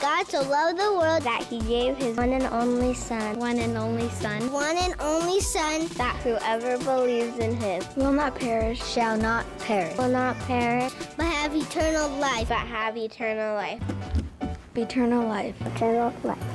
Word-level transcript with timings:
God 0.00 0.26
so 0.28 0.40
loved 0.40 0.78
the 0.78 0.92
world 0.94 1.22
that 1.24 1.42
he 1.42 1.58
gave 1.60 1.98
his 1.98 2.16
one 2.16 2.32
and 2.32 2.46
only 2.46 2.94
Son. 2.94 3.38
One 3.38 3.58
and 3.58 3.76
only 3.76 4.08
Son. 4.08 4.50
One 4.50 4.78
and 4.78 4.94
only 4.98 5.40
Son. 5.40 5.88
That 5.98 6.16
whoever 6.24 6.78
believes 6.78 7.36
in 7.38 7.54
him 7.54 7.82
will 7.96 8.12
not 8.12 8.34
perish. 8.34 8.82
Shall 8.82 9.18
not 9.18 9.44
perish. 9.58 9.98
Will 9.98 10.08
not 10.08 10.38
perish. 10.40 10.90
But 11.18 11.26
have 11.26 11.54
eternal 11.54 12.08
life. 12.16 12.48
But 12.48 12.66
have 12.66 12.96
eternal 12.96 13.56
life. 13.56 13.82
Eternal 14.74 15.28
life. 15.28 15.54
Eternal 15.66 16.14
life. 16.24 16.38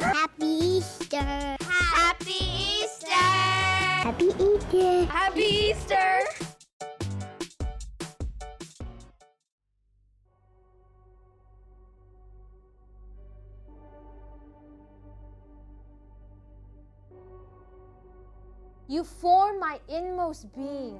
Happy 0.00 0.46
Easter. 0.46 1.56
Happy 1.60 2.32
Easter. 2.32 3.10
Happy 3.10 4.24
Easter. 4.40 5.04
Happy 5.04 5.42
Easter. 5.42 6.49
You 18.90 19.04
formed 19.04 19.60
my 19.60 19.78
inmost 19.88 20.52
being. 20.52 20.98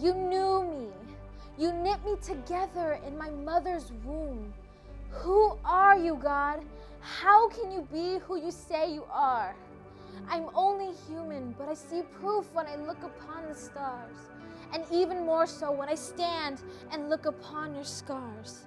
You 0.00 0.14
knew 0.14 0.64
me. 0.64 0.88
You 1.56 1.72
knit 1.72 2.04
me 2.04 2.16
together 2.20 2.98
in 3.06 3.16
my 3.16 3.30
mother's 3.30 3.92
womb. 4.04 4.52
Who 5.10 5.56
are 5.64 5.96
you, 5.96 6.16
God? 6.16 6.58
How 6.98 7.48
can 7.50 7.70
you 7.70 7.86
be 7.92 8.18
who 8.26 8.36
you 8.36 8.50
say 8.50 8.92
you 8.92 9.04
are? 9.12 9.54
I'm 10.28 10.46
only 10.56 10.88
human, 11.06 11.54
but 11.56 11.68
I 11.68 11.74
see 11.74 12.02
proof 12.20 12.52
when 12.52 12.66
I 12.66 12.74
look 12.74 13.00
upon 13.04 13.46
the 13.46 13.54
stars, 13.54 14.16
and 14.72 14.82
even 14.90 15.24
more 15.24 15.46
so 15.46 15.70
when 15.70 15.88
I 15.88 15.94
stand 15.94 16.60
and 16.90 17.08
look 17.08 17.26
upon 17.26 17.76
your 17.76 17.84
scars. 17.84 18.64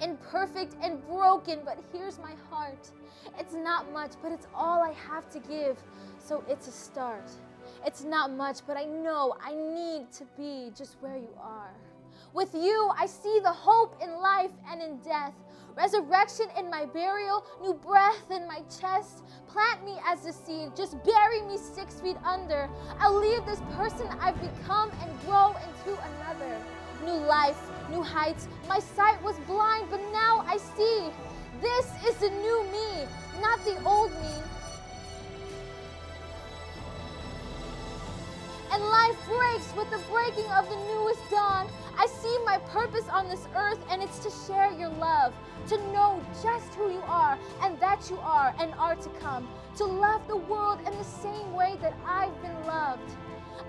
Imperfect 0.00 0.76
and 0.80 1.04
broken, 1.08 1.62
but 1.64 1.82
here's 1.92 2.20
my 2.20 2.34
heart. 2.48 2.92
It's 3.40 3.54
not 3.54 3.92
much, 3.92 4.12
but 4.22 4.30
it's 4.30 4.46
all 4.54 4.84
I 4.84 4.92
have 4.92 5.28
to 5.30 5.40
give, 5.40 5.82
so 6.20 6.44
it's 6.48 6.68
a 6.68 6.72
start. 6.72 7.28
It's 7.86 8.02
not 8.02 8.32
much, 8.32 8.60
but 8.66 8.78
I 8.78 8.84
know 8.84 9.36
I 9.44 9.54
need 9.54 10.10
to 10.12 10.24
be 10.38 10.70
just 10.74 10.96
where 11.00 11.16
you 11.16 11.28
are. 11.38 11.70
With 12.32 12.54
you, 12.54 12.90
I 12.98 13.06
see 13.06 13.40
the 13.42 13.52
hope 13.52 14.02
in 14.02 14.10
life 14.20 14.50
and 14.70 14.80
in 14.80 14.98
death, 15.00 15.34
resurrection 15.76 16.46
in 16.58 16.70
my 16.70 16.86
burial, 16.86 17.44
new 17.60 17.74
breath 17.74 18.30
in 18.30 18.46
my 18.48 18.60
chest. 18.80 19.22
Plant 19.48 19.84
me 19.84 19.96
as 20.06 20.24
a 20.24 20.32
seed, 20.32 20.74
just 20.74 20.96
bury 21.04 21.42
me 21.42 21.58
six 21.58 22.00
feet 22.00 22.16
under. 22.24 22.70
I'll 22.98 23.20
leave 23.20 23.44
this 23.44 23.60
person 23.76 24.08
I've 24.18 24.40
become 24.40 24.90
and 25.02 25.20
grow 25.20 25.50
into 25.50 26.00
another. 26.16 26.58
New 27.04 27.26
life, 27.26 27.60
new 27.90 28.02
heights. 28.02 28.48
My 28.66 28.78
sight 28.78 29.22
was 29.22 29.36
blind, 29.46 29.88
but 29.90 30.00
now 30.10 30.42
I 30.48 30.56
see. 30.56 31.10
This 31.60 31.86
is 32.08 32.16
the 32.16 32.30
new 32.30 32.64
me, 32.72 33.06
not 33.40 33.62
the 33.64 33.82
old 33.84 34.10
me. 34.12 34.42
And 38.74 38.82
life 38.82 39.16
breaks 39.28 39.72
with 39.76 39.88
the 39.90 40.02
breaking 40.10 40.50
of 40.50 40.68
the 40.68 40.74
newest 40.74 41.30
dawn. 41.30 41.68
I 41.96 42.06
see 42.06 42.36
my 42.44 42.58
purpose 42.58 43.08
on 43.08 43.28
this 43.28 43.46
earth, 43.54 43.78
and 43.88 44.02
it's 44.02 44.18
to 44.18 44.30
share 44.46 44.72
your 44.72 44.88
love, 44.88 45.32
to 45.68 45.76
know 45.92 46.20
just 46.42 46.74
who 46.74 46.90
you 46.90 47.02
are 47.06 47.38
and 47.62 47.78
that 47.78 48.10
you 48.10 48.18
are 48.18 48.52
and 48.58 48.74
are 48.74 48.96
to 48.96 49.08
come, 49.20 49.46
to 49.76 49.84
love 49.84 50.26
the 50.26 50.36
world 50.36 50.80
in 50.84 50.98
the 50.98 51.04
same 51.04 51.54
way 51.54 51.76
that 51.82 51.94
I've 52.04 52.34
been 52.42 52.66
loved. 52.66 53.08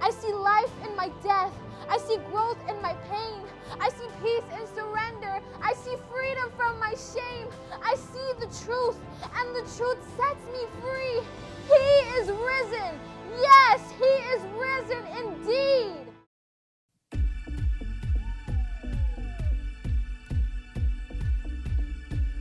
I 0.01 0.09
see 0.09 0.33
life 0.33 0.71
in 0.83 0.95
my 0.95 1.11
death. 1.23 1.53
I 1.87 1.99
see 1.99 2.17
growth 2.31 2.57
in 2.67 2.81
my 2.81 2.93
pain. 3.07 3.43
I 3.79 3.89
see 3.89 4.07
peace 4.23 4.59
in 4.59 4.65
surrender. 4.73 5.39
I 5.61 5.73
see 5.73 5.95
freedom 6.11 6.51
from 6.57 6.79
my 6.79 6.95
shame. 6.95 7.47
I 7.83 7.93
see 7.93 8.33
the 8.39 8.47
truth, 8.65 8.97
and 9.37 9.55
the 9.55 9.61
truth 9.77 9.99
sets 10.17 10.45
me 10.51 10.65
free. 10.81 11.21
He 11.67 11.83
is 12.17 12.31
risen. 12.31 12.99
Yes, 13.41 13.81
he 13.99 14.05
is 14.05 14.41
risen 14.57 15.03
indeed. 15.17 16.05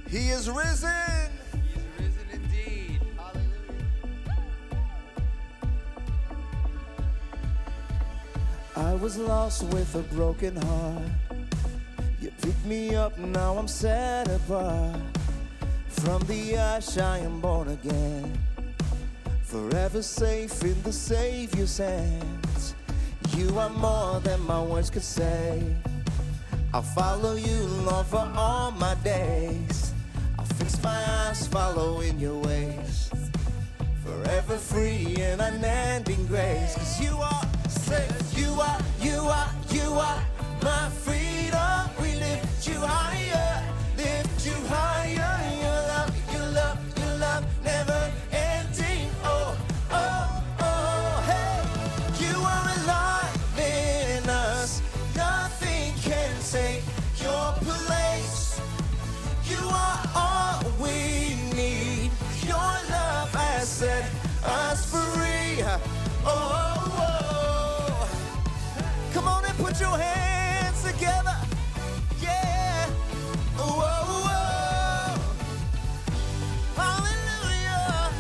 He 0.09 0.28
is 0.31 0.49
risen. 0.49 0.91
He 1.53 1.72
is 1.75 1.87
risen 1.99 2.27
indeed. 2.33 3.00
I 8.77 8.94
was 8.94 9.16
lost 9.19 9.65
with 9.65 9.94
a 9.94 10.03
broken 10.15 10.56
heart. 10.56 11.03
You 12.21 12.31
picked 12.41 12.65
me 12.65 12.94
up, 12.94 13.19
now 13.19 13.56
I'm 13.59 13.69
set 13.69 14.28
apart. 14.28 15.00
From 15.88 16.22
the 16.27 16.56
ash, 16.56 16.97
I 16.99 17.19
am 17.19 17.41
born 17.41 17.69
again. 17.69 18.38
Forever 19.54 20.03
safe 20.03 20.65
in 20.65 20.82
the 20.82 20.91
Savior's 20.92 21.78
hands. 21.78 22.75
You 23.37 23.56
are 23.56 23.70
more 23.70 24.19
than 24.19 24.41
my 24.41 24.60
words 24.60 24.91
could 24.91 25.04
say. 25.04 25.62
I'll 26.72 26.82
follow 26.82 27.37
you, 27.37 27.62
Lord, 27.87 28.04
for 28.06 28.28
all 28.34 28.72
my 28.72 28.97
days. 29.04 29.92
I'll 30.37 30.44
fix 30.44 30.82
my 30.82 31.00
eyes 31.20 31.47
following 31.47 32.19
your 32.19 32.37
ways. 32.42 33.12
Forever 34.04 34.56
free 34.56 35.15
in 35.20 35.38
unending 35.38 36.26
grace. 36.26 36.75
Cause 36.75 37.00
you 37.00 37.16
are 37.16 37.42
safe. 37.69 38.36
You 38.36 38.60
are, 38.60 38.81
you 39.00 39.21
are, 39.21 39.50
you 39.71 39.88
are 39.92 40.21
my 40.65 40.88
freedom. 41.04 41.91
We 42.03 42.16
lift 42.16 42.66
you 42.66 42.81
higher, 42.81 43.53
Oh, 66.27 66.31
oh, 66.31 68.09
oh. 68.09 69.11
come 69.12 69.29
on 69.29 69.45
and 69.45 69.57
put 69.59 69.81
your 69.81 69.97
hands 69.97 70.83
together. 70.83 71.37
Yeah. 72.21 72.89
Oh, 73.59 73.83
oh, 73.85 75.17
oh. 76.77 76.77
Hallelujah. 76.77 78.11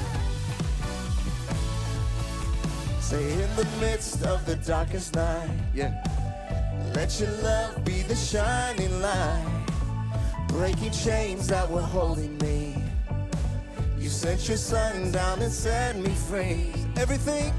Say 3.00 3.32
in 3.32 3.56
the 3.56 3.66
midst 3.80 4.22
of 4.24 4.44
the 4.46 4.56
darkest 4.56 5.14
night. 5.14 5.50
Yeah. 5.74 5.92
Let 6.94 7.18
your 7.20 7.30
love 7.42 7.84
be 7.84 8.02
the 8.02 8.14
shining 8.14 9.00
light, 9.02 9.66
breaking 10.48 10.92
chains 10.92 11.48
that 11.48 11.68
were 11.68 11.80
holding 11.82 12.38
me. 12.38 12.76
You 13.98 14.08
sent 14.08 14.46
your 14.48 14.58
son 14.58 15.10
down 15.10 15.40
and 15.42 15.52
set 15.52 15.96
me 15.96 16.10
free. 16.10 16.72
Everything, 16.96 17.52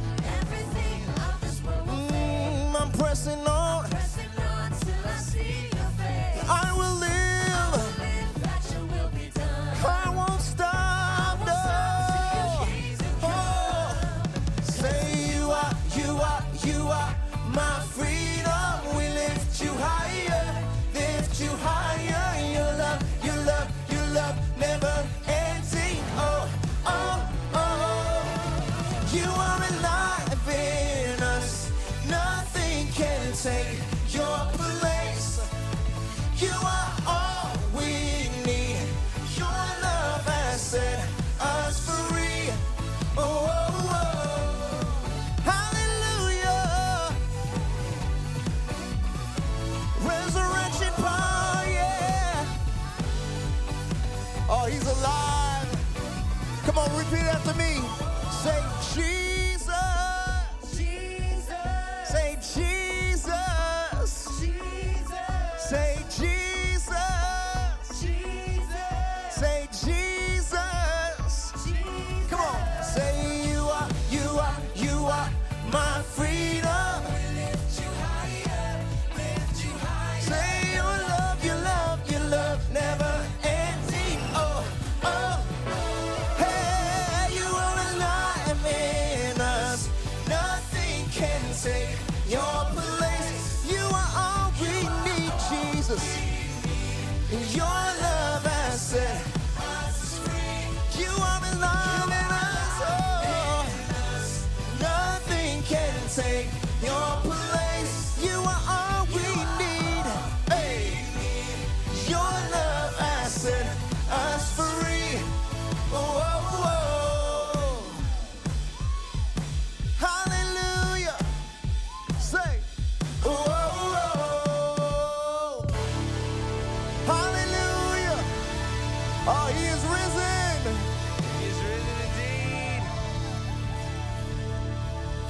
pressing 2.97 3.45
on. 3.47 3.64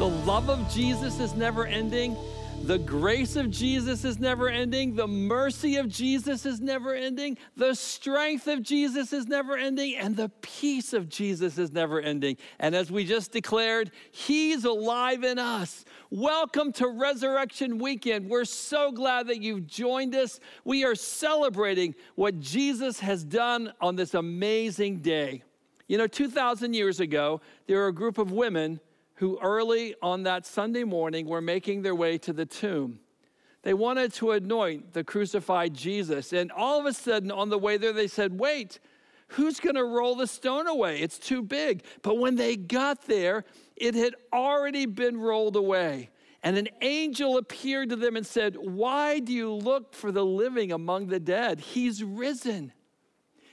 The 0.05 0.11
love 0.27 0.51
of 0.51 0.69
Jesus 0.69 1.19
is 1.19 1.33
never 1.33 1.65
ending. 1.65 2.15
The 2.61 2.77
grace 2.77 3.35
of 3.35 3.49
Jesus 3.49 4.05
is 4.05 4.19
never 4.19 4.49
ending. 4.49 4.93
The 4.93 5.07
mercy 5.07 5.77
of 5.77 5.89
Jesus 5.89 6.45
is 6.45 6.61
never 6.61 6.93
ending. 6.93 7.39
The 7.57 7.73
strength 7.73 8.47
of 8.47 8.61
Jesus 8.61 9.13
is 9.13 9.25
never 9.25 9.57
ending. 9.57 9.95
And 9.95 10.15
the 10.15 10.29
peace 10.43 10.93
of 10.93 11.09
Jesus 11.09 11.57
is 11.57 11.71
never 11.71 11.99
ending. 11.99 12.37
And 12.59 12.75
as 12.75 12.91
we 12.91 13.03
just 13.03 13.31
declared, 13.31 13.89
He's 14.11 14.63
alive 14.63 15.23
in 15.23 15.39
us. 15.39 15.85
Welcome 16.11 16.71
to 16.73 16.87
Resurrection 16.87 17.79
Weekend. 17.79 18.29
We're 18.29 18.45
so 18.45 18.91
glad 18.91 19.25
that 19.25 19.41
you've 19.41 19.65
joined 19.65 20.13
us. 20.13 20.39
We 20.65 20.85
are 20.85 20.93
celebrating 20.93 21.95
what 22.13 22.39
Jesus 22.39 22.99
has 22.99 23.23
done 23.23 23.73
on 23.81 23.95
this 23.95 24.13
amazing 24.13 24.99
day. 24.99 25.41
You 25.87 25.97
know, 25.97 26.05
2,000 26.05 26.75
years 26.75 26.99
ago, 26.99 27.41
there 27.65 27.77
were 27.77 27.87
a 27.87 27.93
group 27.93 28.19
of 28.19 28.31
women 28.31 28.79
who 29.15 29.39
early 29.41 29.95
on 30.01 30.23
that 30.23 30.45
Sunday 30.45 30.83
morning 30.83 31.27
were 31.27 31.41
making 31.41 31.81
their 31.81 31.95
way 31.95 32.17
to 32.19 32.33
the 32.33 32.45
tomb. 32.45 32.99
They 33.63 33.73
wanted 33.73 34.13
to 34.15 34.31
anoint 34.31 34.93
the 34.93 35.03
crucified 35.03 35.73
Jesus. 35.73 36.33
And 36.33 36.51
all 36.51 36.79
of 36.79 36.85
a 36.85 36.93
sudden, 36.93 37.31
on 37.31 37.49
the 37.49 37.57
way 37.57 37.77
there, 37.77 37.93
they 37.93 38.07
said, 38.07 38.39
Wait, 38.39 38.79
who's 39.29 39.59
going 39.59 39.75
to 39.75 39.83
roll 39.83 40.15
the 40.15 40.27
stone 40.27 40.67
away? 40.67 40.99
It's 40.99 41.17
too 41.17 41.41
big. 41.41 41.83
But 42.03 42.19
when 42.19 42.35
they 42.35 42.55
got 42.57 43.07
there, 43.07 43.43
it 43.75 43.95
had 43.95 44.15
already 44.31 44.85
been 44.85 45.17
rolled 45.17 45.55
away. 45.55 46.09
And 46.43 46.57
an 46.57 46.67
angel 46.81 47.37
appeared 47.37 47.89
to 47.89 47.95
them 47.95 48.15
and 48.15 48.25
said, 48.25 48.55
Why 48.55 49.19
do 49.19 49.33
you 49.33 49.51
look 49.51 49.93
for 49.93 50.11
the 50.11 50.25
living 50.25 50.71
among 50.71 51.07
the 51.07 51.19
dead? 51.19 51.59
He's 51.59 52.03
risen. 52.03 52.71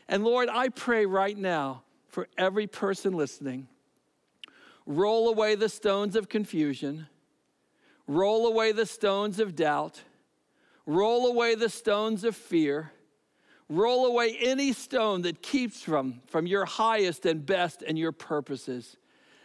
And 0.09 0.25
Lord, 0.25 0.51
I 0.51 0.69
pray 0.69 1.07
right 1.07 1.39
now 1.39 1.85
for 2.09 2.29
every 2.37 2.67
person 2.67 3.15
listening 3.15 3.69
roll 4.87 5.29
away 5.29 5.55
the 5.55 5.69
stones 5.69 6.17
of 6.17 6.29
confusion, 6.29 7.07
roll 8.07 8.47
away 8.47 8.73
the 8.73 8.87
stones 8.87 9.39
of 9.39 9.55
doubt, 9.55 10.03
roll 10.87 11.27
away 11.27 11.55
the 11.55 11.69
stones 11.69 12.25
of 12.25 12.37
fear, 12.37 12.93
roll 13.69 14.07
away 14.07 14.37
any 14.41 14.73
stone 14.73 15.23
that 15.23 15.43
keeps 15.43 15.83
from, 15.83 16.21
from 16.27 16.47
your 16.47 16.65
highest 16.65 17.25
and 17.27 17.47
best 17.47 17.83
and 17.83 17.99
your 17.99 18.13
purposes. 18.13 18.97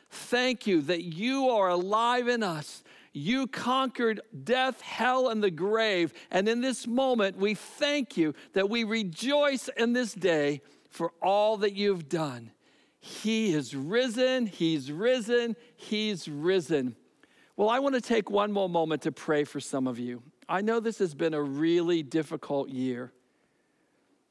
Thank 0.09 0.67
you 0.67 0.81
that 0.83 1.03
you 1.03 1.49
are 1.49 1.69
alive 1.69 2.27
in 2.27 2.43
us. 2.43 2.83
You 3.13 3.47
conquered 3.47 4.21
death, 4.43 4.81
hell, 4.81 5.29
and 5.29 5.43
the 5.43 5.51
grave. 5.51 6.13
And 6.29 6.47
in 6.47 6.61
this 6.61 6.87
moment, 6.87 7.37
we 7.37 7.55
thank 7.55 8.15
you 8.15 8.33
that 8.53 8.69
we 8.69 8.83
rejoice 8.83 9.69
in 9.69 9.93
this 9.93 10.13
day 10.13 10.61
for 10.89 11.11
all 11.21 11.57
that 11.57 11.73
you've 11.73 12.09
done. 12.09 12.51
He 13.07 13.53
is 13.53 13.73
risen, 13.73 14.47
He's 14.47 14.91
risen, 14.91 15.55
He's 15.77 16.27
risen. 16.27 16.95
Well, 17.55 17.69
I 17.69 17.79
want 17.79 17.95
to 17.95 18.01
take 18.01 18.29
one 18.29 18.51
more 18.51 18.67
moment 18.67 19.03
to 19.03 19.13
pray 19.13 19.45
for 19.45 19.61
some 19.61 19.87
of 19.87 19.97
you. 19.97 20.21
I 20.49 20.59
know 20.59 20.81
this 20.81 20.99
has 20.99 21.15
been 21.15 21.33
a 21.33 21.41
really 21.41 22.03
difficult 22.03 22.69
year. 22.69 23.13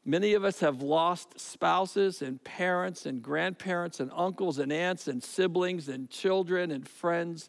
Many 0.04 0.34
of 0.34 0.44
us 0.44 0.60
have 0.60 0.82
lost 0.82 1.40
spouses 1.40 2.20
and 2.20 2.42
parents 2.44 3.06
and 3.06 3.22
grandparents 3.22 3.98
and 3.98 4.10
uncles 4.14 4.58
and 4.58 4.70
aunts 4.70 5.08
and 5.08 5.22
siblings 5.22 5.88
and 5.88 6.10
children 6.10 6.70
and 6.70 6.86
friends. 6.86 7.48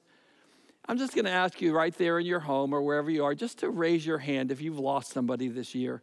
I'm 0.88 0.98
just 0.98 1.14
going 1.14 1.26
to 1.26 1.32
ask 1.32 1.62
you 1.62 1.76
right 1.76 1.96
there 1.98 2.20
in 2.20 2.26
your 2.26 2.40
home 2.40 2.74
or 2.74 2.82
wherever 2.82 3.12
you 3.12 3.26
are 3.26 3.36
just 3.36 3.60
to 3.60 3.70
raise 3.70 4.06
your 4.06 4.18
hand 4.18 4.50
if 4.50 4.62
you've 4.62 4.80
lost 4.80 5.12
somebody 5.12 5.50
this 5.50 5.76
year. 5.76 6.02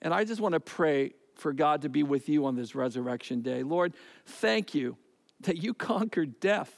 And 0.00 0.14
I 0.14 0.24
just 0.24 0.40
want 0.40 0.54
to 0.54 0.60
pray 0.60 1.12
for 1.34 1.52
God 1.52 1.82
to 1.82 1.88
be 1.88 2.02
with 2.02 2.28
you 2.28 2.46
on 2.46 2.56
this 2.56 2.74
resurrection 2.74 3.42
day. 3.42 3.62
Lord, 3.62 3.94
thank 4.26 4.74
you 4.74 4.96
that 5.40 5.56
you 5.56 5.74
conquered 5.74 6.40
death. 6.40 6.72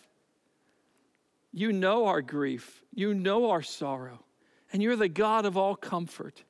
You 1.53 1.73
know 1.73 2.07
our 2.07 2.23
grief, 2.23 2.83
you 2.93 3.15
know 3.15 3.51
our 3.51 3.63
sorrow, 3.63 4.25
and 4.73 4.83
you're 4.83 4.97
the 4.97 5.09
God 5.09 5.47
of 5.47 5.57
all 5.57 5.75
comfort. 5.75 6.43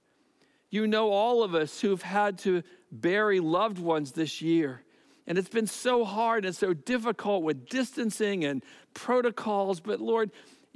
You 0.70 0.86
know 0.86 1.10
all 1.10 1.42
of 1.42 1.54
us 1.54 1.80
who've 1.80 2.02
had 2.02 2.38
to 2.38 2.62
bury 2.90 3.40
loved 3.40 3.78
ones 3.78 4.12
this 4.12 4.42
year. 4.42 4.82
And 5.26 5.38
it's 5.38 5.48
been 5.48 5.66
so 5.66 6.04
hard 6.04 6.44
and 6.44 6.54
so 6.54 6.72
difficult 6.72 7.42
with 7.42 7.68
distancing 7.68 8.44
and 8.44 8.62
protocols. 8.94 9.80
But 9.80 10.00
Lord, 10.00 10.30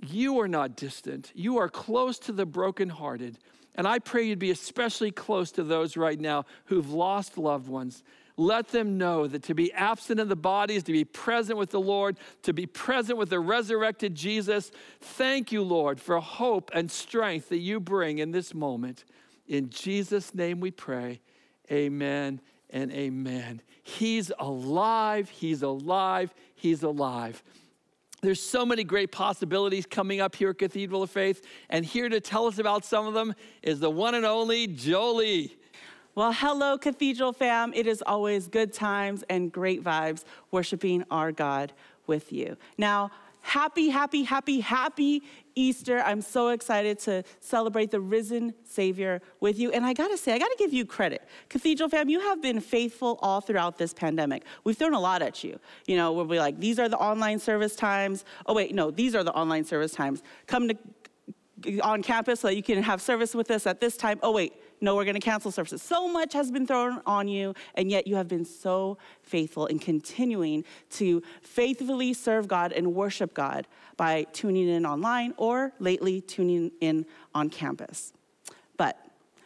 you 0.07 0.41
are 0.41 0.49
not 0.49 0.77
distant. 0.77 1.31
You 1.35 1.59
are 1.59 1.69
close 1.69 2.19
to 2.21 2.33
the 2.33 2.47
brokenhearted. 2.47 3.39
And 3.75 3.87
I 3.87 3.99
pray 3.99 4.25
you'd 4.25 4.39
be 4.39 4.51
especially 4.51 5.11
close 5.11 5.53
to 5.53 5.63
those 5.63 5.97
right 5.97 6.19
now 6.19 6.45
who've 6.67 6.93
lost 6.93 7.39
loved 7.39 7.69
ones. 7.69 8.03
Let 8.37 8.69
them 8.69 8.97
know 8.97 9.27
that 9.27 9.43
to 9.45 9.55
be 9.55 9.73
absent 9.73 10.19
in 10.19 10.29
the 10.29 10.37
body 10.37 10.77
is 10.77 10.83
to 10.85 10.93
be 10.93 11.05
present 11.05 11.59
with 11.59 11.71
the 11.71 11.81
Lord, 11.81 12.17
to 12.43 12.53
be 12.53 12.67
present 12.67 13.19
with 13.19 13.29
the 13.29 13.39
resurrected 13.39 14.15
Jesus. 14.15 14.73
Thank 15.01 15.53
you, 15.53 15.63
Lord, 15.63 16.01
for 16.01 16.19
hope 16.21 16.71
and 16.73 16.91
strength 16.91 17.51
that 17.51 17.59
you 17.59 17.81
bring 17.81 18.19
in 18.19 18.31
this 18.31 18.55
moment. 18.55 19.05
In 19.47 19.69
Jesus' 19.69 20.35
name 20.35 20.61
we 20.61 20.71
pray. 20.71 21.21
Amen 21.71 22.41
and 22.71 22.91
amen. 22.93 23.63
He's 23.83 24.33
alive, 24.39 25.29
he's 25.29 25.63
alive, 25.63 26.33
he's 26.55 26.83
alive. 26.83 27.43
There's 28.23 28.43
so 28.43 28.67
many 28.67 28.85
great 28.85 29.13
possibilities 29.13 29.87
coming 29.87 30.21
up 30.21 30.35
here 30.35 30.51
at 30.51 30.59
Cathedral 30.59 31.03
of 31.03 31.11
Faith, 31.11 31.43
and 31.71 31.85
here 31.85 32.09
to 32.09 32.21
tell 32.21 32.47
us 32.47 32.59
about 32.59 32.85
some 32.85 33.07
of 33.07 33.15
them 33.15 33.35
is 33.63 33.81
the 33.81 33.91
one 33.91 34.15
and 34.15 34.27
only 34.27 34.67
Jolie. 34.67 35.57
Well, 36.15 36.33
hello, 36.33 36.77
Cathedral 36.77 37.33
fam. 37.33 37.73
It 37.73 37.87
is 37.87 38.03
always 38.03 38.49
good 38.49 38.73
times 38.73 39.25
and 39.31 39.51
great 39.51 39.83
vibes 39.83 40.25
worshiping 40.51 41.05
our 41.11 41.33
God 41.33 41.73
with 42.07 42.33
you. 42.33 42.57
Now, 42.77 43.11
happy, 43.43 43.89
happy, 43.89 44.23
happy, 44.23 44.61
happy 44.61 45.23
Easter. 45.55 46.01
I'm 46.01 46.21
so 46.21 46.49
excited 46.49 46.99
to 47.01 47.23
celebrate 47.41 47.91
the 47.91 48.01
risen 48.01 48.55
Savior 48.65 49.21
with 49.41 49.59
you. 49.59 49.71
And 49.73 49.85
I 49.85 49.93
gotta 49.93 50.17
say, 50.17 50.33
I 50.33 50.39
gotta 50.39 50.57
give 50.59 50.73
you 50.73 50.87
credit. 50.87 51.27
Cathedral 51.49 51.89
fam, 51.89 52.09
you 52.09 52.21
have 52.21 52.41
been 52.41 52.61
faithful 52.61 53.19
all 53.21 53.41
throughout 53.41 53.79
this 53.79 53.93
pandemic. 53.93 54.45
We've 54.65 54.77
thrown 54.77 54.95
a 54.95 55.01
lot 55.01 55.23
at 55.23 55.43
you. 55.45 55.59
You 55.87 55.97
know, 55.97 56.13
we'll 56.13 56.25
be 56.25 56.39
like, 56.39 56.59
these 56.61 56.79
are 56.79 56.89
the 56.89 56.99
online 56.99 57.39
service 57.39 57.75
times. 57.75 58.25
Oh, 58.47 58.55
wait, 58.55 58.75
no, 58.75 58.91
these 58.91 59.15
are 59.15 59.25
the 59.25 59.33
online 59.33 59.65
service 59.65 59.93
times. 59.93 60.23
Come 60.47 60.69
to 60.69 60.77
on 61.83 62.03
campus 62.03 62.41
so 62.41 62.49
that 62.49 62.57
you 62.57 62.63
can 62.63 62.83
have 62.83 63.03
service 63.03 63.35
with 63.35 63.51
us 63.51 63.67
at 63.67 63.81
this 63.81 63.97
time. 63.97 64.19
Oh, 64.23 64.33
wait, 64.33 64.55
no, 64.81 64.97
we're 64.97 65.05
going 65.05 65.15
to 65.15 65.21
cancel 65.21 65.51
services. 65.51 65.83
So 65.83 66.09
much 66.09 66.33
has 66.33 66.51
been 66.51 66.67
thrown 66.67 67.03
on 67.07 67.29
you, 67.29 67.55
and 67.75 67.91
yet 67.91 68.07
you 68.07 68.17
have 68.17 68.29
been 68.29 68.45
so 68.45 68.99
faithful 69.23 69.67
in 69.67 69.79
continuing 69.79 70.65
to 70.91 71.23
faithfully 71.43 72.15
serve 72.15 72.49
God 72.49 72.73
and 72.73 72.95
worship 72.95 73.35
God 73.35 73.67
by 73.97 74.25
tuning 74.33 74.69
in 74.69 74.87
online 74.87 75.35
or 75.37 75.73
lately 75.79 76.21
tuning 76.21 76.73
in 76.81 77.05
on 77.35 77.51
campus. 77.51 78.13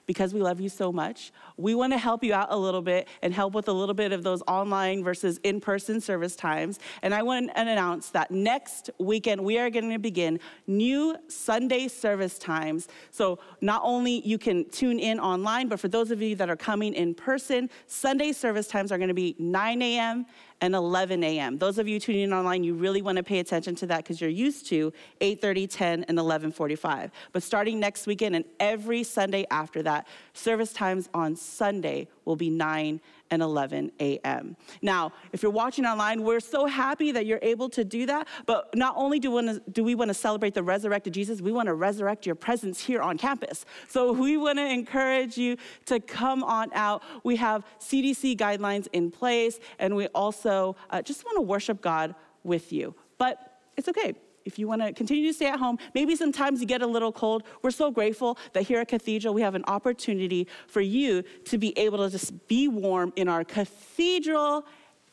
Because 0.07 0.35
we 0.35 0.41
love 0.41 0.61
you 0.61 0.69
so 0.69 0.93
much, 0.93 1.33
we 1.57 1.75
want 1.75 1.93
to 1.93 1.99
help 1.99 2.23
you 2.23 2.35
out 2.35 2.49
a 2.51 2.57
little 2.57 2.83
bit 2.83 3.09
and 3.23 3.33
help 3.33 3.55
with 3.55 3.69
a 3.69 3.73
little 3.73 3.95
bit 3.95 4.13
of 4.13 4.23
those 4.23 4.43
online 4.47 5.03
versus 5.03 5.39
in 5.45 5.61
person 5.61 6.01
service 6.01 6.37
times. 6.37 6.79
And 7.03 7.15
I 7.15 7.23
want 7.23 7.49
to 7.49 7.61
announce 7.61 8.11
that 8.11 8.31
next 8.31 8.91
weekend 8.99 9.43
we 9.43 9.59
are 9.59 9.71
going 9.71 9.91
to 9.91 9.99
begin 9.99 10.41
new 10.67 11.17
Sunday 11.29 11.89
service 11.89 12.39
times. 12.39 12.89
So 13.11 13.39
not 13.61 13.83
only 13.85 14.27
you 14.27 14.39
can 14.39 14.69
tune 14.71 14.99
in 14.99 15.19
online, 15.19 15.69
but 15.69 15.81
for 15.81 15.89
those 15.89 16.11
of 16.11 16.21
you 16.21 16.37
that 16.37 16.51
are 16.51 16.57
coming 16.57 16.95
in 16.95 17.15
person, 17.15 17.71
Sunday 17.87 18.33
service 18.33 18.67
times 18.67 18.93
are 18.93 18.99
going 18.99 19.09
to 19.09 19.15
be 19.15 19.35
9 19.39 19.83
a.m. 19.83 20.27
and 20.61 20.75
11 20.75 21.23
a.m. 21.25 21.59
Those 21.59 21.79
of 21.79 21.89
you 21.89 22.01
tuning 22.01 22.23
in 22.23 22.33
online, 22.33 22.65
you 22.65 22.75
really 22.75 23.03
want 23.03 23.17
to 23.17 23.23
pay 23.23 23.39
attention 23.39 23.75
to 23.77 23.87
that 23.87 23.99
because 23.99 24.21
you're 24.21 24.31
used 24.31 24.67
to 24.67 24.93
8:30, 25.21 25.67
10, 25.69 26.05
and 26.05 26.19
11:45. 26.19 27.11
But 27.33 27.43
starting 27.43 27.81
next 27.81 28.07
weekend 28.07 28.37
and 28.37 28.45
every 28.61 29.03
Sunday 29.03 29.47
after 29.51 29.83
that, 29.83 30.07
service 30.33 30.73
times 30.73 31.09
on 31.15 31.37
Sunday 31.37 32.09
will 32.25 32.37
be 32.37 32.51
9 32.51 33.01
and 33.31 33.43
11 33.43 33.93
a.m. 34.01 34.57
Now, 34.83 35.13
if 35.33 35.43
you're 35.43 35.53
watching 35.53 35.87
online, 35.87 36.23
we're 36.23 36.41
so 36.41 36.67
happy 36.67 37.13
that 37.13 37.27
you're 37.27 37.41
able 37.43 37.69
to 37.71 37.85
do 37.85 38.07
that. 38.07 38.29
But 38.47 38.75
not 38.75 38.95
only 38.97 39.19
do 39.19 39.31
we 39.31 39.35
want 39.43 39.65
to, 39.65 39.71
do 39.71 39.85
we 39.85 39.95
want 39.95 40.09
to 40.09 40.15
celebrate 40.15 40.55
the 40.55 40.63
resurrected 40.63 41.15
Jesus, 41.15 41.41
we 41.41 41.53
want 41.53 41.67
to 41.67 41.75
resurrect 41.75 42.27
your 42.27 42.35
presence 42.35 42.81
here 42.81 43.03
on 43.03 43.19
campus. 43.19 43.65
So 43.89 44.13
we 44.13 44.37
want 44.37 44.59
to 44.59 44.67
encourage 44.67 45.37
you 45.37 45.57
to 45.87 46.01
come 46.01 46.45
on 46.45 46.71
out. 46.75 47.03
We 47.25 47.37
have 47.37 47.65
CDC 47.81 48.37
guidelines 48.37 48.89
in 48.93 49.11
place, 49.11 49.59
and 49.79 49.97
we 49.97 50.07
also 50.09 50.77
uh, 50.91 51.03
just 51.03 51.25
want 51.25 51.37
to 51.37 51.43
worship 51.43 51.81
God 51.81 52.15
with 52.43 52.73
you. 52.73 52.95
But 53.19 53.61
it's 53.77 53.89
okay 53.89 54.15
if 54.45 54.59
you 54.59 54.69
want 54.69 54.83
to 54.83 54.93
continue 54.93 55.27
to 55.29 55.35
stay 55.35 55.47
at 55.47 55.59
home, 55.59 55.79
maybe 55.95 56.17
sometimes 56.17 56.61
you 56.61 56.67
get 56.67 56.83
a 56.83 56.87
little 56.87 57.13
cold. 57.13 57.45
We're 57.63 57.71
so 57.71 57.91
grateful 57.91 58.39
that 58.53 58.63
here 58.63 58.81
at 58.81 58.89
Cathedral 58.89 59.35
we 59.35 59.43
have 59.43 59.55
an 59.55 59.65
opportunity 59.67 60.47
for 60.67 60.81
you 60.81 61.23
to 61.47 61.59
be 61.59 61.77
able 61.79 61.99
to 61.99 62.11
just 62.11 62.47
be 62.49 62.69
warm 62.69 63.13
in 63.17 63.29
our 63.29 63.45
cathedral 63.45 64.65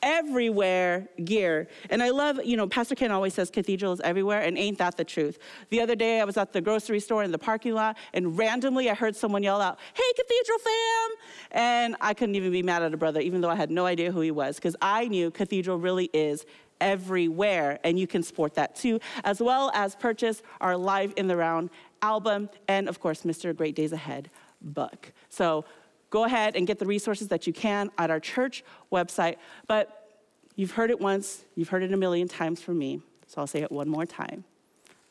everywhere 0.04 1.08
gear. 1.24 1.68
And 1.90 2.02
I 2.02 2.10
love, 2.10 2.44
you 2.44 2.58
know, 2.58 2.68
Pastor 2.68 2.96
Ken 2.96 3.12
always 3.12 3.34
says 3.34 3.50
cathedral 3.50 3.94
is 3.94 4.02
everywhere, 4.02 4.42
and 4.42 4.58
ain't 4.58 4.78
that 4.80 4.98
the 4.98 5.04
truth? 5.04 5.38
The 5.70 5.80
other 5.82 5.96
day 5.96 6.20
I 6.20 6.24
was 6.24 6.38
at 6.38 6.54
the 6.54 6.62
grocery 6.62 7.00
store 7.00 7.24
in 7.24 7.32
the 7.32 7.38
parking 7.38 7.74
lot, 7.74 7.98
and 8.14 8.38
randomly 8.38 8.90
I 8.90 8.96
heard 8.96 9.16
someone 9.16 9.44
yell 9.44 9.62
out, 9.62 9.80
Hey, 9.94 10.04
cathedral 10.16 10.60
fam! 10.60 11.10
And 11.52 11.96
I 12.02 12.14
couldn't 12.14 12.36
even 12.36 12.52
be 12.52 12.64
mad 12.64 12.84
at 12.84 12.94
a 12.94 12.98
brother, 12.98 13.20
even 13.20 13.42
though 13.42 13.50
I 13.50 13.56
had 13.56 13.70
no 13.70 13.86
idea 13.86 14.12
who 14.12 14.22
he 14.22 14.32
was, 14.32 14.56
because 14.56 14.76
I 14.82 15.08
knew 15.08 15.32
cathedral 15.32 15.78
really 15.78 16.10
is 16.14 16.46
everywhere, 16.82 17.80
and 17.86 17.98
you 17.98 18.08
can 18.08 18.24
support 18.24 18.56
that 18.56 18.76
too, 18.76 19.00
as 19.24 19.42
well 19.42 19.72
as 19.74 19.96
purchase 19.96 20.44
our 20.60 20.76
Live 20.76 21.14
in 21.16 21.28
the 21.28 21.38
Round 21.38 21.70
album 22.02 22.50
and, 22.68 22.90
of 22.90 23.00
course, 23.00 23.22
Mr. 23.22 23.56
Great 23.56 23.76
Days 23.76 23.94
Ahead 23.94 24.30
book. 24.62 25.14
So 25.30 25.64
go 26.10 26.26
ahead 26.26 26.56
and 26.56 26.68
get 26.68 26.80
the 26.80 26.86
resources 26.86 27.30
that 27.30 27.48
you 27.48 27.54
can 27.54 27.90
at 27.98 28.12
our 28.12 28.20
church 28.20 28.64
website. 28.92 29.38
But 29.68 30.10
you've 30.56 30.72
heard 30.72 30.90
it 30.90 31.00
once, 31.00 31.46
you've 31.56 31.70
heard 31.70 31.84
it 31.84 31.94
a 31.94 31.98
million 31.98 32.28
times 32.28 32.62
from 32.62 32.78
me, 32.78 33.02
so 33.28 33.40
I'll 33.40 33.48
say 33.48 33.62
it 33.62 33.72
one 33.72 33.88
more 33.88 34.06
time. 34.06 34.44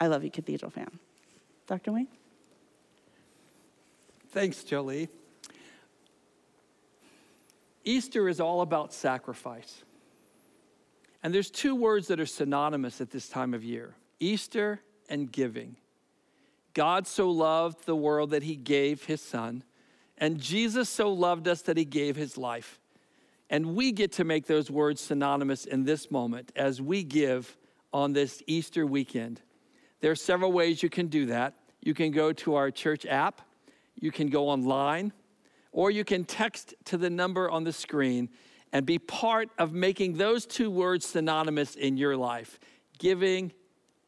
I 0.00 0.08
love 0.08 0.24
you, 0.24 0.30
Cathedral 0.30 0.70
fam. 0.70 0.98
Dr. 1.66 1.92
Wayne? 1.92 2.08
Thanks, 4.32 4.62
Jolie. 4.64 5.08
Easter 7.84 8.28
is 8.28 8.40
all 8.40 8.60
about 8.60 8.92
sacrifice. 8.92 9.82
And 11.22 11.34
there's 11.34 11.50
two 11.50 11.74
words 11.74 12.08
that 12.08 12.20
are 12.20 12.26
synonymous 12.26 13.00
at 13.00 13.10
this 13.10 13.28
time 13.28 13.54
of 13.54 13.62
year 13.62 13.94
Easter 14.18 14.80
and 15.08 15.30
giving. 15.30 15.76
God 16.72 17.06
so 17.06 17.30
loved 17.30 17.84
the 17.84 17.96
world 17.96 18.30
that 18.30 18.44
he 18.44 18.54
gave 18.56 19.04
his 19.04 19.20
son, 19.20 19.64
and 20.16 20.38
Jesus 20.38 20.88
so 20.88 21.12
loved 21.12 21.48
us 21.48 21.62
that 21.62 21.76
he 21.76 21.84
gave 21.84 22.16
his 22.16 22.38
life. 22.38 22.78
And 23.48 23.74
we 23.74 23.90
get 23.90 24.12
to 24.12 24.24
make 24.24 24.46
those 24.46 24.70
words 24.70 25.00
synonymous 25.00 25.64
in 25.64 25.84
this 25.84 26.10
moment 26.10 26.52
as 26.54 26.80
we 26.80 27.02
give 27.02 27.56
on 27.92 28.12
this 28.12 28.42
Easter 28.46 28.86
weekend. 28.86 29.40
There 30.00 30.12
are 30.12 30.16
several 30.16 30.52
ways 30.52 30.82
you 30.82 30.88
can 30.88 31.08
do 31.08 31.26
that. 31.26 31.54
You 31.82 31.94
can 31.94 32.12
go 32.12 32.32
to 32.32 32.54
our 32.54 32.70
church 32.70 33.04
app, 33.06 33.40
you 33.96 34.12
can 34.12 34.28
go 34.28 34.48
online, 34.48 35.12
or 35.72 35.90
you 35.90 36.04
can 36.04 36.24
text 36.24 36.74
to 36.84 36.96
the 36.96 37.10
number 37.10 37.50
on 37.50 37.64
the 37.64 37.72
screen 37.72 38.28
and 38.72 38.86
be 38.86 38.98
part 38.98 39.50
of 39.58 39.72
making 39.72 40.16
those 40.16 40.46
two 40.46 40.70
words 40.70 41.06
synonymous 41.06 41.74
in 41.74 41.96
your 41.96 42.16
life 42.16 42.58
giving 42.98 43.52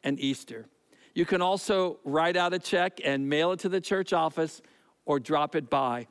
and 0.04 0.20
Easter. 0.20 0.66
You 1.14 1.24
can 1.24 1.42
also 1.42 1.98
write 2.04 2.36
out 2.36 2.52
a 2.52 2.58
check 2.58 3.00
and 3.04 3.28
mail 3.28 3.52
it 3.52 3.60
to 3.60 3.68
the 3.68 3.80
church 3.80 4.12
office 4.12 4.62
or 5.04 5.18
drop 5.18 5.56
it 5.56 5.68
by. 5.68 6.06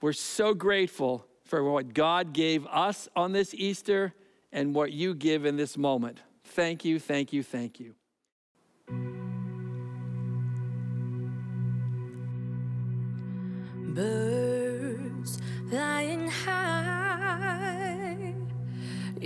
We're 0.00 0.12
so 0.12 0.54
grateful 0.54 1.26
for 1.44 1.64
what 1.64 1.94
God 1.94 2.32
gave 2.32 2.66
us 2.66 3.08
on 3.16 3.32
this 3.32 3.54
Easter 3.54 4.14
and 4.52 4.74
what 4.74 4.92
you 4.92 5.14
give 5.14 5.44
in 5.44 5.56
this 5.56 5.76
moment. 5.76 6.20
Thank 6.44 6.84
you, 6.84 6.98
thank 6.98 7.32
you, 7.32 7.42
thank 7.42 7.80
you. 7.80 7.94
Birds 13.94 15.40
flying 15.68 16.28
high, 16.28 16.97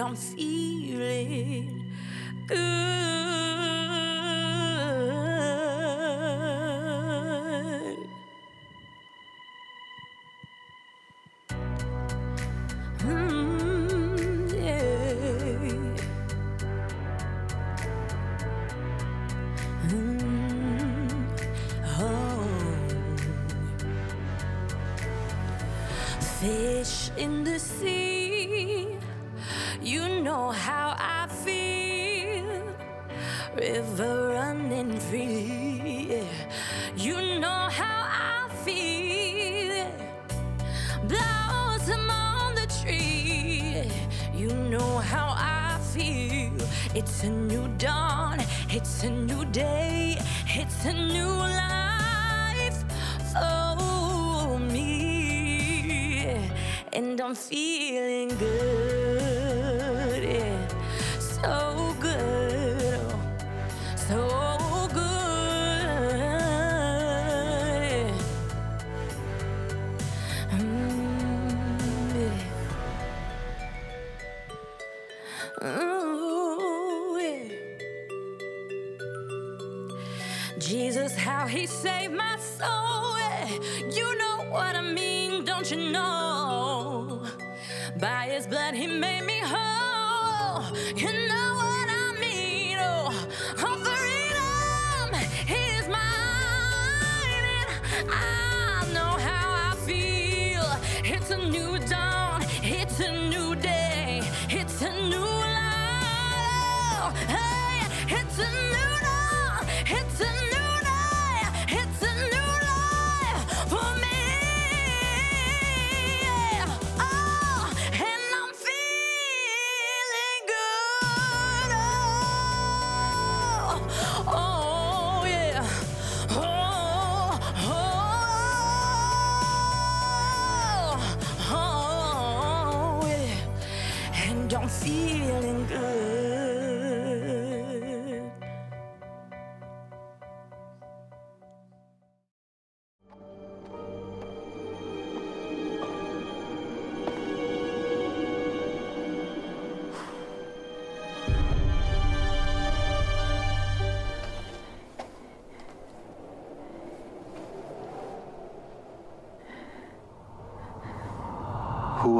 I'm 0.00 0.16
feeling 0.16 1.84
good. 2.46 3.29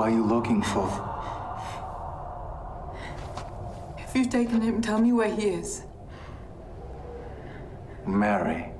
Who 0.00 0.04
are 0.04 0.10
you 0.10 0.24
looking 0.24 0.62
for? 0.62 0.88
If 3.98 4.16
you've 4.16 4.30
taken 4.30 4.62
him, 4.62 4.80
tell 4.80 4.98
me 4.98 5.12
where 5.12 5.28
he 5.28 5.48
is. 5.48 5.82
Mary. 8.06 8.72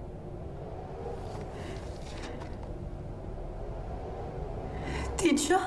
Teacher? 5.19 5.61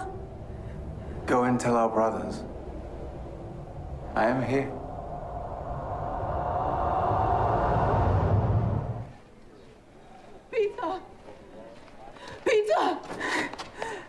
Go 1.27 1.43
and 1.43 1.59
tell 1.59 1.75
our 1.75 1.89
brothers. 1.89 2.41
I 4.15 4.25
am 4.25 4.41
here. 4.41 4.71
Peter! 10.51 10.99
Peter! 12.43 12.97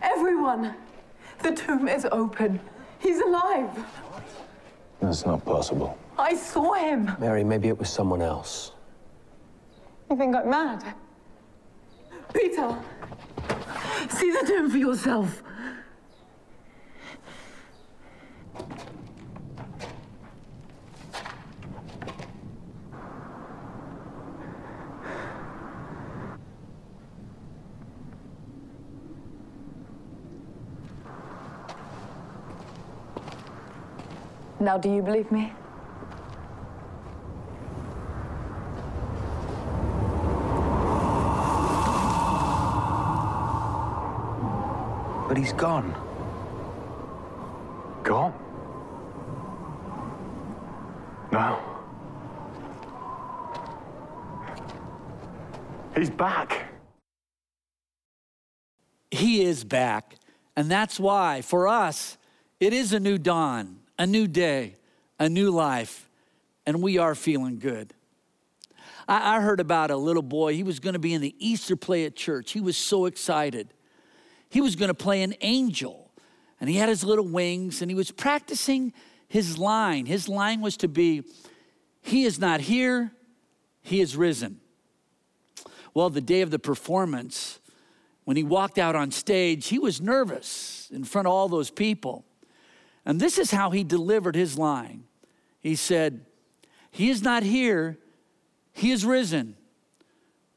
Everyone! 0.01 0.73
The 1.45 1.51
tomb 1.51 1.87
is 1.87 2.07
open. 2.35 2.59
He's 2.99 3.19
alive. 3.19 3.69
That's 5.01 5.25
not 5.25 5.45
possible. 5.45 5.97
I 6.17 6.35
saw 6.35 6.73
him. 6.73 7.11
Mary, 7.19 7.43
maybe 7.43 7.67
it 7.67 7.77
was 7.77 7.89
someone 7.89 8.21
else. 8.21 8.71
You 10.09 10.17
think 10.17 10.35
I'm 10.35 10.49
mad? 10.49 10.83
Peter! 12.33 12.77
See 14.09 14.31
the 14.31 14.43
tomb 14.45 14.69
for 14.69 14.77
yourself. 14.77 15.43
Now, 34.65 34.79
do 34.79 34.91
you 34.91 35.03
believe 35.03 35.31
me? 35.31 35.53
But 45.27 45.37
he's 45.37 45.53
gone. 45.53 45.93
Gone? 48.01 48.33
No. 51.31 51.59
He's 55.95 56.09
back. 56.09 56.73
He 59.11 59.43
is 59.43 59.63
back. 59.63 60.15
And 60.55 60.71
that's 60.71 60.99
why, 60.99 61.43
for 61.43 61.67
us, 61.67 62.17
it 62.59 62.73
is 62.73 62.93
a 62.93 62.99
new 62.99 63.19
dawn, 63.19 63.81
a 63.97 64.05
new 64.05 64.27
day, 64.27 64.75
a 65.19 65.29
new 65.29 65.51
life, 65.51 66.09
and 66.65 66.81
we 66.81 66.97
are 66.97 67.15
feeling 67.15 67.59
good. 67.59 67.93
I, 69.07 69.37
I 69.37 69.41
heard 69.41 69.59
about 69.59 69.91
a 69.91 69.97
little 69.97 70.21
boy. 70.21 70.53
He 70.53 70.63
was 70.63 70.79
going 70.79 70.93
to 70.93 70.99
be 70.99 71.13
in 71.13 71.21
the 71.21 71.35
Easter 71.39 71.75
play 71.75 72.05
at 72.05 72.15
church. 72.15 72.51
He 72.51 72.61
was 72.61 72.77
so 72.77 73.05
excited. 73.05 73.73
He 74.49 74.61
was 74.61 74.75
going 74.75 74.89
to 74.89 74.95
play 74.95 75.21
an 75.21 75.35
angel, 75.41 76.11
and 76.59 76.69
he 76.69 76.77
had 76.77 76.89
his 76.89 77.03
little 77.03 77.27
wings, 77.27 77.81
and 77.81 77.89
he 77.89 77.95
was 77.95 78.11
practicing 78.11 78.93
his 79.27 79.57
line. 79.57 80.05
His 80.05 80.29
line 80.29 80.61
was 80.61 80.77
to 80.77 80.87
be, 80.87 81.23
He 82.01 82.23
is 82.23 82.39
not 82.39 82.61
here, 82.61 83.11
He 83.81 84.01
is 84.01 84.15
risen. 84.15 84.59
Well, 85.93 86.09
the 86.09 86.21
day 86.21 86.41
of 86.41 86.51
the 86.51 86.59
performance, 86.59 87.59
when 88.25 88.35
he 88.35 88.43
walked 88.43 88.77
out 88.77 88.95
on 88.95 89.11
stage, 89.11 89.67
he 89.67 89.79
was 89.79 90.01
nervous 90.01 90.89
in 90.91 91.05
front 91.05 91.27
of 91.27 91.33
all 91.33 91.47
those 91.47 91.71
people. 91.71 92.25
And 93.05 93.19
this 93.19 93.37
is 93.37 93.51
how 93.51 93.69
he 93.69 93.83
delivered 93.83 94.35
his 94.35 94.57
line. 94.57 95.03
He 95.61 95.75
said, 95.75 96.25
He 96.91 97.09
is 97.09 97.21
not 97.21 97.43
here, 97.43 97.97
He 98.73 98.91
is 98.91 99.05
risen. 99.05 99.55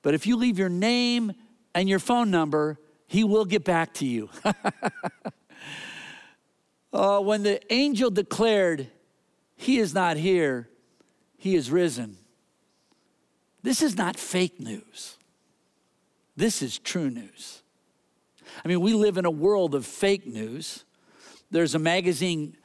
But 0.02 0.14
if 0.14 0.26
you 0.26 0.36
leave 0.36 0.58
your 0.58 0.68
name 0.68 1.32
and 1.74 1.88
your 1.88 1.98
phone 1.98 2.30
number, 2.30 2.78
He 3.06 3.24
will 3.24 3.44
get 3.44 3.64
back 3.64 3.94
to 3.94 4.06
you. 4.06 4.30
uh, 6.92 7.20
when 7.20 7.42
the 7.42 7.60
angel 7.72 8.10
declared, 8.10 8.88
He 9.56 9.78
is 9.78 9.94
not 9.94 10.16
here, 10.16 10.68
He 11.36 11.54
is 11.54 11.70
risen, 11.70 12.18
this 13.62 13.82
is 13.82 13.96
not 13.96 14.16
fake 14.16 14.60
news. 14.60 15.16
This 16.36 16.62
is 16.62 16.78
true 16.78 17.10
news. 17.10 17.62
I 18.64 18.68
mean, 18.68 18.80
we 18.80 18.92
live 18.92 19.18
in 19.18 19.24
a 19.24 19.30
world 19.30 19.74
of 19.74 19.84
fake 19.84 20.26
news. 20.26 20.84
There's 21.50 21.74
a 21.74 21.78
magazine 21.78 22.56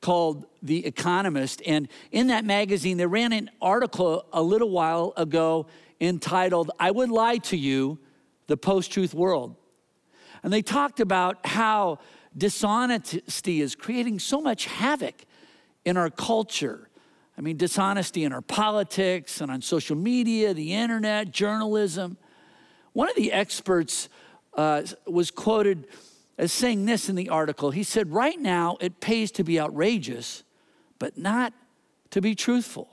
called 0.00 0.46
The 0.62 0.86
Economist, 0.86 1.60
and 1.66 1.88
in 2.12 2.28
that 2.28 2.44
magazine, 2.44 2.96
they 2.96 3.06
ran 3.06 3.32
an 3.32 3.50
article 3.60 4.26
a 4.32 4.42
little 4.42 4.70
while 4.70 5.12
ago 5.16 5.66
entitled, 6.00 6.70
I 6.78 6.90
Would 6.90 7.10
Lie 7.10 7.38
to 7.38 7.56
You, 7.56 7.98
the 8.46 8.56
Post 8.56 8.92
Truth 8.92 9.12
World. 9.14 9.56
And 10.42 10.52
they 10.52 10.62
talked 10.62 11.00
about 11.00 11.44
how 11.44 11.98
dishonesty 12.36 13.60
is 13.60 13.74
creating 13.74 14.20
so 14.20 14.40
much 14.40 14.66
havoc 14.66 15.24
in 15.84 15.96
our 15.96 16.10
culture. 16.10 16.88
I 17.36 17.40
mean, 17.40 17.56
dishonesty 17.56 18.24
in 18.24 18.32
our 18.32 18.40
politics 18.40 19.40
and 19.40 19.50
on 19.50 19.62
social 19.62 19.96
media, 19.96 20.54
the 20.54 20.74
internet, 20.74 21.32
journalism. 21.32 22.16
One 22.92 23.08
of 23.08 23.16
the 23.16 23.32
experts 23.32 24.08
uh, 24.54 24.82
was 25.06 25.30
quoted 25.30 25.86
as 26.38 26.52
saying 26.52 26.86
this 26.86 27.08
in 27.08 27.16
the 27.16 27.28
article. 27.28 27.70
He 27.70 27.82
said, 27.82 28.12
Right 28.12 28.38
now, 28.38 28.78
it 28.80 29.00
pays 29.00 29.30
to 29.32 29.44
be 29.44 29.60
outrageous, 29.60 30.44
but 30.98 31.18
not 31.18 31.52
to 32.10 32.20
be 32.20 32.34
truthful. 32.34 32.88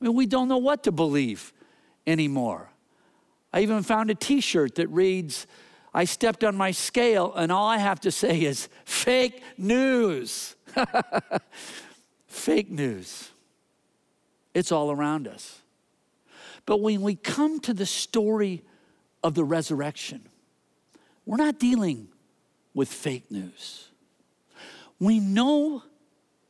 I 0.00 0.04
mean, 0.04 0.14
we 0.14 0.26
don't 0.26 0.48
know 0.48 0.58
what 0.58 0.84
to 0.84 0.92
believe 0.92 1.52
anymore. 2.06 2.70
I 3.52 3.60
even 3.60 3.82
found 3.82 4.10
a 4.10 4.14
t 4.14 4.40
shirt 4.40 4.76
that 4.76 4.88
reads, 4.88 5.46
I 5.94 6.04
stepped 6.04 6.44
on 6.44 6.54
my 6.54 6.70
scale, 6.70 7.32
and 7.34 7.50
all 7.50 7.66
I 7.66 7.78
have 7.78 8.00
to 8.00 8.12
say 8.12 8.42
is 8.42 8.68
fake 8.84 9.42
news. 9.56 10.54
fake 12.26 12.70
news. 12.70 13.30
It's 14.54 14.70
all 14.70 14.90
around 14.90 15.26
us. 15.26 15.62
But 16.66 16.80
when 16.80 17.00
we 17.00 17.16
come 17.16 17.58
to 17.60 17.72
the 17.72 17.86
story 17.86 18.62
of 19.22 19.34
the 19.34 19.44
resurrection. 19.44 20.28
We're 21.26 21.36
not 21.36 21.58
dealing 21.58 22.08
with 22.78 22.88
fake 22.88 23.28
news. 23.28 23.88
We 25.00 25.18
know 25.18 25.82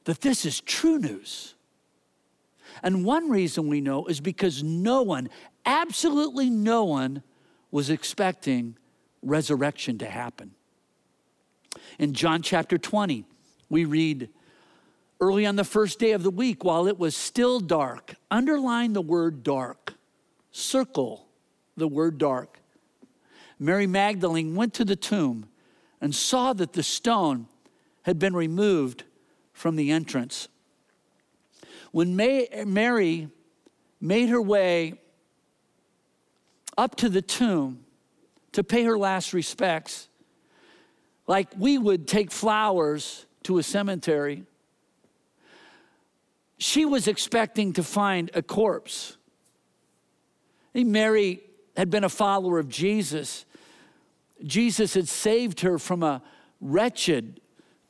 that 0.04 0.20
this 0.20 0.44
is 0.44 0.60
true 0.60 0.98
news. 0.98 1.54
And 2.82 3.02
one 3.02 3.30
reason 3.30 3.66
we 3.66 3.80
know 3.80 4.04
is 4.04 4.20
because 4.20 4.62
no 4.62 5.00
one, 5.00 5.30
absolutely 5.64 6.50
no 6.50 6.84
one, 6.84 7.22
was 7.70 7.88
expecting 7.88 8.76
resurrection 9.22 9.96
to 9.98 10.04
happen. 10.04 10.50
In 11.98 12.12
John 12.12 12.42
chapter 12.42 12.76
20, 12.76 13.24
we 13.70 13.86
read, 13.86 14.28
Early 15.22 15.46
on 15.46 15.56
the 15.56 15.64
first 15.64 15.98
day 15.98 16.12
of 16.12 16.22
the 16.22 16.30
week, 16.30 16.62
while 16.62 16.86
it 16.86 16.98
was 16.98 17.16
still 17.16 17.58
dark, 17.58 18.16
underline 18.30 18.92
the 18.92 19.00
word 19.00 19.42
dark, 19.42 19.94
circle 20.50 21.26
the 21.78 21.88
word 21.88 22.18
dark. 22.18 22.60
Mary 23.58 23.86
Magdalene 23.86 24.54
went 24.54 24.74
to 24.74 24.84
the 24.84 24.94
tomb 24.94 25.48
and 26.00 26.14
saw 26.14 26.52
that 26.52 26.72
the 26.72 26.82
stone 26.82 27.46
had 28.02 28.18
been 28.18 28.34
removed 28.34 29.04
from 29.52 29.76
the 29.76 29.90
entrance. 29.90 30.48
When 31.90 32.16
Mary 32.16 33.28
made 34.00 34.28
her 34.28 34.40
way 34.40 34.94
up 36.76 36.94
to 36.96 37.08
the 37.08 37.22
tomb 37.22 37.84
to 38.52 38.62
pay 38.62 38.84
her 38.84 38.96
last 38.96 39.32
respects, 39.32 40.08
like 41.26 41.48
we 41.58 41.76
would 41.78 42.06
take 42.06 42.30
flowers 42.30 43.26
to 43.42 43.58
a 43.58 43.62
cemetery, 43.62 44.44
she 46.58 46.84
was 46.84 47.08
expecting 47.08 47.72
to 47.72 47.82
find 47.82 48.30
a 48.34 48.42
corpse. 48.42 49.16
Mary 50.74 51.40
had 51.76 51.90
been 51.90 52.04
a 52.04 52.08
follower 52.08 52.58
of 52.58 52.68
Jesus. 52.68 53.44
Jesus 54.44 54.94
had 54.94 55.08
saved 55.08 55.60
her 55.60 55.78
from 55.78 56.02
a 56.02 56.22
wretched, 56.60 57.40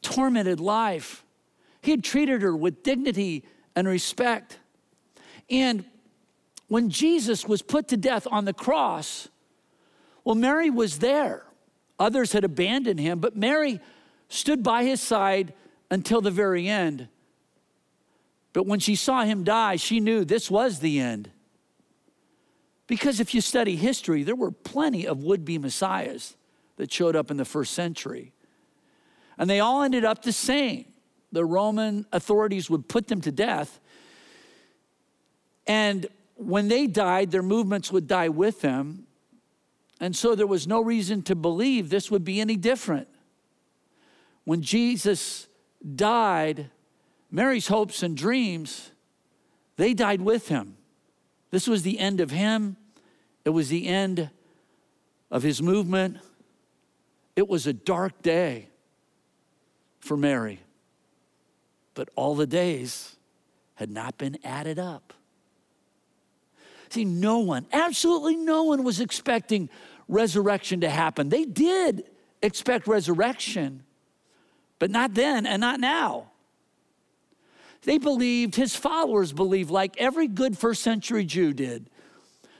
tormented 0.02 0.60
life. 0.60 1.24
He 1.82 1.90
had 1.90 2.04
treated 2.04 2.42
her 2.42 2.56
with 2.56 2.82
dignity 2.82 3.44
and 3.74 3.86
respect. 3.86 4.58
And 5.50 5.84
when 6.68 6.90
Jesus 6.90 7.46
was 7.46 7.62
put 7.62 7.88
to 7.88 7.96
death 7.96 8.26
on 8.30 8.44
the 8.44 8.52
cross, 8.52 9.28
well, 10.24 10.34
Mary 10.34 10.70
was 10.70 10.98
there. 10.98 11.44
Others 11.98 12.32
had 12.32 12.44
abandoned 12.44 13.00
him, 13.00 13.18
but 13.18 13.36
Mary 13.36 13.80
stood 14.28 14.62
by 14.62 14.84
his 14.84 15.00
side 15.00 15.54
until 15.90 16.20
the 16.20 16.30
very 16.30 16.68
end. 16.68 17.08
But 18.52 18.66
when 18.66 18.80
she 18.80 18.94
saw 18.94 19.24
him 19.24 19.44
die, 19.44 19.76
she 19.76 20.00
knew 20.00 20.24
this 20.24 20.50
was 20.50 20.80
the 20.80 21.00
end. 21.00 21.30
Because 22.86 23.20
if 23.20 23.34
you 23.34 23.40
study 23.40 23.76
history, 23.76 24.22
there 24.22 24.34
were 24.34 24.50
plenty 24.50 25.06
of 25.06 25.22
would 25.22 25.44
be 25.44 25.58
messiahs 25.58 26.36
that 26.78 26.92
showed 26.92 27.14
up 27.14 27.30
in 27.30 27.36
the 27.36 27.44
first 27.44 27.74
century. 27.74 28.32
And 29.36 29.48
they 29.48 29.60
all 29.60 29.82
ended 29.82 30.04
up 30.04 30.22
the 30.22 30.32
same. 30.32 30.86
The 31.30 31.44
Roman 31.44 32.06
authorities 32.12 32.70
would 32.70 32.88
put 32.88 33.08
them 33.08 33.20
to 33.20 33.30
death. 33.30 33.78
And 35.66 36.06
when 36.36 36.68
they 36.68 36.86
died, 36.86 37.30
their 37.30 37.42
movements 37.42 37.92
would 37.92 38.06
die 38.06 38.30
with 38.30 38.62
them. 38.62 39.06
And 40.00 40.16
so 40.16 40.34
there 40.34 40.46
was 40.46 40.66
no 40.66 40.80
reason 40.80 41.22
to 41.22 41.34
believe 41.34 41.90
this 41.90 42.10
would 42.10 42.24
be 42.24 42.40
any 42.40 42.56
different. 42.56 43.08
When 44.44 44.62
Jesus 44.62 45.48
died, 45.94 46.70
Mary's 47.30 47.66
hopes 47.66 48.02
and 48.02 48.16
dreams, 48.16 48.92
they 49.76 49.94
died 49.94 50.22
with 50.22 50.48
him. 50.48 50.76
This 51.50 51.66
was 51.66 51.82
the 51.82 51.98
end 51.98 52.20
of 52.20 52.30
him, 52.30 52.76
it 53.44 53.50
was 53.50 53.68
the 53.68 53.88
end 53.88 54.30
of 55.30 55.42
his 55.42 55.60
movement. 55.60 56.18
It 57.38 57.46
was 57.46 57.68
a 57.68 57.72
dark 57.72 58.20
day 58.20 58.68
for 60.00 60.16
Mary, 60.16 60.58
but 61.94 62.08
all 62.16 62.34
the 62.34 62.48
days 62.48 63.14
had 63.76 63.92
not 63.92 64.18
been 64.18 64.38
added 64.42 64.80
up. 64.80 65.12
See, 66.88 67.04
no 67.04 67.38
one, 67.38 67.66
absolutely 67.72 68.34
no 68.34 68.64
one 68.64 68.82
was 68.82 68.98
expecting 68.98 69.70
resurrection 70.08 70.80
to 70.80 70.90
happen. 70.90 71.28
They 71.28 71.44
did 71.44 72.10
expect 72.42 72.88
resurrection, 72.88 73.84
but 74.80 74.90
not 74.90 75.14
then 75.14 75.46
and 75.46 75.60
not 75.60 75.78
now. 75.78 76.32
They 77.82 77.98
believed, 77.98 78.56
his 78.56 78.74
followers 78.74 79.32
believed, 79.32 79.70
like 79.70 79.96
every 79.96 80.26
good 80.26 80.58
first 80.58 80.82
century 80.82 81.24
Jew 81.24 81.52
did, 81.52 81.88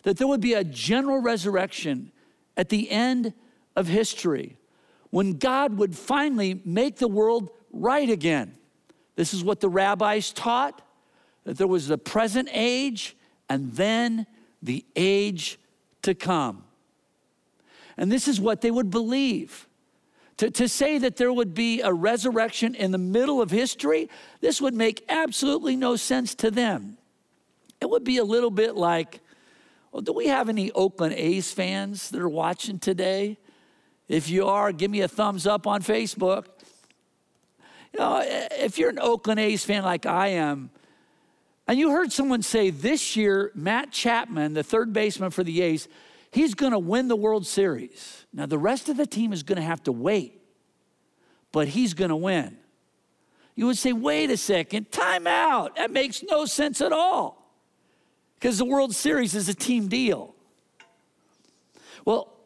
that 0.05 0.19
there 0.19 0.29
would 0.29 0.41
be 0.41 0.55
a 0.55 0.63
general 0.63 1.21
resurrection 1.21 2.13
at 2.57 2.69
the 2.69 2.89
end 2.93 3.33
of 3.75 3.89
history 3.89 4.55
when 5.11 5.35
God 5.35 5.79
would 5.79 5.97
finally 5.97 6.61
make 6.65 6.97
the 6.97 7.09
world 7.09 7.51
right 7.73 8.09
again. 8.09 8.57
This 9.17 9.35
is 9.35 9.43
what 9.43 9.61
the 9.61 9.69
rabbis 9.69 10.33
taught 10.33 10.83
that 11.45 11.57
there 11.57 11.67
was 11.67 11.89
the 11.89 11.99
present 11.99 12.49
age 12.53 13.17
and 13.49 13.73
then 13.73 14.27
the 14.63 14.85
age 14.95 15.59
to 16.03 16.15
come. 16.15 16.65
And 17.97 18.13
this 18.13 18.29
is 18.29 18.41
what 18.41 18.61
they 18.61 18.71
would 18.71 18.91
believe. 18.91 19.67
To, 20.39 20.51
to 20.53 20.69
say 20.69 20.99
that 20.99 21.17
there 21.17 21.33
would 21.33 21.53
be 21.53 21.81
a 21.81 21.93
resurrection 21.93 22.77
in 22.77 22.93
the 22.93 22.99
middle 22.99 23.43
of 23.43 23.51
history, 23.51 24.09
this 24.41 24.61
would 24.61 24.75
make 24.75 25.05
absolutely 25.09 25.75
no 25.75 25.97
sense 25.97 26.35
to 26.37 26.51
them. 26.51 26.97
It 27.81 27.91
would 27.91 28.05
be 28.05 28.19
a 28.19 28.25
little 28.25 28.51
bit 28.51 28.77
like, 28.77 29.21
well, 29.91 30.03
do 30.03 30.13
we 30.13 30.29
have 30.29 30.49
any 30.49 30.71
Oakland 30.73 31.15
A's 31.15 31.53
fans 31.53 32.11
that 32.11 32.21
are 32.21 32.29
watching 32.29 32.79
today? 32.79 33.39
If 34.09 34.31
you 34.31 34.47
are, 34.47 34.73
give 34.73 34.91
me 34.91 35.03
a 35.03 35.09
thumbs 35.09 35.47
up 35.47 35.67
on 35.67 35.83
Facebook. 35.83 36.47
You 37.93 38.01
know, 38.01 38.23
if 38.25 38.79
you're 38.79 38.91
an 38.91 38.99
Oakland 38.99 39.41
A's 39.41 39.65
fan 39.65 39.83
like 39.83 40.07
I 40.07 40.29
am, 40.29 40.71
and 41.67 41.79
you 41.79 41.91
heard 41.91 42.11
someone 42.11 42.43
say 42.43 42.71
this 42.71 43.15
year, 43.17 43.53
Matt 43.55 43.93
Chapman, 43.93 44.55
the 44.55 44.63
third 44.63 44.93
baseman 44.95 45.31
for 45.31 45.45
the 45.45 45.61
A's, 45.61 45.87
he's 46.31 46.55
going 46.55 46.73
to 46.73 46.79
win 46.79 47.09
the 47.09 47.17
World 47.17 47.47
Series. 47.47 48.25
Now, 48.33 48.47
the 48.47 48.59
rest 48.59 48.89
of 48.89 48.97
the 48.97 49.07
team 49.07 49.35
is 49.35 49.43
going 49.43 49.57
to 49.57 49.63
have 49.63 49.83
to 49.85 49.93
wait, 49.93 50.41
but 51.53 51.69
he's 51.69 51.93
going 51.93 52.09
to 52.09 52.17
win. 52.17 52.57
You 53.55 53.67
would 53.67 53.77
say, 53.77 53.93
wait 53.93 54.31
a 54.31 54.37
second, 54.37 54.91
time 54.93 55.27
out. 55.27 55.77
That 55.77 55.91
makes 55.91 56.23
no 56.23 56.47
sense 56.47 56.81
at 56.81 56.93
all 56.93 57.53
because 58.37 58.57
the 58.57 58.65
World 58.65 58.95
Series 58.95 59.35
is 59.35 59.49
a 59.49 59.55
team 59.55 59.89
deal. 59.89 60.35
Well, 62.05 62.38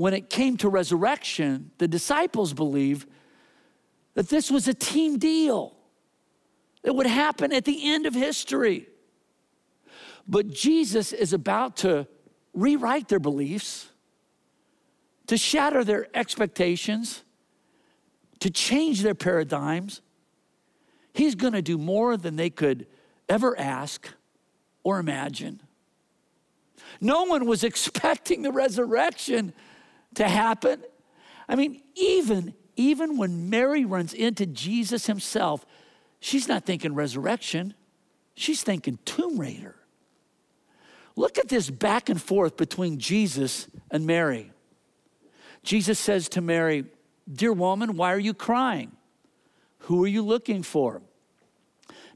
when 0.00 0.14
it 0.14 0.30
came 0.30 0.56
to 0.56 0.66
resurrection, 0.66 1.70
the 1.76 1.86
disciples 1.86 2.54
believed 2.54 3.06
that 4.14 4.30
this 4.30 4.50
was 4.50 4.66
a 4.66 4.72
team 4.72 5.18
deal 5.18 5.76
that 6.82 6.94
would 6.94 7.06
happen 7.06 7.52
at 7.52 7.66
the 7.66 7.84
end 7.84 8.06
of 8.06 8.14
history. 8.14 8.88
But 10.26 10.48
Jesus 10.48 11.12
is 11.12 11.34
about 11.34 11.76
to 11.78 12.06
rewrite 12.54 13.08
their 13.08 13.18
beliefs, 13.18 13.90
to 15.26 15.36
shatter 15.36 15.84
their 15.84 16.06
expectations, 16.14 17.22
to 18.38 18.48
change 18.48 19.02
their 19.02 19.14
paradigms. 19.14 20.00
He's 21.12 21.34
going 21.34 21.52
to 21.52 21.60
do 21.60 21.76
more 21.76 22.16
than 22.16 22.36
they 22.36 22.48
could 22.48 22.86
ever 23.28 23.54
ask 23.60 24.08
or 24.82 24.98
imagine. 24.98 25.60
No 27.02 27.24
one 27.24 27.44
was 27.44 27.64
expecting 27.64 28.40
the 28.40 28.50
resurrection 28.50 29.52
to 30.14 30.28
happen. 30.28 30.82
I 31.48 31.56
mean, 31.56 31.82
even, 31.94 32.54
even 32.76 33.16
when 33.16 33.50
Mary 33.50 33.84
runs 33.84 34.12
into 34.12 34.46
Jesus 34.46 35.06
himself, 35.06 35.64
she's 36.20 36.48
not 36.48 36.64
thinking 36.64 36.94
resurrection, 36.94 37.74
she's 38.34 38.62
thinking 38.62 38.98
tomb 39.04 39.38
raider. 39.38 39.76
Look 41.16 41.38
at 41.38 41.48
this 41.48 41.68
back 41.68 42.08
and 42.08 42.20
forth 42.20 42.56
between 42.56 42.98
Jesus 42.98 43.68
and 43.90 44.06
Mary. 44.06 44.52
Jesus 45.62 45.98
says 45.98 46.28
to 46.30 46.40
Mary, 46.40 46.84
Dear 47.30 47.52
woman, 47.52 47.96
why 47.96 48.12
are 48.12 48.18
you 48.18 48.34
crying? 48.34 48.92
Who 49.80 50.04
are 50.04 50.08
you 50.08 50.22
looking 50.22 50.62
for? 50.62 51.02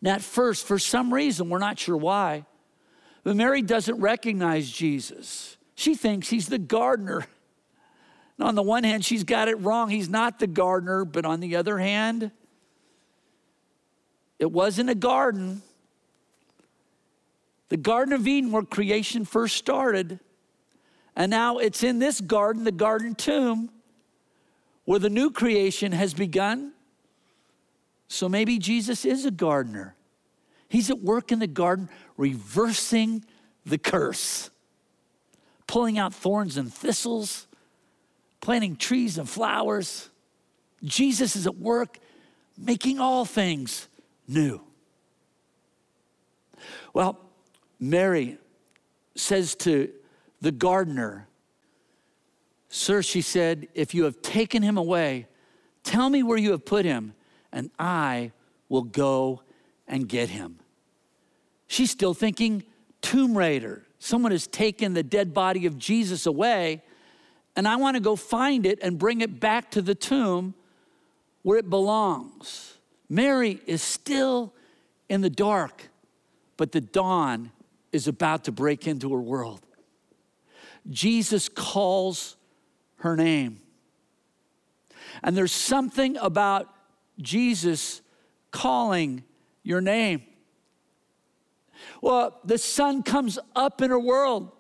Now, 0.01 0.15
at 0.15 0.23
first, 0.23 0.67
for 0.67 0.79
some 0.79 1.13
reason, 1.13 1.49
we're 1.49 1.59
not 1.59 1.79
sure 1.79 1.97
why, 1.97 2.45
but 3.23 3.37
Mary 3.37 3.63
doesn't 3.63 4.01
recognize 4.01 4.71
Jesus. 4.71 5.57
She 5.75 5.95
thinks 5.95 6.29
he's 6.29 6.49
the 6.49 6.59
gardener 6.59 7.27
now, 8.39 8.47
on 8.47 8.55
the 8.55 8.63
one 8.63 8.83
hand, 8.83 9.05
she's 9.05 9.23
got 9.23 9.49
it 9.49 9.61
wrong. 9.61 9.91
He's 9.91 10.09
not 10.09 10.39
the 10.39 10.47
gardener, 10.47 11.05
but 11.05 11.25
on 11.25 11.41
the 11.41 11.57
other 11.57 11.79
hand, 11.79 12.33
it 14.39 14.51
wasn't 14.51 14.91
a 14.91 14.95
garden. 14.95 15.63
The 17.69 17.77
Garden 17.77 18.13
of 18.13 18.27
Eden, 18.27 18.51
where 18.51 18.63
creation 18.63 19.25
first 19.25 19.57
started, 19.57 20.19
and 21.17 21.31
now 21.31 21.59
it's 21.59 21.83
in 21.83 21.99
this 21.99 22.21
garden, 22.21 22.65
the 22.65 22.73
garden 22.73 23.15
tomb, 23.15 23.71
where 24.85 24.99
the 24.99 25.11
new 25.11 25.31
creation 25.31 25.93
has 25.93 26.13
begun. 26.13 26.73
So 28.09 28.29
maybe 28.29 28.59
Jesus 28.59 29.05
is 29.05 29.25
a 29.25 29.31
gardener. 29.31 29.95
He's 30.69 30.91
at 30.91 31.01
work 31.01 31.31
in 31.31 31.39
the 31.39 31.47
garden, 31.47 31.89
reversing 32.17 33.25
the 33.65 33.79
curse, 33.79 34.51
pulling 35.67 35.99
out 35.99 36.13
thorns 36.13 36.57
and 36.57 36.73
thistles 36.73 37.47
planting 38.45 38.77
trees 38.77 39.17
and 39.17 39.27
flowers. 39.27 40.11
Jesus 40.83 41.35
is 41.35 41.47
at 41.47 41.57
work 41.57 41.99
making 42.59 43.01
all 43.01 43.25
things 43.25 43.89
new. 44.29 44.61
Well, 46.93 47.19
Mary 47.81 48.37
says 49.17 49.55
to 49.57 49.91
the 50.43 50.53
gardener, 50.53 51.27
Sir, 52.69 53.01
she 53.01 53.23
said, 53.23 53.67
if 53.73 53.95
you 53.95 54.05
have 54.05 54.21
taken 54.21 54.63
him 54.63 54.77
away, 54.77 55.27
tell 55.83 56.11
me 56.11 56.23
where 56.23 56.37
you 56.37 56.51
have 56.51 56.67
put 56.67 56.85
him, 56.85 57.15
and 57.51 57.71
I 57.79 58.33
will 58.69 58.83
go 58.83 59.41
and 59.89 60.07
get 60.07 60.29
him. 60.29 60.59
She's 61.67 61.91
still 61.91 62.13
thinking 62.13 62.63
tomb 63.01 63.39
raider. 63.39 63.87
Someone 63.99 64.33
has 64.33 64.47
taken 64.47 64.93
the 64.93 65.03
dead 65.03 65.33
body 65.33 65.65
of 65.65 65.79
Jesus 65.79 66.27
away 66.27 66.83
and 67.57 67.69
I 67.69 67.77
want 67.77 67.97
to 67.97 68.01
go 68.01 68.17
find 68.17 68.67
it 68.67 68.79
and 68.83 68.99
bring 68.99 69.21
it 69.21 69.39
back 69.41 69.71
to 69.73 69.83
the 69.83 69.95
tomb 69.95 70.55
where 71.43 71.59
it 71.59 71.71
belongs. 71.71 72.79
Mary 73.09 73.61
is 73.67 73.83
still 73.83 74.53
in 75.09 75.21
the 75.21 75.31
dark, 75.31 75.89
but 76.57 76.73
the 76.73 76.81
dawn 76.81 77.53
is 77.93 78.09
about 78.09 78.45
to 78.45 78.53
break 78.53 78.87
into 78.87 79.13
her 79.13 79.21
world. 79.21 79.61
Jesus 80.91 81.49
calls 81.49 82.37
her 82.97 83.17
name. 83.17 83.61
And 85.23 85.37
there's 85.37 85.53
something 85.53 86.17
about 86.17 86.69
Jesus 87.21 88.03
calling 88.51 89.23
your 89.63 89.81
name. 89.81 90.23
Well, 92.01 92.41
the 92.45 92.59
sun 92.59 93.03
comes 93.03 93.39
up 93.55 93.81
in 93.81 93.91
her 93.91 94.01
world, 94.01 94.51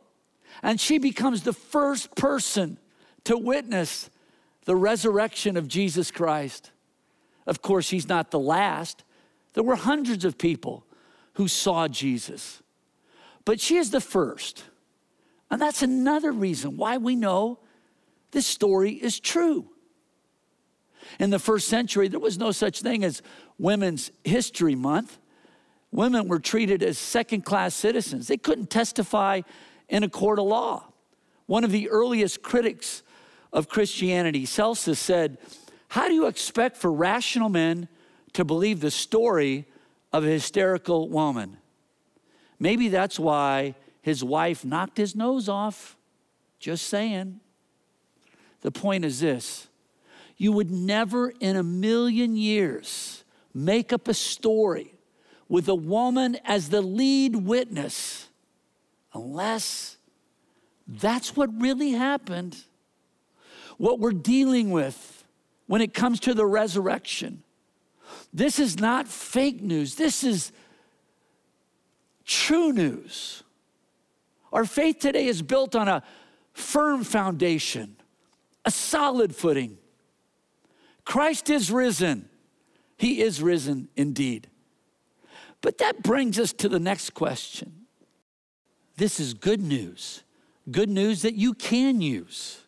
and 0.62 0.80
she 0.80 0.98
becomes 0.98 1.42
the 1.42 1.52
first 1.52 2.14
person 2.14 2.78
to 3.24 3.36
witness 3.36 4.10
the 4.64 4.76
resurrection 4.76 5.56
of 5.56 5.68
Jesus 5.68 6.10
Christ. 6.10 6.70
Of 7.46 7.62
course, 7.62 7.90
he's 7.90 8.08
not 8.08 8.30
the 8.30 8.38
last, 8.38 9.04
There 9.54 9.62
were 9.62 9.76
hundreds 9.76 10.24
of 10.24 10.36
people 10.36 10.84
who 11.34 11.48
saw 11.48 11.86
Jesus. 11.88 12.62
But 13.44 13.60
she 13.60 13.76
is 13.76 13.90
the 13.90 14.00
first. 14.00 14.64
And 15.50 15.60
that's 15.60 15.82
another 15.82 16.32
reason 16.32 16.76
why 16.76 16.96
we 16.96 17.14
know 17.14 17.60
this 18.32 18.46
story 18.46 18.92
is 18.92 19.20
true. 19.20 19.68
In 21.20 21.30
the 21.30 21.38
first 21.38 21.68
century, 21.68 22.08
there 22.08 22.18
was 22.18 22.38
no 22.38 22.50
such 22.50 22.80
thing 22.80 23.04
as 23.04 23.22
Women's 23.58 24.10
History 24.24 24.74
Month. 24.74 25.18
Women 25.92 26.26
were 26.26 26.40
treated 26.40 26.82
as 26.82 26.98
second 26.98 27.44
class 27.44 27.74
citizens, 27.74 28.26
they 28.26 28.36
couldn't 28.36 28.70
testify 28.70 29.42
in 29.88 30.02
a 30.02 30.08
court 30.08 30.40
of 30.40 30.46
law. 30.46 30.88
One 31.46 31.62
of 31.62 31.70
the 31.70 31.90
earliest 31.90 32.42
critics 32.42 33.02
of 33.54 33.68
Christianity, 33.68 34.44
Celsus, 34.44 34.98
said, 34.98 35.38
How 35.88 36.08
do 36.08 36.14
you 36.14 36.26
expect 36.26 36.76
for 36.76 36.92
rational 36.92 37.48
men 37.48 37.88
to 38.34 38.44
believe 38.44 38.80
the 38.80 38.90
story 38.90 39.64
of 40.12 40.24
a 40.24 40.28
hysterical 40.28 41.08
woman? 41.08 41.56
Maybe 42.58 42.88
that's 42.88 43.18
why 43.18 43.76
his 44.02 44.22
wife 44.22 44.64
knocked 44.64 44.98
his 44.98 45.14
nose 45.14 45.48
off. 45.48 45.96
Just 46.58 46.88
saying. 46.88 47.40
The 48.60 48.70
point 48.70 49.04
is 49.04 49.20
this 49.20 49.68
you 50.36 50.50
would 50.52 50.70
never 50.70 51.32
in 51.40 51.56
a 51.56 51.62
million 51.62 52.36
years 52.36 53.22
make 53.54 53.92
up 53.92 54.08
a 54.08 54.14
story 54.14 54.94
with 55.48 55.68
a 55.68 55.74
woman 55.74 56.36
as 56.44 56.70
the 56.70 56.80
lead 56.80 57.36
witness 57.36 58.28
unless 59.12 59.96
that's 60.88 61.36
what 61.36 61.50
really 61.60 61.92
happened. 61.92 62.64
What 63.78 63.98
we're 63.98 64.12
dealing 64.12 64.70
with 64.70 65.24
when 65.66 65.80
it 65.80 65.94
comes 65.94 66.20
to 66.20 66.34
the 66.34 66.46
resurrection. 66.46 67.42
This 68.32 68.58
is 68.58 68.78
not 68.78 69.08
fake 69.08 69.62
news. 69.62 69.94
This 69.94 70.24
is 70.24 70.52
true 72.24 72.72
news. 72.72 73.42
Our 74.52 74.64
faith 74.64 74.98
today 74.98 75.26
is 75.26 75.42
built 75.42 75.74
on 75.74 75.88
a 75.88 76.02
firm 76.52 77.02
foundation, 77.02 77.96
a 78.64 78.70
solid 78.70 79.34
footing. 79.34 79.78
Christ 81.04 81.50
is 81.50 81.70
risen. 81.70 82.28
He 82.96 83.20
is 83.20 83.42
risen 83.42 83.88
indeed. 83.96 84.48
But 85.60 85.78
that 85.78 86.02
brings 86.02 86.38
us 86.38 86.52
to 86.54 86.68
the 86.68 86.78
next 86.78 87.14
question. 87.14 87.86
This 88.96 89.18
is 89.18 89.34
good 89.34 89.60
news, 89.60 90.22
good 90.70 90.88
news 90.88 91.22
that 91.22 91.34
you 91.34 91.54
can 91.54 92.00
use. 92.00 92.63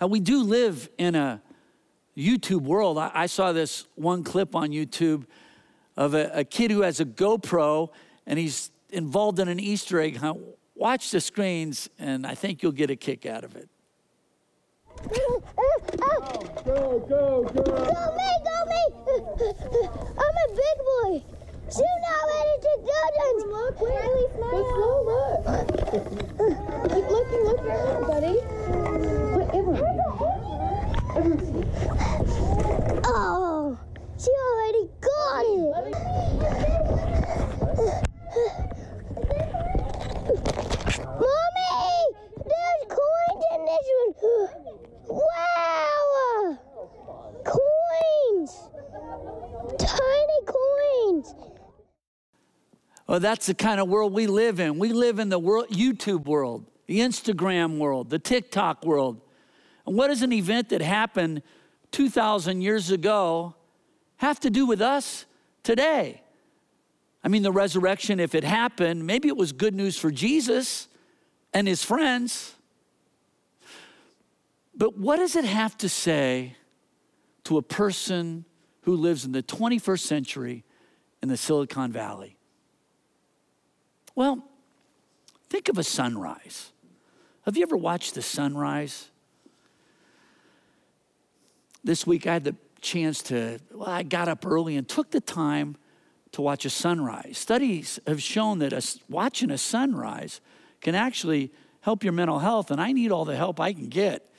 And 0.00 0.10
we 0.10 0.20
do 0.20 0.42
live 0.42 0.88
in 0.98 1.14
a 1.14 1.42
YouTube 2.16 2.62
world. 2.62 2.98
I, 2.98 3.10
I 3.14 3.26
saw 3.26 3.52
this 3.52 3.86
one 3.94 4.24
clip 4.24 4.54
on 4.54 4.70
YouTube 4.70 5.24
of 5.96 6.14
a, 6.14 6.30
a 6.32 6.44
kid 6.44 6.70
who 6.70 6.82
has 6.82 7.00
a 7.00 7.04
GoPro 7.04 7.90
and 8.26 8.38
he's 8.38 8.70
involved 8.90 9.38
in 9.38 9.48
an 9.48 9.60
Easter 9.60 10.00
egg 10.00 10.16
hunt. 10.16 10.40
Watch 10.74 11.10
the 11.10 11.20
screens, 11.20 11.90
and 11.98 12.24
I 12.24 12.34
think 12.36 12.62
you'll 12.62 12.70
get 12.70 12.88
a 12.88 12.94
kick 12.94 13.26
out 13.26 13.42
of 13.42 13.56
it. 13.56 13.68
Go, 15.12 15.42
go, 16.64 17.00
go. 17.08 17.42
Go 17.42 17.62
me, 18.16 18.30
go 18.44 18.56
me. 18.66 18.82
I'm 20.18 20.36
a 20.36 20.48
big 20.54 20.76
boy. 20.84 21.38
Soon 21.68 21.84
I'm 22.06 22.28
ready 22.28 22.56
to 22.62 22.72
go 22.86 23.00
then. 23.18 23.34
Look, 23.50 23.76
wait, 23.80 24.30
Go 24.38 24.58
slow, 24.74 24.96
look. 25.04 25.40
Keep 26.88 27.06
looking, 27.10 27.42
look, 27.44 27.60
buddy. 28.06 29.27
Oh, 33.04 33.78
she 34.18 34.30
already 34.30 34.88
got 35.00 35.44
it. 35.44 35.58
Mommy, 41.04 42.00
there's 42.46 42.84
coins 42.88 43.44
in 43.52 43.60
this 43.66 43.86
one. 43.92 44.78
Wow! 45.08 46.58
Coins! 47.44 48.52
Tiny 49.78 50.40
coins! 50.46 51.28
Well, 53.06 53.20
that's 53.20 53.44
the 53.46 53.54
kind 53.54 53.80
of 53.80 53.88
world 53.88 54.14
we 54.14 54.26
live 54.26 54.60
in. 54.60 54.78
We 54.78 54.94
live 54.94 55.18
in 55.18 55.28
the 55.28 55.38
world, 55.38 55.68
YouTube 55.68 56.24
world, 56.24 56.64
the 56.86 57.00
Instagram 57.00 57.76
world, 57.76 58.08
the 58.08 58.18
TikTok 58.18 58.86
world. 58.86 59.20
And 59.88 59.96
what 59.96 60.08
does 60.08 60.20
an 60.20 60.34
event 60.34 60.68
that 60.68 60.82
happened 60.82 61.42
2,000 61.92 62.60
years 62.60 62.90
ago 62.90 63.54
have 64.18 64.38
to 64.40 64.50
do 64.50 64.66
with 64.66 64.82
us 64.82 65.24
today? 65.62 66.20
I 67.24 67.28
mean, 67.28 67.42
the 67.42 67.50
resurrection, 67.50 68.20
if 68.20 68.34
it 68.34 68.44
happened, 68.44 69.06
maybe 69.06 69.28
it 69.28 69.36
was 69.38 69.50
good 69.52 69.74
news 69.74 69.96
for 69.96 70.10
Jesus 70.10 70.88
and 71.54 71.66
his 71.66 71.82
friends. 71.82 72.54
But 74.76 74.98
what 74.98 75.16
does 75.16 75.36
it 75.36 75.46
have 75.46 75.74
to 75.78 75.88
say 75.88 76.54
to 77.44 77.56
a 77.56 77.62
person 77.62 78.44
who 78.82 78.94
lives 78.94 79.24
in 79.24 79.32
the 79.32 79.42
21st 79.42 80.00
century 80.00 80.64
in 81.22 81.30
the 81.30 81.36
Silicon 81.38 81.92
Valley? 81.92 82.36
Well, 84.14 84.44
think 85.48 85.70
of 85.70 85.78
a 85.78 85.82
sunrise. 85.82 86.72
Have 87.46 87.56
you 87.56 87.62
ever 87.62 87.78
watched 87.78 88.14
the 88.14 88.20
sunrise? 88.20 89.08
This 91.88 92.06
week 92.06 92.26
I 92.26 92.34
had 92.34 92.44
the 92.44 92.54
chance 92.82 93.22
to, 93.22 93.58
well, 93.72 93.88
I 93.88 94.02
got 94.02 94.28
up 94.28 94.44
early 94.44 94.76
and 94.76 94.86
took 94.86 95.10
the 95.10 95.22
time 95.22 95.74
to 96.32 96.42
watch 96.42 96.66
a 96.66 96.70
sunrise. 96.70 97.38
Studies 97.38 97.98
have 98.06 98.22
shown 98.22 98.58
that 98.58 98.74
a, 98.74 98.82
watching 99.08 99.50
a 99.50 99.56
sunrise 99.56 100.42
can 100.82 100.94
actually 100.94 101.50
help 101.80 102.04
your 102.04 102.12
mental 102.12 102.40
health, 102.40 102.70
and 102.70 102.78
I 102.78 102.92
need 102.92 103.10
all 103.10 103.24
the 103.24 103.36
help 103.36 103.58
I 103.58 103.72
can 103.72 103.88
get. 103.88 104.30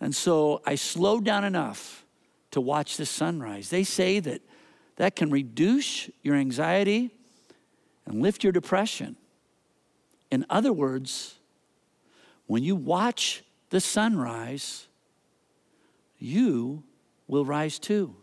And 0.00 0.14
so 0.14 0.62
I 0.64 0.76
slowed 0.76 1.24
down 1.24 1.42
enough 1.42 2.04
to 2.52 2.60
watch 2.60 2.96
the 2.96 3.06
sunrise. 3.06 3.70
They 3.70 3.82
say 3.82 4.20
that 4.20 4.40
that 4.94 5.16
can 5.16 5.30
reduce 5.30 6.08
your 6.22 6.36
anxiety 6.36 7.10
and 8.06 8.22
lift 8.22 8.44
your 8.44 8.52
depression. 8.52 9.16
In 10.30 10.46
other 10.48 10.72
words, 10.72 11.40
when 12.46 12.62
you 12.62 12.76
watch 12.76 13.42
the 13.70 13.80
sunrise, 13.80 14.86
you 16.24 16.82
will 17.26 17.44
rise 17.44 17.78
too. 17.78 18.16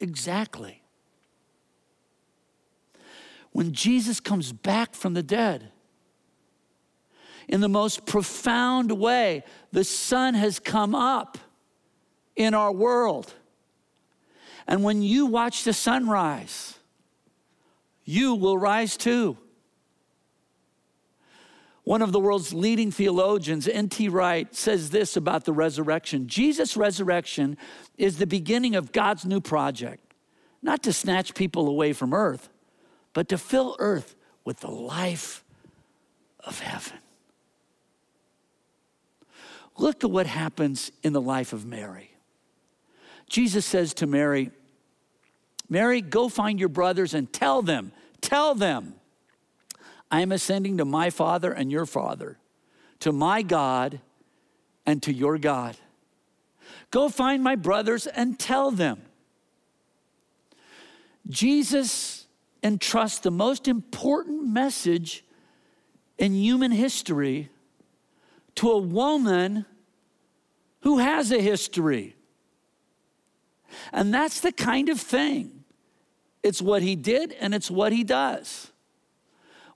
Exactly. 0.00 0.82
When 3.50 3.72
Jesus 3.72 4.20
comes 4.20 4.52
back 4.52 4.94
from 4.94 5.14
the 5.14 5.22
dead, 5.22 5.72
in 7.48 7.60
the 7.60 7.68
most 7.68 8.06
profound 8.06 8.92
way, 8.92 9.42
the 9.72 9.82
sun 9.82 10.34
has 10.34 10.60
come 10.60 10.94
up 10.94 11.38
in 12.36 12.54
our 12.54 12.70
world. 12.70 13.34
And 14.68 14.84
when 14.84 15.02
you 15.02 15.26
watch 15.26 15.64
the 15.64 15.72
sunrise, 15.72 16.78
you 18.04 18.34
will 18.34 18.58
rise 18.58 18.96
too. 18.96 19.38
One 21.88 22.02
of 22.02 22.12
the 22.12 22.20
world's 22.20 22.52
leading 22.52 22.90
theologians, 22.90 23.66
N.T. 23.66 24.10
Wright, 24.10 24.54
says 24.54 24.90
this 24.90 25.16
about 25.16 25.46
the 25.46 25.54
resurrection 25.54 26.26
Jesus' 26.28 26.76
resurrection 26.76 27.56
is 27.96 28.18
the 28.18 28.26
beginning 28.26 28.76
of 28.76 28.92
God's 28.92 29.24
new 29.24 29.40
project, 29.40 30.12
not 30.60 30.82
to 30.82 30.92
snatch 30.92 31.34
people 31.34 31.66
away 31.66 31.94
from 31.94 32.12
earth, 32.12 32.50
but 33.14 33.30
to 33.30 33.38
fill 33.38 33.74
earth 33.78 34.16
with 34.44 34.60
the 34.60 34.70
life 34.70 35.42
of 36.40 36.60
heaven. 36.60 36.98
Look 39.78 40.04
at 40.04 40.10
what 40.10 40.26
happens 40.26 40.92
in 41.02 41.14
the 41.14 41.22
life 41.22 41.54
of 41.54 41.64
Mary. 41.64 42.10
Jesus 43.30 43.64
says 43.64 43.94
to 43.94 44.06
Mary, 44.06 44.50
Mary, 45.70 46.02
go 46.02 46.28
find 46.28 46.60
your 46.60 46.68
brothers 46.68 47.14
and 47.14 47.32
tell 47.32 47.62
them, 47.62 47.92
tell 48.20 48.54
them, 48.54 48.92
I 50.10 50.20
am 50.22 50.32
ascending 50.32 50.78
to 50.78 50.84
my 50.84 51.10
Father 51.10 51.52
and 51.52 51.70
your 51.70 51.86
Father, 51.86 52.38
to 53.00 53.12
my 53.12 53.42
God 53.42 54.00
and 54.86 55.02
to 55.02 55.12
your 55.12 55.38
God. 55.38 55.76
Go 56.90 57.08
find 57.08 57.42
my 57.42 57.56
brothers 57.56 58.06
and 58.06 58.38
tell 58.38 58.70
them. 58.70 59.02
Jesus 61.28 62.26
entrusts 62.62 63.20
the 63.20 63.30
most 63.30 63.68
important 63.68 64.48
message 64.48 65.24
in 66.16 66.34
human 66.34 66.72
history 66.72 67.50
to 68.56 68.70
a 68.70 68.78
woman 68.78 69.66
who 70.80 70.98
has 70.98 71.30
a 71.30 71.40
history. 71.40 72.16
And 73.92 74.12
that's 74.12 74.40
the 74.40 74.52
kind 74.52 74.88
of 74.88 75.00
thing. 75.00 75.64
It's 76.42 76.62
what 76.62 76.82
he 76.82 76.96
did 76.96 77.32
and 77.32 77.54
it's 77.54 77.70
what 77.70 77.92
he 77.92 78.04
does. 78.04 78.70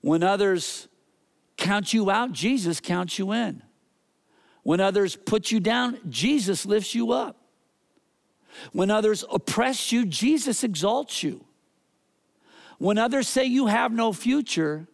When 0.03 0.21
others 0.21 0.89
count 1.55 1.93
you 1.93 2.11
out, 2.11 2.33
Jesus 2.33 2.81
counts 2.81 3.17
you 3.17 3.31
in. 3.31 3.63
When 4.63 4.81
others 4.81 5.15
put 5.15 5.49
you 5.49 5.61
down, 5.61 5.97
Jesus 6.09 6.65
lifts 6.65 6.93
you 6.93 7.13
up. 7.13 7.37
When 8.73 8.91
others 8.91 9.23
oppress 9.31 9.93
you, 9.93 10.05
Jesus 10.05 10.61
exalts 10.65 11.23
you. 11.23 11.45
When 12.79 12.97
others 12.97 13.29
say 13.29 13.45
you 13.45 13.67
have 13.67 13.93
no 13.93 14.11
future, 14.11 14.89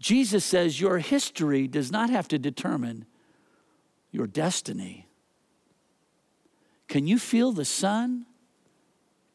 Jesus 0.00 0.44
says 0.44 0.80
your 0.80 0.98
history 0.98 1.68
does 1.68 1.92
not 1.92 2.10
have 2.10 2.26
to 2.28 2.40
determine 2.40 3.06
your 4.10 4.26
destiny. 4.26 5.06
Can 6.88 7.06
you 7.06 7.20
feel 7.20 7.52
the 7.52 7.64
sun 7.64 8.26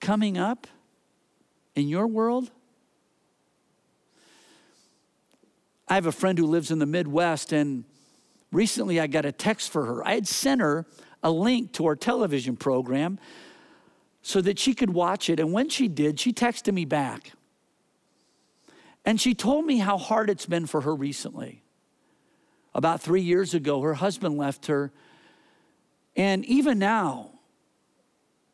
coming 0.02 0.38
up 0.38 0.68
in 1.76 1.88
your 1.88 2.08
world? 2.08 2.52
I 5.88 5.96
have 5.96 6.06
a 6.06 6.12
friend 6.12 6.38
who 6.38 6.46
lives 6.46 6.72
in 6.72 6.80
the 6.80 6.86
Midwest, 6.86 7.54
and 7.54 7.86
recently 8.52 9.00
I 9.00 9.08
got 9.08 9.26
a 9.26 9.32
text 9.32 9.72
for 9.72 9.86
her. 9.86 10.06
I 10.06 10.16
had 10.16 10.28
sent 10.28 10.62
her 10.62 10.86
a 11.24 11.32
link 11.32 11.74
to 11.74 11.86
our 11.86 11.96
television 11.96 12.56
program 12.56 13.20
so 14.22 14.42
that 14.42 14.60
she 14.60 14.74
could 14.74 14.90
watch 14.90 15.30
it. 15.30 15.40
And 15.40 15.54
when 15.54 15.70
she 15.70 15.88
did, 15.88 16.20
she 16.20 16.34
texted 16.34 16.74
me 16.74 16.86
back. 16.86 17.32
And 19.06 19.22
she 19.22 19.34
told 19.34 19.66
me 19.66 19.78
how 19.78 19.98
hard 19.98 20.30
it's 20.30 20.46
been 20.46 20.66
for 20.66 20.82
her 20.82 20.94
recently. 20.94 21.64
About 22.76 23.02
three 23.02 23.22
years 23.22 23.54
ago, 23.54 23.82
her 23.82 23.94
husband 23.94 24.38
left 24.38 24.66
her. 24.68 24.92
And 26.18 26.44
even 26.46 26.78
now, 26.78 27.30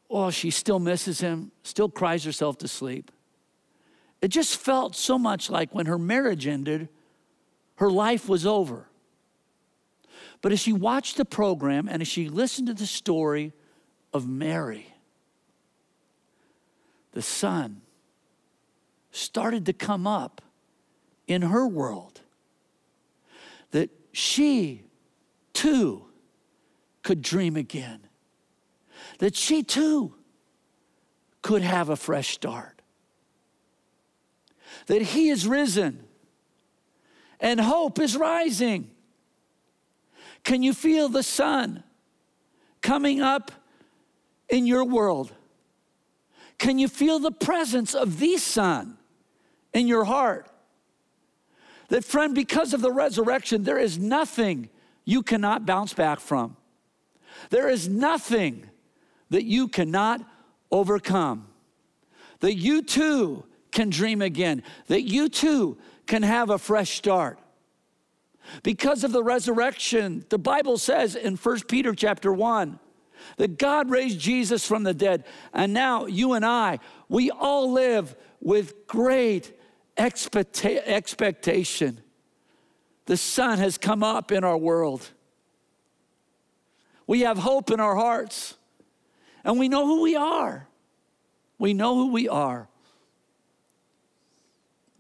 oh, 0.10 0.30
she 0.30 0.52
still 0.52 0.80
misses 0.80 1.20
him, 1.20 1.52
still 1.64 1.90
cries 1.90 2.24
herself 2.24 2.60
to 2.60 2.68
sleep. 2.68 3.12
It 4.22 4.28
just 4.28 4.58
felt 4.58 4.96
so 4.96 5.18
much 5.18 5.50
like 5.50 5.74
when 5.74 5.88
her 5.88 5.98
marriage 5.98 6.46
ended, 6.46 6.88
her 7.76 7.90
life 7.90 8.30
was 8.30 8.46
over. 8.46 8.88
But 10.42 10.52
as 10.52 10.60
she 10.60 10.74
watched 10.74 11.18
the 11.18 11.26
program 11.26 11.88
and 11.90 12.02
as 12.02 12.08
she 12.08 12.30
listened 12.30 12.68
to 12.68 12.74
the 12.74 12.86
story 12.86 13.54
of 14.14 14.28
Mary, 14.28 14.94
the 17.14 17.22
sun 17.22 17.82
started 19.12 19.66
to 19.68 19.74
come 19.74 20.06
up 20.06 20.42
in 21.28 21.44
her 21.44 21.68
world 21.68 22.22
that 23.72 23.90
she 24.12 24.84
too 25.54 26.06
could 27.04 27.22
dream 27.22 27.56
again, 27.56 28.02
that 29.20 29.36
she 29.36 29.64
too 29.64 30.14
could 31.42 31.62
have 31.62 31.90
a 31.90 31.96
fresh 31.96 32.30
start, 32.30 32.82
that 34.88 35.02
he 35.02 35.30
is 35.30 35.48
risen 35.48 36.03
and 37.44 37.60
hope 37.60 38.00
is 38.00 38.16
rising. 38.16 38.90
Can 40.44 40.64
you 40.64 40.74
feel 40.74 41.10
the 41.10 41.22
sun 41.22 41.84
coming 42.82 43.22
up 43.22 43.52
in 44.50 44.66
your 44.66 44.86
world? 44.86 45.32
Can 46.58 46.80
you 46.80 46.88
feel 46.88 47.20
the 47.20 47.32
presence 47.32 47.94
of 47.94 48.20
the 48.20 48.38
sun 48.38 48.98
in 49.74 49.88
your 49.88 50.06
heart? 50.06 50.50
That, 51.90 52.06
friend, 52.06 52.34
because 52.34 52.74
of 52.74 52.82
the 52.82 52.92
resurrection, 52.92 53.64
there 53.64 53.78
is 53.78 54.00
nothing 54.00 54.70
you 55.04 55.22
cannot 55.22 55.66
bounce 55.66 55.94
back 55.94 56.22
from. 56.22 56.56
There 57.50 57.70
is 57.70 57.90
nothing 57.90 58.70
that 59.32 59.44
you 59.44 59.68
cannot 59.68 60.22
overcome. 60.72 61.48
That 62.40 62.56
you 62.56 62.84
too 62.84 63.44
can 63.74 63.90
dream 63.90 64.22
again. 64.22 64.64
That 64.88 65.02
you 65.02 65.28
too 65.28 65.78
can 66.08 66.24
have 66.24 66.50
a 66.50 66.58
fresh 66.58 66.92
start. 66.92 67.40
Because 68.62 69.04
of 69.04 69.12
the 69.12 69.24
resurrection, 69.24 70.26
the 70.30 70.38
Bible 70.38 70.78
says 70.78 71.16
in 71.16 71.36
1 71.36 71.62
Peter 71.62 71.94
chapter 71.94 72.32
1 72.32 72.80
that 73.38 73.58
God 73.58 73.90
raised 73.90 74.20
Jesus 74.20 74.66
from 74.66 74.84
the 74.84 74.94
dead. 74.94 75.26
And 75.54 75.74
now 75.74 76.06
you 76.06 76.34
and 76.34 76.46
I, 76.46 76.80
we 77.10 77.32
all 77.32 77.72
live 77.72 78.16
with 78.42 78.86
great 78.88 79.58
expecta- 79.98 80.84
expectation. 80.86 82.02
The 83.06 83.18
sun 83.18 83.60
has 83.60 83.78
come 83.78 84.04
up 84.04 84.32
in 84.32 84.44
our 84.44 84.58
world. 84.58 85.10
We 87.08 87.22
have 87.22 87.38
hope 87.38 87.72
in 87.72 87.80
our 87.80 87.96
hearts. 87.96 88.56
And 89.44 89.60
we 89.60 89.68
know 89.68 89.86
who 89.86 90.02
we 90.02 90.16
are. 90.16 90.68
We 91.58 91.74
know 91.74 91.96
who 91.96 92.12
we 92.12 92.28
are. 92.28 92.68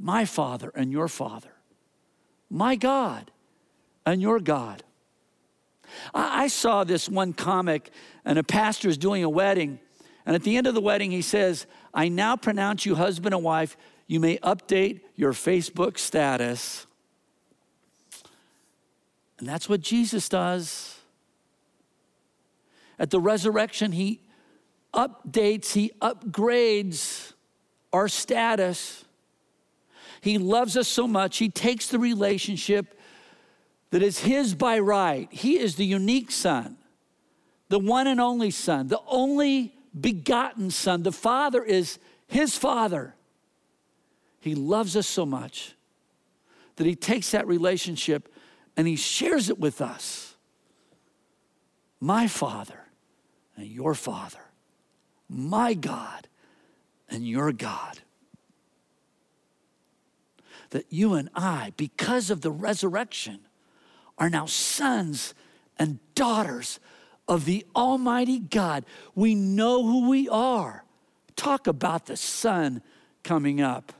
My 0.03 0.25
Father 0.25 0.69
and 0.75 0.91
your 0.91 1.07
Father. 1.07 1.53
My 2.49 2.75
God 2.75 3.31
and 4.05 4.21
your 4.21 4.41
God. 4.41 4.83
I, 6.13 6.43
I 6.43 6.47
saw 6.47 6.83
this 6.83 7.07
one 7.07 7.31
comic, 7.31 7.89
and 8.25 8.37
a 8.37 8.43
pastor 8.43 8.89
is 8.89 8.97
doing 8.97 9.23
a 9.23 9.29
wedding. 9.29 9.79
And 10.25 10.35
at 10.35 10.43
the 10.43 10.57
end 10.57 10.67
of 10.67 10.73
the 10.73 10.81
wedding, 10.81 11.11
he 11.11 11.21
says, 11.21 11.67
I 11.93 12.09
now 12.09 12.35
pronounce 12.35 12.85
you 12.85 12.95
husband 12.95 13.33
and 13.33 13.45
wife. 13.45 13.77
You 14.05 14.19
may 14.19 14.39
update 14.39 14.99
your 15.15 15.31
Facebook 15.31 15.97
status. 15.97 16.85
And 19.39 19.47
that's 19.47 19.69
what 19.69 19.79
Jesus 19.79 20.27
does. 20.27 20.99
At 22.99 23.09
the 23.09 23.21
resurrection, 23.21 23.93
he 23.93 24.19
updates, 24.93 25.71
he 25.71 25.91
upgrades 26.01 27.31
our 27.93 28.09
status. 28.09 29.02
He 30.23 30.37
loves 30.37 30.77
us 30.77 30.87
so 30.87 31.05
much, 31.05 31.37
he 31.37 31.49
takes 31.49 31.89
the 31.89 31.99
relationship 31.99 32.97
that 33.89 34.01
is 34.01 34.19
his 34.19 34.55
by 34.55 34.79
right. 34.79 35.27
He 35.29 35.59
is 35.59 35.75
the 35.75 35.85
unique 35.85 36.31
son, 36.31 36.77
the 37.67 37.77
one 37.77 38.07
and 38.07 38.21
only 38.21 38.49
son, 38.49 38.87
the 38.87 39.01
only 39.05 39.75
begotten 39.99 40.71
son. 40.71 41.03
The 41.03 41.11
Father 41.11 41.61
is 41.61 41.99
his 42.25 42.57
Father. 42.57 43.15
He 44.39 44.55
loves 44.55 44.95
us 44.95 45.07
so 45.07 45.25
much 45.25 45.75
that 46.77 46.87
he 46.87 46.95
takes 46.95 47.31
that 47.31 47.45
relationship 47.45 48.33
and 48.77 48.87
he 48.87 48.95
shares 48.95 49.49
it 49.49 49.59
with 49.59 49.81
us. 49.81 50.37
My 51.99 52.27
Father 52.27 52.79
and 53.57 53.67
your 53.67 53.93
Father, 53.93 54.39
my 55.27 55.73
God 55.73 56.29
and 57.09 57.27
your 57.27 57.51
God. 57.51 57.99
That 60.73 60.87
you 60.89 61.13
and 61.13 61.29
I, 61.35 61.71
because 61.77 62.31
of 62.31 62.41
the 62.41 62.49
resurrection, 62.49 63.41
are 64.17 64.27
now 64.27 64.47
sons 64.47 65.35
and 65.77 65.99
daughters 66.15 66.79
of 67.27 67.45
the 67.45 67.63
Almighty 67.75 68.39
God. 68.39 68.83
We 69.13 69.35
know 69.35 69.83
who 69.85 70.09
we 70.09 70.27
are. 70.29 70.83
Talk 71.35 71.67
about 71.67 72.07
the 72.07 72.17
sun 72.17 72.81
coming 73.21 73.61
up. 73.61 73.93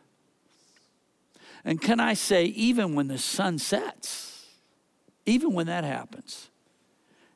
And 1.64 1.80
can 1.80 2.00
I 2.00 2.16
say, 2.16 2.46
even 2.46 2.96
when 2.96 3.08
the 3.08 3.20
sun 3.20 3.60
sets, 3.60 4.48
even 5.28 5.54
when 5.54 5.68
that 5.68 5.84
happens, 5.84 6.50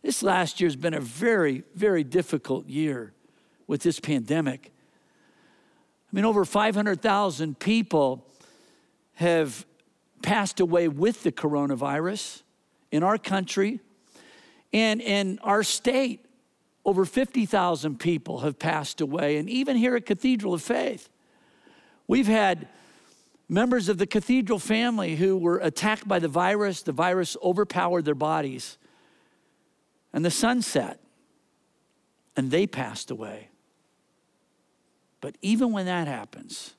this 0.02 0.24
last 0.24 0.60
year 0.60 0.68
has 0.68 0.76
been 0.76 0.96
a 0.96 1.00
very, 1.00 1.62
very 1.76 2.04
difficult 2.04 2.66
year 2.66 3.14
with 3.68 3.84
this 3.84 4.00
pandemic. 4.00 4.72
I 6.12 6.16
mean, 6.16 6.26
over 6.26 6.44
500,000 6.44 7.60
people 7.60 8.24
have 9.18 9.66
passed 10.22 10.60
away 10.60 10.88
with 10.88 11.24
the 11.24 11.32
coronavirus 11.32 12.44
in 12.92 13.02
our 13.02 13.18
country 13.18 13.80
and 14.72 15.02
in 15.02 15.40
our 15.40 15.64
state. 15.64 16.24
Over 16.86 17.04
50,000 17.04 18.00
people 18.00 18.42
have 18.42 18.60
passed 18.60 19.02
away. 19.02 19.38
And 19.38 19.50
even 19.50 19.76
here 19.76 19.96
at 19.96 20.06
Cathedral 20.06 20.54
of 20.54 20.62
Faith, 20.62 21.10
we've 22.06 22.28
had 22.28 22.68
members 23.50 23.90
of 23.90 23.98
the 23.98 24.06
cathedral 24.06 24.60
family 24.60 25.16
who 25.16 25.36
were 25.36 25.58
attacked 25.58 26.08
by 26.08 26.20
the 26.20 26.28
virus. 26.28 26.84
The 26.84 26.92
virus 26.92 27.36
overpowered 27.42 28.06
their 28.06 28.14
bodies. 28.14 28.78
And 30.14 30.24
the 30.24 30.32
sun 30.32 30.62
set, 30.62 31.00
and 32.36 32.52
they 32.52 32.68
passed 32.68 33.10
away. 33.10 33.50
But 35.22 35.38
even 35.42 35.72
when 35.72 35.88
that 35.88 36.08
happens, 36.08 36.76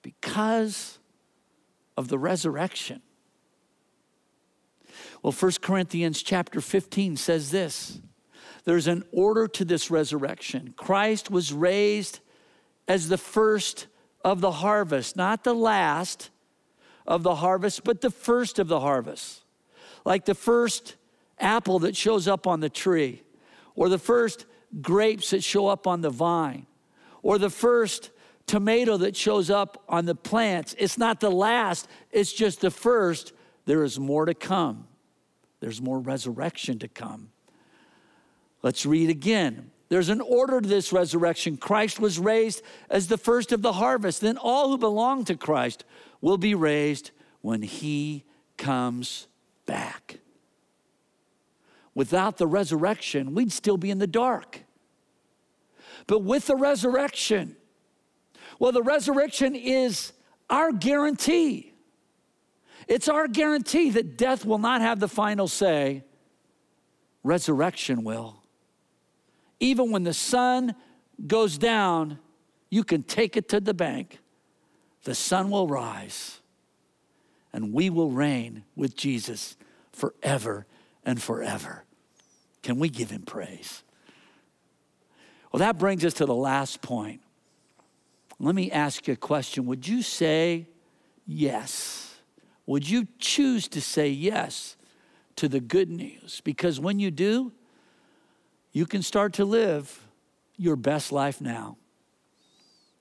because 0.00 1.00
of 1.96 2.08
the 2.08 2.18
resurrection, 2.18 3.02
well, 5.22 5.32
1 5.32 5.52
Corinthians 5.62 6.22
chapter 6.22 6.60
15 6.60 7.16
says 7.16 7.50
this 7.50 8.00
there's 8.64 8.86
an 8.86 9.04
order 9.12 9.46
to 9.48 9.64
this 9.64 9.90
resurrection. 9.90 10.74
Christ 10.76 11.30
was 11.30 11.52
raised 11.52 12.20
as 12.88 13.08
the 13.08 13.18
first 13.18 13.86
of 14.24 14.40
the 14.40 14.52
harvest, 14.52 15.16
not 15.16 15.44
the 15.44 15.54
last 15.54 16.30
of 17.06 17.22
the 17.22 17.36
harvest, 17.36 17.84
but 17.84 18.00
the 18.00 18.10
first 18.10 18.58
of 18.58 18.68
the 18.68 18.80
harvest. 18.80 19.42
Like 20.04 20.24
the 20.24 20.34
first 20.34 20.96
apple 21.38 21.78
that 21.80 21.96
shows 21.96 22.26
up 22.26 22.46
on 22.46 22.60
the 22.60 22.70
tree, 22.70 23.22
or 23.74 23.88
the 23.88 23.98
first 23.98 24.46
grapes 24.80 25.30
that 25.30 25.44
show 25.44 25.66
up 25.66 25.86
on 25.86 26.00
the 26.00 26.10
vine, 26.10 26.66
or 27.22 27.38
the 27.38 27.50
first 27.50 28.10
tomato 28.46 28.96
that 28.98 29.16
shows 29.16 29.50
up 29.50 29.82
on 29.88 30.04
the 30.04 30.14
plants. 30.14 30.74
It's 30.78 30.98
not 30.98 31.20
the 31.20 31.30
last, 31.30 31.88
it's 32.10 32.32
just 32.32 32.60
the 32.60 32.70
first. 32.70 33.32
There 33.66 33.84
is 33.84 33.98
more 33.98 34.26
to 34.26 34.34
come. 34.34 34.86
There's 35.60 35.80
more 35.80 35.98
resurrection 35.98 36.78
to 36.80 36.88
come. 36.88 37.30
Let's 38.62 38.84
read 38.86 39.10
again 39.10 39.70
There's 39.88 40.08
an 40.08 40.20
order 40.20 40.60
to 40.60 40.68
this 40.68 40.92
resurrection. 40.92 41.56
Christ 41.56 42.00
was 42.00 42.18
raised 42.18 42.62
as 42.90 43.06
the 43.06 43.18
first 43.18 43.52
of 43.52 43.62
the 43.62 43.74
harvest. 43.74 44.20
Then 44.20 44.36
all 44.36 44.70
who 44.70 44.78
belong 44.78 45.24
to 45.26 45.36
Christ 45.36 45.84
will 46.20 46.38
be 46.38 46.54
raised 46.54 47.10
when 47.42 47.62
he 47.62 48.24
comes 48.56 49.26
back. 49.66 50.20
Without 51.94 52.38
the 52.38 52.46
resurrection, 52.46 53.34
we'd 53.34 53.52
still 53.52 53.76
be 53.76 53.90
in 53.90 53.98
the 53.98 54.06
dark. 54.06 54.62
But 56.06 56.20
with 56.20 56.46
the 56.46 56.56
resurrection, 56.56 57.56
well, 58.64 58.72
the 58.72 58.82
resurrection 58.82 59.54
is 59.54 60.14
our 60.48 60.72
guarantee. 60.72 61.74
It's 62.88 63.10
our 63.10 63.28
guarantee 63.28 63.90
that 63.90 64.16
death 64.16 64.46
will 64.46 64.56
not 64.56 64.80
have 64.80 65.00
the 65.00 65.06
final 65.06 65.48
say, 65.48 66.02
resurrection 67.22 68.04
will. 68.04 68.42
Even 69.60 69.90
when 69.90 70.02
the 70.02 70.14
sun 70.14 70.74
goes 71.26 71.58
down, 71.58 72.18
you 72.70 72.84
can 72.84 73.02
take 73.02 73.36
it 73.36 73.50
to 73.50 73.60
the 73.60 73.74
bank. 73.74 74.18
The 75.02 75.14
sun 75.14 75.50
will 75.50 75.68
rise, 75.68 76.40
and 77.52 77.70
we 77.70 77.90
will 77.90 78.12
reign 78.12 78.64
with 78.74 78.96
Jesus 78.96 79.58
forever 79.92 80.64
and 81.04 81.22
forever. 81.22 81.84
Can 82.62 82.78
we 82.78 82.88
give 82.88 83.10
him 83.10 83.24
praise? 83.24 83.82
Well, 85.52 85.60
that 85.60 85.76
brings 85.76 86.02
us 86.02 86.14
to 86.14 86.24
the 86.24 86.34
last 86.34 86.80
point. 86.80 87.20
Let 88.38 88.54
me 88.54 88.70
ask 88.70 89.06
you 89.06 89.14
a 89.14 89.16
question. 89.16 89.66
Would 89.66 89.86
you 89.86 90.02
say 90.02 90.66
yes? 91.26 92.16
Would 92.66 92.88
you 92.88 93.06
choose 93.18 93.68
to 93.68 93.80
say 93.80 94.08
yes 94.08 94.76
to 95.36 95.48
the 95.48 95.60
good 95.60 95.90
news? 95.90 96.40
Because 96.42 96.80
when 96.80 96.98
you 96.98 97.10
do, 97.10 97.52
you 98.72 98.86
can 98.86 99.02
start 99.02 99.34
to 99.34 99.44
live 99.44 100.00
your 100.56 100.76
best 100.76 101.12
life 101.12 101.40
now. 101.40 101.76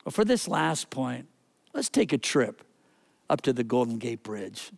But 0.03 0.13
for 0.13 0.25
this 0.25 0.47
last 0.47 0.89
point, 0.89 1.27
let's 1.73 1.89
take 1.89 2.13
a 2.13 2.17
trip 2.17 2.63
up 3.29 3.41
to 3.41 3.53
the 3.53 3.63
Golden 3.63 3.97
Gate 3.97 4.21
Bridge. 4.21 4.71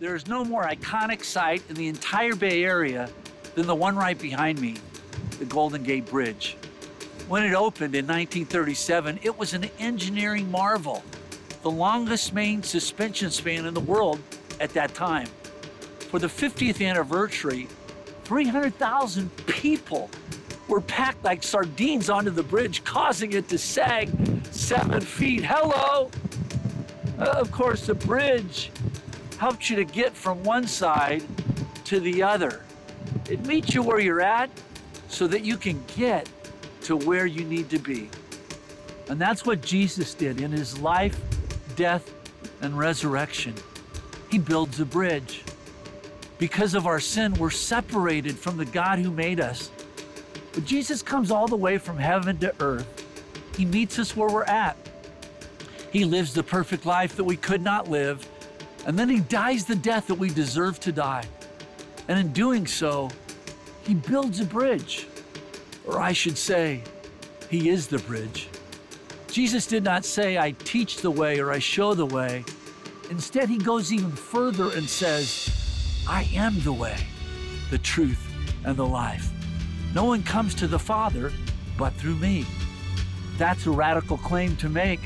There 0.00 0.14
is 0.14 0.26
no 0.26 0.44
more 0.44 0.64
iconic 0.64 1.24
site 1.24 1.62
in 1.68 1.76
the 1.76 1.88
entire 1.88 2.34
Bay 2.34 2.64
Area 2.64 3.08
than 3.54 3.66
the 3.66 3.74
one 3.74 3.96
right 3.96 4.18
behind 4.18 4.60
me, 4.60 4.76
the 5.38 5.44
Golden 5.46 5.82
Gate 5.82 6.06
Bridge. 6.06 6.56
When 7.26 7.42
it 7.42 7.54
opened 7.54 7.94
in 7.94 8.06
1937, 8.06 9.20
it 9.22 9.38
was 9.38 9.54
an 9.54 9.70
engineering 9.78 10.50
marvel, 10.50 11.02
the 11.62 11.70
longest 11.70 12.34
main 12.34 12.62
suspension 12.62 13.30
span 13.30 13.64
in 13.64 13.72
the 13.72 13.80
world 13.80 14.20
at 14.60 14.74
that 14.74 14.94
time. 14.94 15.28
For 16.10 16.18
the 16.18 16.26
50th 16.26 16.86
anniversary, 16.86 17.66
300,000 18.24 19.34
people 19.46 20.10
were 20.68 20.82
packed 20.82 21.24
like 21.24 21.42
sardines 21.42 22.10
onto 22.10 22.30
the 22.30 22.42
bridge, 22.42 22.84
causing 22.84 23.32
it 23.32 23.48
to 23.48 23.56
sag 23.56 24.10
seven 24.50 25.00
feet. 25.00 25.44
Hello! 25.44 26.10
Uh, 27.18 27.24
of 27.24 27.50
course, 27.50 27.86
the 27.86 27.94
bridge 27.94 28.70
helps 29.38 29.70
you 29.70 29.76
to 29.76 29.84
get 29.84 30.14
from 30.14 30.42
one 30.42 30.66
side 30.66 31.24
to 31.86 32.00
the 32.00 32.22
other. 32.22 32.62
It 33.30 33.46
meets 33.46 33.74
you 33.74 33.82
where 33.82 33.98
you're 33.98 34.20
at 34.20 34.50
so 35.08 35.26
that 35.28 35.42
you 35.42 35.56
can 35.56 35.82
get 35.96 36.28
to 36.84 36.96
where 36.96 37.26
you 37.26 37.44
need 37.44 37.68
to 37.70 37.78
be. 37.78 38.08
And 39.08 39.20
that's 39.20 39.44
what 39.44 39.60
Jesus 39.60 40.14
did 40.14 40.40
in 40.40 40.50
his 40.50 40.78
life, 40.78 41.18
death, 41.76 42.10
and 42.62 42.76
resurrection. 42.78 43.54
He 44.30 44.38
builds 44.38 44.80
a 44.80 44.84
bridge. 44.84 45.42
Because 46.38 46.74
of 46.74 46.86
our 46.86 47.00
sin, 47.00 47.34
we're 47.34 47.50
separated 47.50 48.38
from 48.38 48.56
the 48.56 48.64
God 48.64 48.98
who 48.98 49.10
made 49.10 49.40
us. 49.40 49.70
But 50.52 50.64
Jesus 50.64 51.02
comes 51.02 51.30
all 51.30 51.46
the 51.46 51.56
way 51.56 51.78
from 51.78 51.98
heaven 51.98 52.38
to 52.38 52.54
earth. 52.60 53.04
He 53.56 53.64
meets 53.64 53.98
us 53.98 54.16
where 54.16 54.28
we're 54.28 54.44
at. 54.44 54.76
He 55.92 56.04
lives 56.04 56.34
the 56.34 56.42
perfect 56.42 56.86
life 56.86 57.16
that 57.16 57.24
we 57.24 57.36
could 57.36 57.62
not 57.62 57.88
live, 57.88 58.26
and 58.86 58.98
then 58.98 59.08
he 59.08 59.20
dies 59.20 59.64
the 59.64 59.76
death 59.76 60.08
that 60.08 60.16
we 60.16 60.28
deserve 60.28 60.80
to 60.80 60.92
die. 60.92 61.24
And 62.08 62.18
in 62.18 62.32
doing 62.32 62.66
so, 62.66 63.10
he 63.84 63.94
builds 63.94 64.40
a 64.40 64.44
bridge. 64.44 65.06
Or 65.86 66.00
I 66.00 66.12
should 66.12 66.38
say, 66.38 66.82
he 67.50 67.68
is 67.68 67.86
the 67.86 67.98
bridge. 67.98 68.48
Jesus 69.28 69.66
did 69.66 69.84
not 69.84 70.04
say, 70.04 70.38
I 70.38 70.52
teach 70.52 70.98
the 70.98 71.10
way 71.10 71.40
or 71.40 71.50
I 71.50 71.58
show 71.58 71.94
the 71.94 72.06
way. 72.06 72.44
Instead, 73.10 73.48
he 73.48 73.58
goes 73.58 73.92
even 73.92 74.12
further 74.12 74.70
and 74.70 74.88
says, 74.88 75.50
I 76.08 76.28
am 76.34 76.60
the 76.60 76.72
way, 76.72 76.96
the 77.70 77.78
truth, 77.78 78.20
and 78.64 78.76
the 78.76 78.86
life. 78.86 79.30
No 79.94 80.04
one 80.04 80.22
comes 80.22 80.54
to 80.56 80.66
the 80.66 80.78
Father 80.78 81.32
but 81.76 81.92
through 81.94 82.16
me. 82.16 82.46
That's 83.36 83.66
a 83.66 83.70
radical 83.70 84.18
claim 84.18 84.56
to 84.58 84.68
make. 84.68 85.00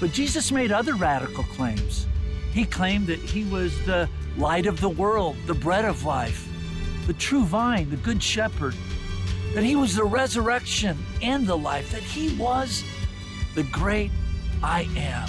But 0.00 0.12
Jesus 0.12 0.52
made 0.52 0.70
other 0.70 0.94
radical 0.94 1.44
claims. 1.44 2.06
He 2.52 2.64
claimed 2.64 3.06
that 3.06 3.18
he 3.18 3.44
was 3.44 3.84
the 3.84 4.08
light 4.36 4.66
of 4.66 4.80
the 4.80 4.88
world, 4.88 5.36
the 5.46 5.54
bread 5.54 5.84
of 5.84 6.04
life, 6.04 6.48
the 7.06 7.14
true 7.14 7.44
vine, 7.44 7.90
the 7.90 7.96
good 7.96 8.22
shepherd, 8.22 8.74
that 9.54 9.62
he 9.62 9.76
was 9.76 9.94
the 9.94 10.04
resurrection 10.04 10.98
and 11.22 11.46
the 11.46 11.56
life, 11.56 11.90
that 11.92 12.02
he 12.02 12.36
was 12.36 12.84
the 13.54 13.62
great 13.64 14.10
I 14.62 14.88
am. 14.96 15.28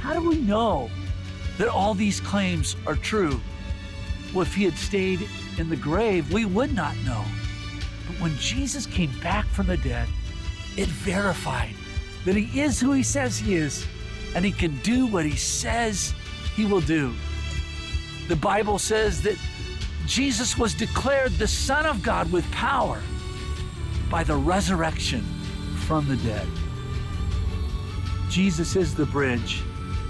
How 0.00 0.12
do 0.12 0.28
we 0.28 0.38
know 0.38 0.90
that 1.56 1.68
all 1.68 1.94
these 1.94 2.20
claims 2.20 2.76
are 2.86 2.94
true? 2.94 3.40
Well, 4.32 4.42
if 4.42 4.54
he 4.54 4.64
had 4.64 4.76
stayed 4.76 5.26
in 5.56 5.70
the 5.70 5.76
grave, 5.76 6.32
we 6.32 6.44
would 6.44 6.74
not 6.74 6.96
know. 6.98 7.24
But 8.06 8.20
when 8.20 8.36
Jesus 8.36 8.86
came 8.86 9.10
back 9.20 9.46
from 9.46 9.66
the 9.66 9.78
dead, 9.78 10.08
it 10.76 10.88
verified 10.88 11.74
that 12.24 12.36
he 12.36 12.60
is 12.60 12.78
who 12.78 12.92
he 12.92 13.02
says 13.02 13.38
he 13.38 13.54
is 13.54 13.86
and 14.34 14.44
he 14.44 14.52
can 14.52 14.76
do 14.78 15.06
what 15.06 15.24
he 15.24 15.36
says 15.36 16.12
he 16.54 16.66
will 16.66 16.82
do. 16.82 17.14
The 18.28 18.36
Bible 18.36 18.78
says 18.78 19.22
that 19.22 19.38
Jesus 20.08 20.56
was 20.56 20.72
declared 20.72 21.32
the 21.32 21.46
Son 21.46 21.84
of 21.84 22.02
God 22.02 22.32
with 22.32 22.50
power 22.50 22.98
by 24.10 24.24
the 24.24 24.34
resurrection 24.34 25.22
from 25.86 26.08
the 26.08 26.16
dead. 26.16 26.48
Jesus 28.30 28.74
is 28.74 28.94
the 28.94 29.04
bridge. 29.04 29.62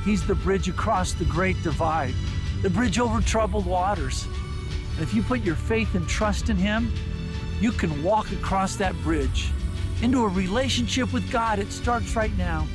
He's 0.04 0.24
the 0.24 0.36
bridge 0.36 0.68
across 0.68 1.14
the 1.14 1.24
great 1.24 1.60
divide, 1.64 2.14
the 2.62 2.70
bridge 2.70 3.00
over 3.00 3.20
troubled 3.20 3.66
waters. 3.66 4.28
And 4.94 5.02
if 5.02 5.12
you 5.12 5.22
put 5.22 5.40
your 5.40 5.56
faith 5.56 5.92
and 5.96 6.08
trust 6.08 6.48
in 6.48 6.56
Him, 6.56 6.92
you 7.60 7.72
can 7.72 8.04
walk 8.04 8.30
across 8.30 8.76
that 8.76 8.94
bridge 9.02 9.50
into 10.00 10.24
a 10.24 10.28
relationship 10.28 11.12
with 11.12 11.28
God. 11.28 11.58
It 11.58 11.72
starts 11.72 12.14
right 12.14 12.36
now 12.38 12.68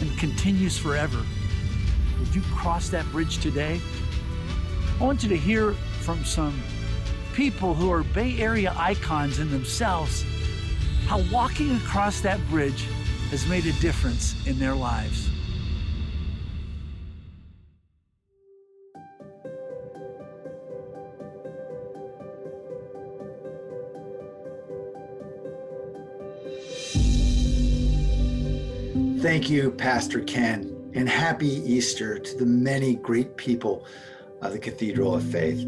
and 0.00 0.18
continues 0.18 0.78
forever. 0.78 1.22
Would 2.18 2.34
you 2.34 2.40
cross 2.54 2.88
that 2.88 3.04
bridge 3.12 3.38
today? 3.38 3.82
I 4.98 5.04
want 5.04 5.22
you 5.22 5.28
to 5.28 5.36
hear 5.36 5.74
from 6.04 6.22
some 6.22 6.62
people 7.32 7.72
who 7.72 7.90
are 7.90 8.02
Bay 8.02 8.38
Area 8.38 8.74
icons 8.76 9.38
in 9.38 9.50
themselves 9.50 10.22
how 11.06 11.22
walking 11.32 11.74
across 11.76 12.20
that 12.20 12.38
bridge 12.50 12.84
has 13.30 13.46
made 13.46 13.64
a 13.64 13.72
difference 13.80 14.34
in 14.46 14.58
their 14.58 14.74
lives. 14.74 15.30
Thank 29.22 29.48
you, 29.48 29.70
Pastor 29.70 30.20
Ken, 30.20 30.90
and 30.94 31.08
happy 31.08 31.48
Easter 31.48 32.18
to 32.18 32.36
the 32.36 32.44
many 32.44 32.96
great 32.96 33.38
people 33.38 33.86
of 34.44 34.52
the 34.52 34.58
Cathedral 34.58 35.14
of 35.14 35.24
Faith. 35.24 35.60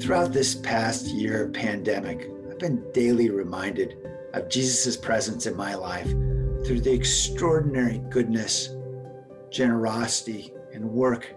Throughout 0.00 0.32
this 0.32 0.56
past 0.56 1.06
year 1.06 1.44
of 1.44 1.52
pandemic, 1.52 2.28
I've 2.50 2.58
been 2.58 2.84
daily 2.92 3.30
reminded 3.30 3.96
of 4.32 4.48
Jesus' 4.48 4.96
presence 4.96 5.46
in 5.46 5.56
my 5.56 5.74
life 5.74 6.08
through 6.66 6.80
the 6.80 6.92
extraordinary 6.92 7.98
goodness, 8.10 8.70
generosity, 9.50 10.52
and 10.72 10.84
work 10.84 11.32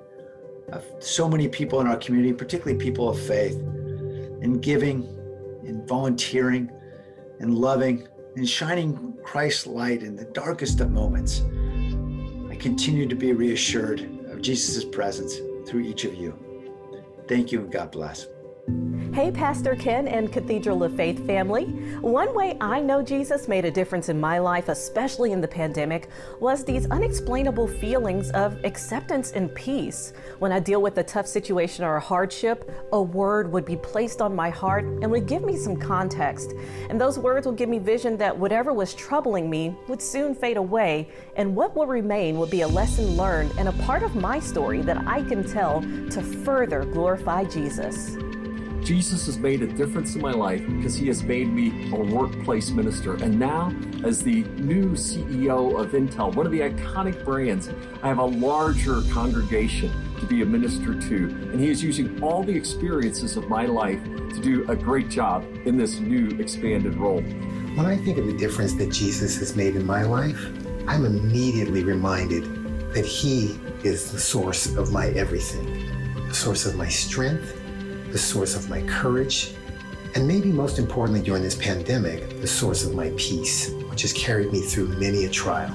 of 0.71 0.83
so 0.99 1.29
many 1.29 1.47
people 1.47 1.79
in 1.81 1.87
our 1.87 1.97
community, 1.97 2.33
particularly 2.33 2.83
people 2.83 3.07
of 3.09 3.19
faith, 3.19 3.55
in 4.41 4.59
giving, 4.59 5.03
in 5.63 5.85
volunteering, 5.85 6.71
in 7.39 7.55
loving, 7.55 8.07
and 8.35 8.49
shining 8.49 9.15
Christ's 9.23 9.67
light 9.67 10.01
in 10.01 10.15
the 10.15 10.25
darkest 10.25 10.81
of 10.81 10.91
moments. 10.91 11.43
I 12.49 12.55
continue 12.55 13.07
to 13.07 13.15
be 13.15 13.33
reassured 13.33 14.01
of 14.29 14.41
Jesus' 14.41 14.83
presence 14.83 15.39
through 15.67 15.81
each 15.81 16.05
of 16.05 16.15
you. 16.15 16.37
Thank 17.27 17.51
you 17.51 17.59
and 17.59 17.71
God 17.71 17.91
bless. 17.91 18.27
Hey, 19.17 19.31
Pastor 19.31 19.75
Ken 19.75 20.07
and 20.07 20.31
Cathedral 20.31 20.83
of 20.83 20.95
Faith 20.95 21.25
family. 21.25 21.65
One 22.01 22.35
way 22.35 22.55
I 22.61 22.79
know 22.79 23.01
Jesus 23.01 23.47
made 23.47 23.65
a 23.65 23.71
difference 23.71 24.09
in 24.09 24.19
my 24.19 24.37
life, 24.37 24.69
especially 24.69 25.31
in 25.31 25.41
the 25.41 25.47
pandemic, 25.47 26.09
was 26.39 26.63
these 26.63 26.85
unexplainable 26.91 27.67
feelings 27.67 28.29
of 28.29 28.63
acceptance 28.63 29.31
and 29.31 29.51
peace. 29.55 30.13
When 30.37 30.51
I 30.51 30.59
deal 30.59 30.83
with 30.83 30.99
a 30.99 31.03
tough 31.03 31.25
situation 31.25 31.83
or 31.83 31.95
a 31.95 31.99
hardship, 31.99 32.71
a 32.93 33.01
word 33.01 33.51
would 33.51 33.65
be 33.65 33.77
placed 33.77 34.21
on 34.21 34.35
my 34.35 34.51
heart 34.51 34.85
and 34.85 35.09
would 35.09 35.25
give 35.25 35.43
me 35.43 35.57
some 35.57 35.77
context. 35.77 36.53
And 36.91 37.01
those 37.01 37.17
words 37.17 37.47
would 37.47 37.57
give 37.57 37.69
me 37.69 37.79
vision 37.79 38.17
that 38.17 38.37
whatever 38.37 38.71
was 38.71 38.93
troubling 38.93 39.49
me 39.49 39.75
would 39.87 39.99
soon 39.99 40.35
fade 40.35 40.57
away, 40.57 41.09
and 41.35 41.55
what 41.55 41.75
will 41.75 41.87
remain 41.87 42.37
would 42.37 42.51
be 42.51 42.61
a 42.61 42.67
lesson 42.67 43.17
learned 43.17 43.51
and 43.57 43.67
a 43.67 43.83
part 43.83 44.03
of 44.03 44.15
my 44.15 44.39
story 44.39 44.83
that 44.83 45.07
I 45.07 45.23
can 45.23 45.43
tell 45.43 45.81
to 45.81 46.21
further 46.21 46.85
glorify 46.85 47.45
Jesus. 47.45 48.15
Jesus 48.87 49.25
has 49.25 49.37
made 49.37 49.61
a 49.61 49.67
difference 49.67 50.15
in 50.15 50.21
my 50.21 50.31
life 50.31 50.65
because 50.65 50.95
he 50.95 51.07
has 51.07 51.21
made 51.21 51.49
me 51.49 51.91
a 51.91 51.97
workplace 51.97 52.69
minister. 52.69 53.15
And 53.15 53.37
now, 53.37 53.75
as 54.05 54.23
the 54.23 54.43
new 54.43 54.91
CEO 54.91 55.77
of 55.77 55.91
Intel, 55.91 56.33
one 56.33 56.45
of 56.45 56.53
the 56.53 56.61
iconic 56.61 57.25
brands, 57.25 57.69
I 58.01 58.07
have 58.07 58.19
a 58.19 58.23
larger 58.23 59.01
congregation 59.11 59.91
to 60.21 60.25
be 60.25 60.41
a 60.41 60.45
minister 60.45 60.97
to. 60.97 61.15
And 61.51 61.59
he 61.59 61.69
is 61.69 61.83
using 61.83 62.23
all 62.23 62.43
the 62.43 62.55
experiences 62.55 63.35
of 63.35 63.49
my 63.49 63.65
life 63.65 64.01
to 64.05 64.39
do 64.41 64.65
a 64.71 64.75
great 64.77 65.09
job 65.09 65.43
in 65.65 65.77
this 65.77 65.99
new 65.99 66.29
expanded 66.39 66.95
role. 66.95 67.19
When 67.19 67.85
I 67.85 67.97
think 67.97 68.17
of 68.17 68.25
the 68.25 68.37
difference 68.37 68.71
that 68.75 68.89
Jesus 68.89 69.37
has 69.39 69.53
made 69.53 69.75
in 69.75 69.85
my 69.85 70.03
life, 70.03 70.41
I'm 70.87 71.03
immediately 71.03 71.83
reminded 71.83 72.45
that 72.93 73.05
he 73.05 73.59
is 73.83 74.13
the 74.13 74.19
source 74.19 74.77
of 74.77 74.93
my 74.93 75.07
everything, 75.07 76.25
the 76.29 76.33
source 76.33 76.65
of 76.65 76.77
my 76.77 76.87
strength 76.87 77.56
the 78.11 78.17
source 78.17 78.55
of 78.55 78.69
my 78.69 78.81
courage, 78.83 79.53
and 80.15 80.27
maybe 80.27 80.51
most 80.51 80.79
importantly 80.79 81.21
during 81.21 81.43
this 81.43 81.55
pandemic, 81.55 82.41
the 82.41 82.47
source 82.47 82.85
of 82.85 82.95
my 82.95 83.11
peace, 83.17 83.71
which 83.89 84.01
has 84.01 84.13
carried 84.13 84.51
me 84.51 84.61
through 84.61 84.87
many 84.99 85.25
a 85.25 85.29
trial. 85.29 85.73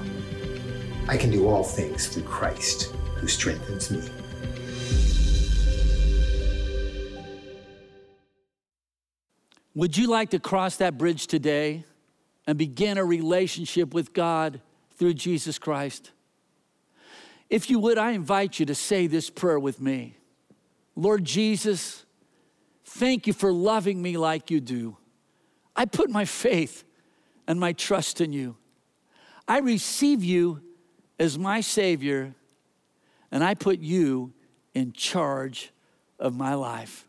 I 1.07 1.17
can 1.17 1.29
do 1.29 1.47
all 1.47 1.63
things 1.63 2.07
through 2.07 2.23
Christ 2.23 2.93
who 3.15 3.27
strengthens 3.27 3.91
me. 3.91 4.01
Would 9.75 9.97
you 9.97 10.07
like 10.07 10.29
to 10.31 10.39
cross 10.39 10.77
that 10.77 10.97
bridge 10.97 11.27
today 11.27 11.83
and 12.45 12.57
begin 12.57 12.97
a 12.97 13.05
relationship 13.05 13.93
with 13.93 14.13
God 14.13 14.61
through 14.95 15.15
Jesus 15.15 15.57
Christ? 15.57 16.11
If 17.49 17.69
you 17.69 17.79
would, 17.79 17.97
I 17.97 18.11
invite 18.11 18.59
you 18.59 18.65
to 18.67 18.75
say 18.75 19.07
this 19.07 19.29
prayer 19.29 19.59
with 19.59 19.81
me 19.81 20.17
Lord 20.95 21.25
Jesus, 21.25 22.02
Thank 22.85 23.27
you 23.27 23.33
for 23.33 23.51
loving 23.51 24.01
me 24.01 24.17
like 24.17 24.51
you 24.51 24.59
do. 24.59 24.97
I 25.75 25.85
put 25.85 26.09
my 26.09 26.25
faith 26.25 26.83
and 27.47 27.59
my 27.59 27.73
trust 27.73 28.21
in 28.21 28.33
you. 28.33 28.57
I 29.47 29.59
receive 29.59 30.23
you 30.23 30.61
as 31.19 31.37
my 31.37 31.61
Savior, 31.61 32.33
and 33.31 33.43
I 33.43 33.55
put 33.55 33.79
you 33.79 34.33
in 34.73 34.93
charge 34.93 35.71
of 36.19 36.35
my 36.35 36.53
life. 36.53 37.07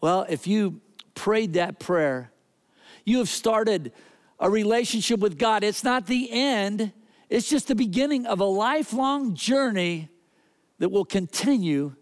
Well, 0.00 0.26
if 0.28 0.46
you 0.46 0.80
prayed 1.14 1.54
that 1.54 1.78
prayer, 1.78 2.30
you 3.04 3.18
have 3.18 3.28
started 3.28 3.92
a 4.38 4.50
relationship 4.50 5.20
with 5.20 5.38
God. 5.38 5.64
It's 5.64 5.84
not 5.84 6.06
the 6.06 6.30
end, 6.30 6.92
it's 7.28 7.48
just 7.48 7.68
the 7.68 7.74
beginning 7.74 8.26
of 8.26 8.40
a 8.40 8.44
lifelong 8.44 9.34
journey 9.34 10.08
that 10.78 10.90
will 10.90 11.04
continue 11.04 11.94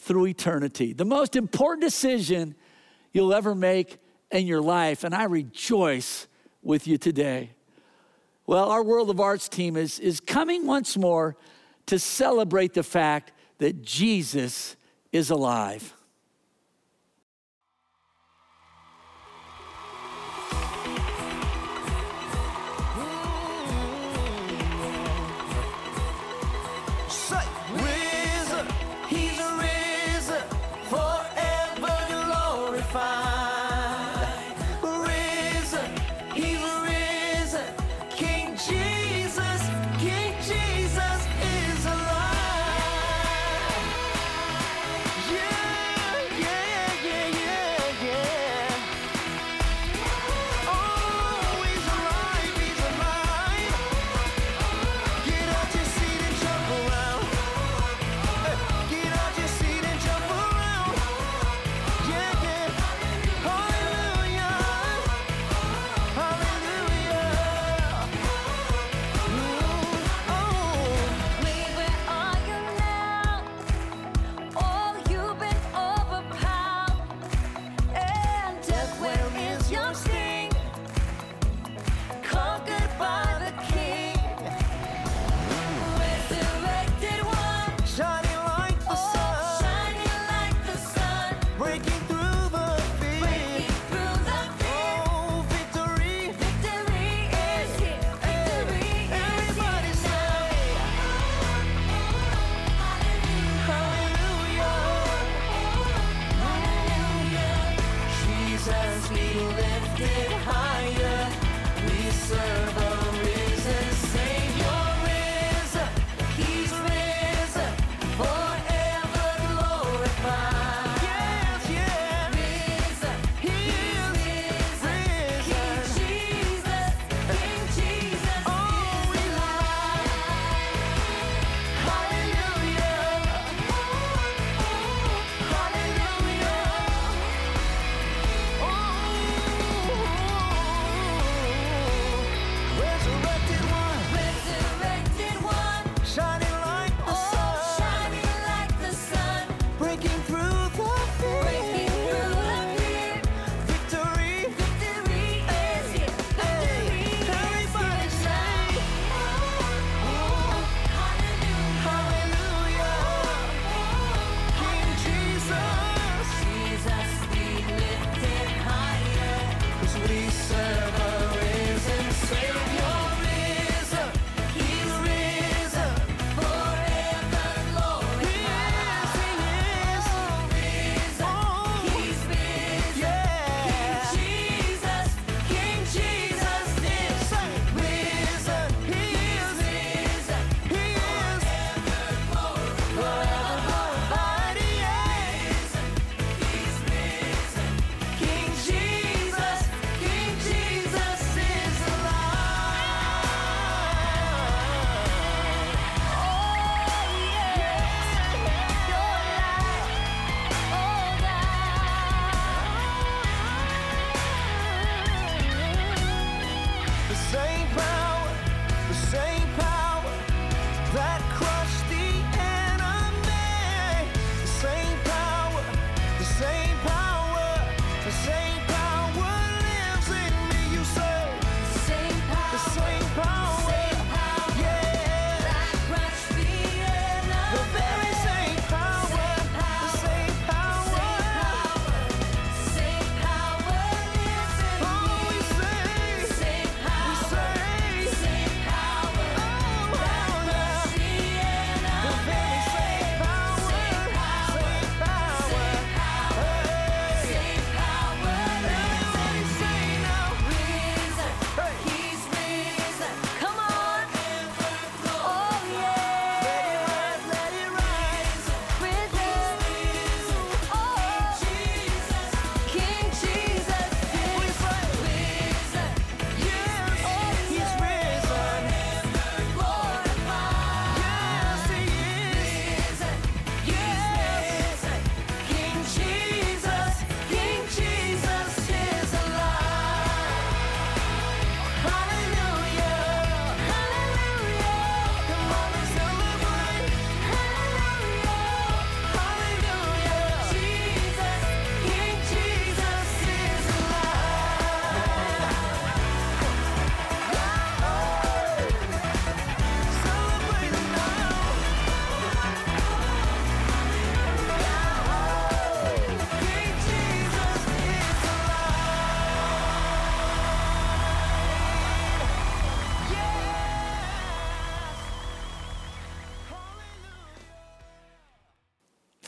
through 0.00 0.26
eternity. 0.26 0.92
The 0.92 1.04
most 1.04 1.36
important 1.36 1.82
decision 1.82 2.54
you'll 3.12 3.34
ever 3.34 3.54
make 3.54 3.98
in 4.30 4.46
your 4.46 4.60
life. 4.62 5.04
And 5.04 5.14
I 5.14 5.24
rejoice 5.24 6.26
with 6.62 6.86
you 6.86 6.98
today. 6.98 7.50
Well, 8.46 8.70
our 8.70 8.82
World 8.82 9.10
of 9.10 9.20
Arts 9.20 9.48
team 9.48 9.76
is, 9.76 9.98
is 9.98 10.18
coming 10.20 10.66
once 10.66 10.96
more 10.96 11.36
to 11.86 11.98
celebrate 11.98 12.74
the 12.74 12.82
fact 12.82 13.32
that 13.58 13.82
Jesus 13.82 14.76
is 15.12 15.30
alive. 15.30 15.94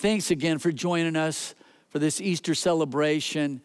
Thanks 0.02 0.32
again 0.32 0.58
for 0.58 0.72
joining 0.72 1.14
us 1.14 1.54
for 1.90 2.00
this 2.00 2.20
Easter 2.20 2.56
celebration. 2.56 3.60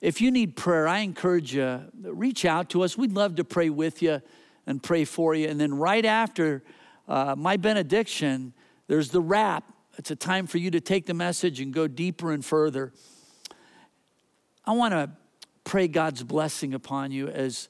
If 0.00 0.20
you 0.20 0.30
need 0.30 0.54
prayer, 0.54 0.86
I 0.86 1.00
encourage 1.00 1.56
you, 1.56 1.80
to 2.04 2.12
reach 2.12 2.44
out 2.44 2.70
to 2.70 2.82
us. 2.82 2.96
We'd 2.96 3.10
love 3.10 3.34
to 3.34 3.44
pray 3.44 3.68
with 3.68 4.00
you 4.00 4.22
and 4.64 4.80
pray 4.80 5.04
for 5.04 5.34
you. 5.34 5.48
And 5.48 5.60
then 5.60 5.74
right 5.74 6.04
after 6.04 6.62
uh, 7.08 7.34
my 7.36 7.56
benediction, 7.56 8.52
there's 8.86 9.10
the 9.10 9.20
wrap. 9.20 9.72
It's 9.98 10.12
a 10.12 10.14
time 10.14 10.46
for 10.46 10.58
you 10.58 10.70
to 10.70 10.80
take 10.80 11.06
the 11.06 11.14
message 11.14 11.60
and 11.60 11.74
go 11.74 11.88
deeper 11.88 12.30
and 12.30 12.44
further. 12.44 12.92
I 14.64 14.74
want 14.74 14.92
to 14.92 15.10
pray 15.64 15.88
God's 15.88 16.22
blessing 16.22 16.74
upon 16.74 17.10
you 17.10 17.26
as 17.26 17.68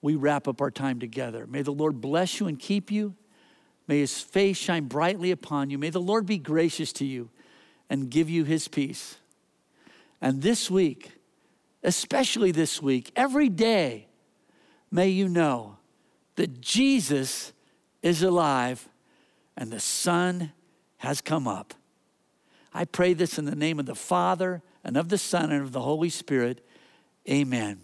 we 0.00 0.14
wrap 0.14 0.48
up 0.48 0.62
our 0.62 0.70
time 0.70 0.98
together. 0.98 1.46
May 1.46 1.60
the 1.60 1.72
Lord 1.72 2.00
bless 2.00 2.40
you 2.40 2.46
and 2.46 2.58
keep 2.58 2.90
you. 2.90 3.16
May 3.86 3.98
his 3.98 4.18
face 4.18 4.56
shine 4.56 4.84
brightly 4.84 5.30
upon 5.30 5.68
you. 5.68 5.76
May 5.76 5.90
the 5.90 6.00
Lord 6.00 6.24
be 6.24 6.38
gracious 6.38 6.90
to 6.94 7.04
you 7.04 7.28
and 7.90 8.08
give 8.08 8.30
you 8.30 8.44
his 8.44 8.68
peace. 8.68 9.16
And 10.22 10.40
this 10.40 10.70
week, 10.70 11.12
especially 11.82 12.52
this 12.52 12.80
week, 12.80 13.10
every 13.16 13.48
day, 13.48 14.06
may 14.90 15.08
you 15.08 15.28
know 15.28 15.76
that 16.36 16.60
Jesus 16.60 17.52
is 18.00 18.22
alive 18.22 18.88
and 19.56 19.70
the 19.70 19.80
sun 19.80 20.52
has 20.98 21.20
come 21.20 21.48
up. 21.48 21.74
I 22.72 22.84
pray 22.84 23.12
this 23.12 23.38
in 23.38 23.44
the 23.44 23.56
name 23.56 23.80
of 23.80 23.86
the 23.86 23.96
Father 23.96 24.62
and 24.84 24.96
of 24.96 25.08
the 25.08 25.18
Son 25.18 25.50
and 25.50 25.62
of 25.62 25.72
the 25.72 25.80
Holy 25.80 26.08
Spirit. 26.08 26.64
Amen. 27.28 27.80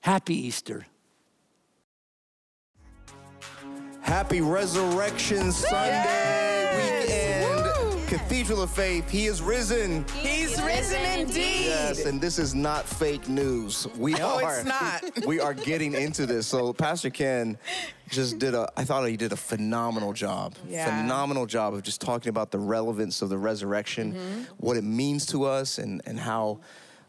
Happy 0.00 0.34
Easter. 0.34 0.86
Happy 4.00 4.40
Resurrection 4.40 5.52
Sunday. 5.52 6.53
Cathedral 8.18 8.62
of 8.62 8.70
Faith, 8.70 9.10
He 9.10 9.26
is 9.26 9.42
risen. 9.42 10.04
He's 10.20 10.60
risen 10.62 11.00
indeed. 11.18 11.66
Yes, 11.66 12.04
and 12.04 12.20
this 12.20 12.38
is 12.38 12.54
not 12.54 12.86
fake 12.86 13.28
news. 13.28 13.88
We 13.96 14.12
No, 14.12 14.40
are. 14.40 14.58
it's 14.60 14.64
not. 14.64 15.02
we 15.26 15.40
are 15.40 15.52
getting 15.52 15.94
into 15.94 16.24
this. 16.24 16.46
So 16.46 16.72
Pastor 16.72 17.10
Ken 17.10 17.58
just 18.10 18.38
did 18.38 18.54
a. 18.54 18.70
I 18.76 18.84
thought 18.84 19.04
he 19.08 19.16
did 19.16 19.32
a 19.32 19.36
phenomenal 19.36 20.12
job. 20.12 20.54
Yeah. 20.68 20.84
Phenomenal 21.02 21.46
job 21.46 21.74
of 21.74 21.82
just 21.82 22.00
talking 22.00 22.30
about 22.30 22.52
the 22.52 22.58
relevance 22.60 23.20
of 23.20 23.30
the 23.30 23.38
resurrection, 23.38 24.14
Mhm. 24.14 24.46
what 24.58 24.76
it 24.76 24.84
means 24.84 25.26
to 25.26 25.44
us, 25.44 25.78
and 25.78 26.00
and 26.06 26.18
how. 26.20 26.60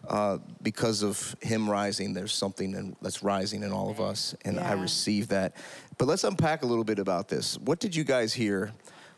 Uh, 0.08 0.38
because 0.62 1.02
of 1.02 1.36
him 1.42 1.68
rising, 1.68 2.14
there's 2.14 2.32
something 2.32 2.76
in, 2.76 2.96
that's 3.02 3.24
rising 3.24 3.64
in 3.64 3.72
all 3.72 3.90
of 3.90 4.00
us, 4.00 4.36
and 4.46 4.60
I 4.60 4.76
Yeah. 4.76 4.82
receive 4.84 5.30
that. 5.30 5.56
But 5.98 6.08
let's 6.08 6.24
unpack 6.24 6.62
a 6.62 6.68
little 6.68 6.84
bit 6.84 7.00
about 7.00 7.28
this. 7.28 7.58
What 7.58 7.80
did 7.80 7.96
you 7.96 8.04
guys 8.04 8.32
hear? 8.32 8.72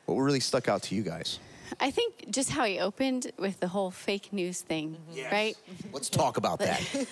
What 0.05 0.15
really 0.15 0.39
stuck 0.39 0.69
out 0.69 0.83
to 0.83 0.95
you 0.95 1.03
guys? 1.03 1.39
I 1.79 1.91
think 1.91 2.29
just 2.29 2.49
how 2.49 2.65
he 2.65 2.79
opened 2.79 3.31
with 3.37 3.59
the 3.59 3.67
whole 3.67 3.91
fake 3.91 4.31
news 4.31 4.61
thing, 4.61 4.97
mm-hmm. 5.11 5.31
right? 5.33 5.55
Mm-hmm. 5.55 5.93
Let's 5.93 6.09
talk 6.09 6.37
about 6.37 6.59
that. 6.59 6.81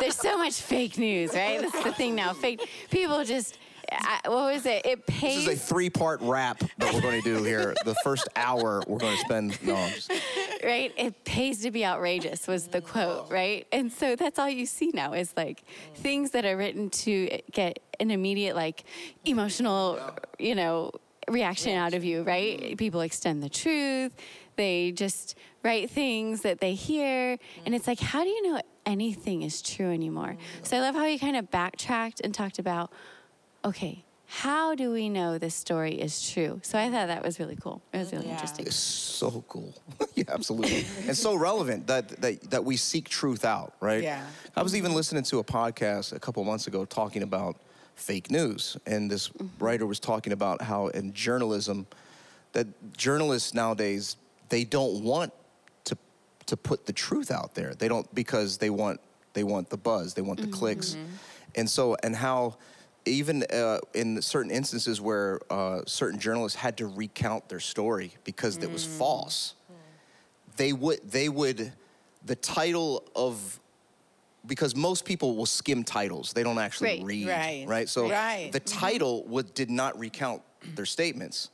There's 0.00 0.16
so 0.16 0.36
much 0.38 0.60
fake 0.60 0.98
news, 0.98 1.34
right? 1.34 1.60
That's 1.60 1.84
the 1.84 1.92
thing 1.92 2.14
now. 2.14 2.32
Fake 2.32 2.68
people 2.90 3.24
just. 3.24 3.58
I, 3.92 4.20
what 4.28 4.54
was 4.54 4.64
it? 4.64 4.86
It 4.86 5.06
pays. 5.06 5.44
This 5.44 5.56
is 5.56 5.62
a 5.62 5.66
three-part 5.66 6.22
wrap 6.22 6.58
that 6.78 6.94
we're 6.94 7.02
going 7.02 7.20
to 7.20 7.36
do 7.36 7.44
here. 7.44 7.74
The 7.84 7.94
first 8.02 8.26
hour 8.34 8.82
we're 8.86 8.98
going 8.98 9.14
to 9.14 9.20
spend. 9.20 9.62
No, 9.62 9.74
just, 9.88 10.10
right? 10.64 10.92
It 10.96 11.24
pays 11.24 11.60
to 11.60 11.70
be 11.70 11.84
outrageous 11.84 12.48
was 12.48 12.68
the 12.68 12.80
quote, 12.80 13.26
oh. 13.28 13.32
right? 13.32 13.66
And 13.72 13.92
so 13.92 14.16
that's 14.16 14.38
all 14.38 14.48
you 14.48 14.64
see 14.64 14.90
now 14.94 15.12
is 15.12 15.34
like 15.36 15.64
things 15.96 16.30
that 16.30 16.46
are 16.46 16.56
written 16.56 16.88
to 16.90 17.38
get 17.52 17.78
an 18.00 18.10
immediate 18.10 18.56
like 18.56 18.84
emotional, 19.26 20.00
you 20.38 20.54
know, 20.54 20.90
reaction 21.28 21.76
out 21.76 21.94
of 21.94 22.04
you, 22.04 22.22
right? 22.22 22.60
Mm-hmm. 22.60 22.76
People 22.76 23.00
extend 23.00 23.42
the 23.42 23.48
truth. 23.48 24.14
They 24.56 24.92
just 24.92 25.36
write 25.62 25.90
things 25.90 26.42
that 26.42 26.60
they 26.60 26.74
hear 26.74 27.38
and 27.64 27.74
it's 27.74 27.86
like 27.86 27.98
how 27.98 28.22
do 28.22 28.28
you 28.28 28.52
know 28.52 28.60
anything 28.86 29.42
is 29.42 29.62
true 29.62 29.90
anymore? 29.90 30.36
Mm-hmm. 30.36 30.64
So 30.64 30.76
I 30.76 30.80
love 30.80 30.94
how 30.94 31.06
you 31.06 31.18
kind 31.18 31.36
of 31.36 31.50
backtracked 31.50 32.20
and 32.20 32.34
talked 32.34 32.58
about 32.58 32.92
okay, 33.64 34.04
how 34.26 34.74
do 34.74 34.90
we 34.90 35.08
know 35.08 35.38
this 35.38 35.54
story 35.54 35.94
is 35.94 36.28
true? 36.30 36.60
So 36.62 36.78
I 36.78 36.90
thought 36.90 37.06
that 37.06 37.24
was 37.24 37.38
really 37.38 37.56
cool. 37.56 37.82
It 37.92 37.98
was 37.98 38.12
really 38.12 38.28
interesting. 38.28 38.66
it's 38.66 38.76
so 38.76 39.44
cool. 39.48 39.74
yeah, 40.14 40.24
absolutely. 40.28 40.84
and 41.06 41.16
so 41.16 41.34
relevant 41.34 41.86
that, 41.86 42.08
that 42.20 42.50
that 42.50 42.64
we 42.64 42.76
seek 42.76 43.08
truth 43.08 43.44
out, 43.44 43.74
right? 43.80 44.02
Yeah. 44.02 44.26
I 44.56 44.62
was 44.62 44.74
even 44.74 44.92
listening 44.94 45.22
to 45.24 45.38
a 45.38 45.44
podcast 45.44 46.12
a 46.12 46.18
couple 46.18 46.42
months 46.44 46.66
ago 46.66 46.84
talking 46.84 47.22
about 47.22 47.56
fake 47.94 48.30
news, 48.30 48.76
and 48.86 49.10
this 49.10 49.30
writer 49.58 49.86
was 49.86 50.00
talking 50.00 50.32
about 50.32 50.62
how 50.62 50.88
in 50.88 51.12
journalism, 51.12 51.86
that 52.52 52.66
journalists 52.96 53.54
nowadays 53.54 54.16
they 54.48 54.64
don't 54.64 55.02
want 55.02 55.32
to 55.84 55.96
to 56.46 56.56
put 56.56 56.86
the 56.86 56.92
truth 56.92 57.30
out 57.30 57.54
there. 57.54 57.74
They 57.74 57.88
don't 57.88 58.12
because 58.14 58.58
they 58.58 58.70
want 58.70 59.00
they 59.32 59.44
want 59.44 59.70
the 59.70 59.76
buzz, 59.76 60.14
they 60.14 60.22
want 60.22 60.40
the 60.40 60.46
clicks, 60.46 60.96
and 61.54 61.68
so 61.68 61.96
and 62.02 62.14
how 62.14 62.56
even 63.06 63.44
uh, 63.52 63.78
in 63.92 64.22
certain 64.22 64.50
instances 64.50 65.00
where 65.00 65.40
uh, 65.50 65.82
certain 65.86 66.18
journalists 66.18 66.58
had 66.58 66.76
to 66.78 66.86
recount 66.86 67.48
their 67.48 67.60
story 67.60 68.14
because 68.24 68.56
it 68.58 68.70
was 68.70 68.84
false, 68.84 69.54
they 70.56 70.72
would 70.72 71.00
they 71.10 71.28
would 71.28 71.72
the 72.24 72.36
title 72.36 73.04
of 73.14 73.60
because 74.46 74.74
most 74.76 75.04
people 75.04 75.36
will 75.36 75.46
skim 75.46 75.84
titles 75.84 76.32
they 76.32 76.42
don't 76.42 76.58
actually 76.58 76.98
Right. 76.98 77.02
read 77.04 77.28
Right. 77.28 77.64
right 77.66 77.88
so 77.88 78.10
Right. 78.10 78.50
the 78.52 78.60
mm-hmm. 78.60 78.78
title 78.80 79.24
would 79.26 79.54
did 79.54 79.70
not 79.70 79.98
recount 79.98 80.42
their 80.74 80.86
statements 80.86 81.50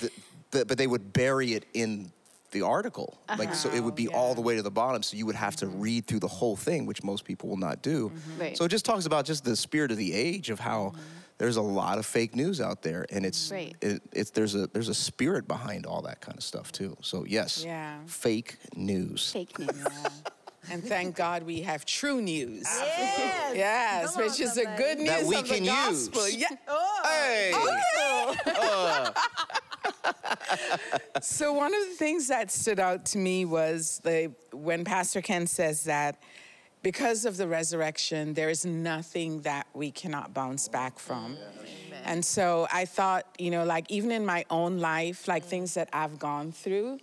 the, 0.00 0.10
the, 0.50 0.64
but 0.64 0.78
they 0.78 0.86
would 0.86 1.12
bury 1.12 1.52
it 1.54 1.66
in 1.74 2.12
the 2.52 2.62
article 2.62 3.16
like 3.38 3.54
so 3.54 3.70
it 3.70 3.78
would 3.80 3.94
be 3.94 4.08
uh-huh, 4.08 4.16
all 4.18 4.34
the 4.34 4.40
way 4.40 4.56
to 4.56 4.62
the 4.62 4.70
bottom 4.70 5.02
so 5.04 5.16
you 5.16 5.24
would 5.24 5.36
have 5.36 5.54
to 5.54 5.68
read 5.68 6.06
through 6.06 6.18
the 6.18 6.26
whole 6.28 6.56
thing 6.56 6.84
which 6.84 7.04
most 7.04 7.24
people 7.24 7.48
will 7.48 7.56
not 7.56 7.80
do 7.82 8.10
Right. 8.38 8.56
so 8.56 8.64
it 8.64 8.70
just 8.70 8.84
talks 8.84 9.06
about 9.06 9.24
just 9.24 9.44
the 9.44 9.54
spirit 9.54 9.90
of 9.92 9.96
the 9.98 10.12
age 10.12 10.50
of 10.50 10.58
how 10.58 10.86
mm-hmm. 10.86 11.00
there's 11.38 11.56
a 11.56 11.62
lot 11.62 11.98
of 11.98 12.06
fake 12.06 12.34
news 12.34 12.60
out 12.60 12.82
there 12.82 13.06
and 13.10 13.24
it's 13.24 13.52
Right. 13.52 13.76
it, 13.80 14.02
it's 14.12 14.30
there's 14.30 14.56
a 14.56 14.66
there's 14.66 14.88
a 14.88 14.94
spirit 14.94 15.46
behind 15.46 15.86
all 15.86 16.02
that 16.02 16.20
kind 16.20 16.36
of 16.36 16.42
stuff 16.42 16.72
too 16.72 16.96
so 17.02 17.24
yes 17.24 17.62
Yeah. 17.64 17.98
fake 18.06 18.56
news 18.74 19.30
Fake 19.30 19.56
news. 19.56 19.84
And 20.70 20.84
thank 20.84 21.16
God 21.16 21.42
we 21.44 21.62
have 21.62 21.84
true 21.84 22.20
news. 22.20 22.66
Yes. 23.52 23.56
Yes, 23.56 24.12
Come 24.14 24.22
on, 24.22 24.28
which 24.30 24.40
is 24.40 24.54
the 24.54 24.62
somebody. 24.62 24.82
good 24.82 24.98
news 24.98 25.08
That 25.08 25.26
we 25.26 25.36
of 25.36 25.48
the 25.48 25.54
can 25.56 25.64
gospel. 25.64 26.28
use. 26.28 26.36
Yeah. 26.36 26.46
Oh, 26.68 27.00
hey. 27.04 27.52
Oh. 28.46 29.12
so 31.22 31.52
one 31.52 31.74
of 31.74 31.80
the 31.88 31.94
things 31.96 32.28
that 32.28 32.50
stood 32.50 32.78
out 32.78 33.04
to 33.06 33.18
me 33.18 33.44
was 33.44 34.00
the 34.04 34.32
when 34.52 34.84
Pastor 34.84 35.20
Ken 35.20 35.46
says 35.46 35.84
that 35.84 36.22
because 36.82 37.24
of 37.24 37.36
the 37.36 37.46
resurrection, 37.48 38.34
there 38.34 38.48
is 38.48 38.64
nothing 38.64 39.40
that 39.42 39.66
we 39.74 39.90
cannot 39.90 40.32
bounce 40.32 40.68
back 40.68 40.98
from. 40.98 41.36
And 42.04 42.24
so 42.24 42.66
I 42.72 42.84
thought, 42.86 43.26
you 43.38 43.50
know, 43.50 43.64
like 43.64 43.90
even 43.90 44.10
in 44.10 44.24
my 44.24 44.44
own 44.48 44.78
life, 44.78 45.28
like 45.28 45.44
things 45.44 45.74
that 45.74 45.88
I've 45.92 46.18
gone 46.18 46.52
through, 46.52 46.98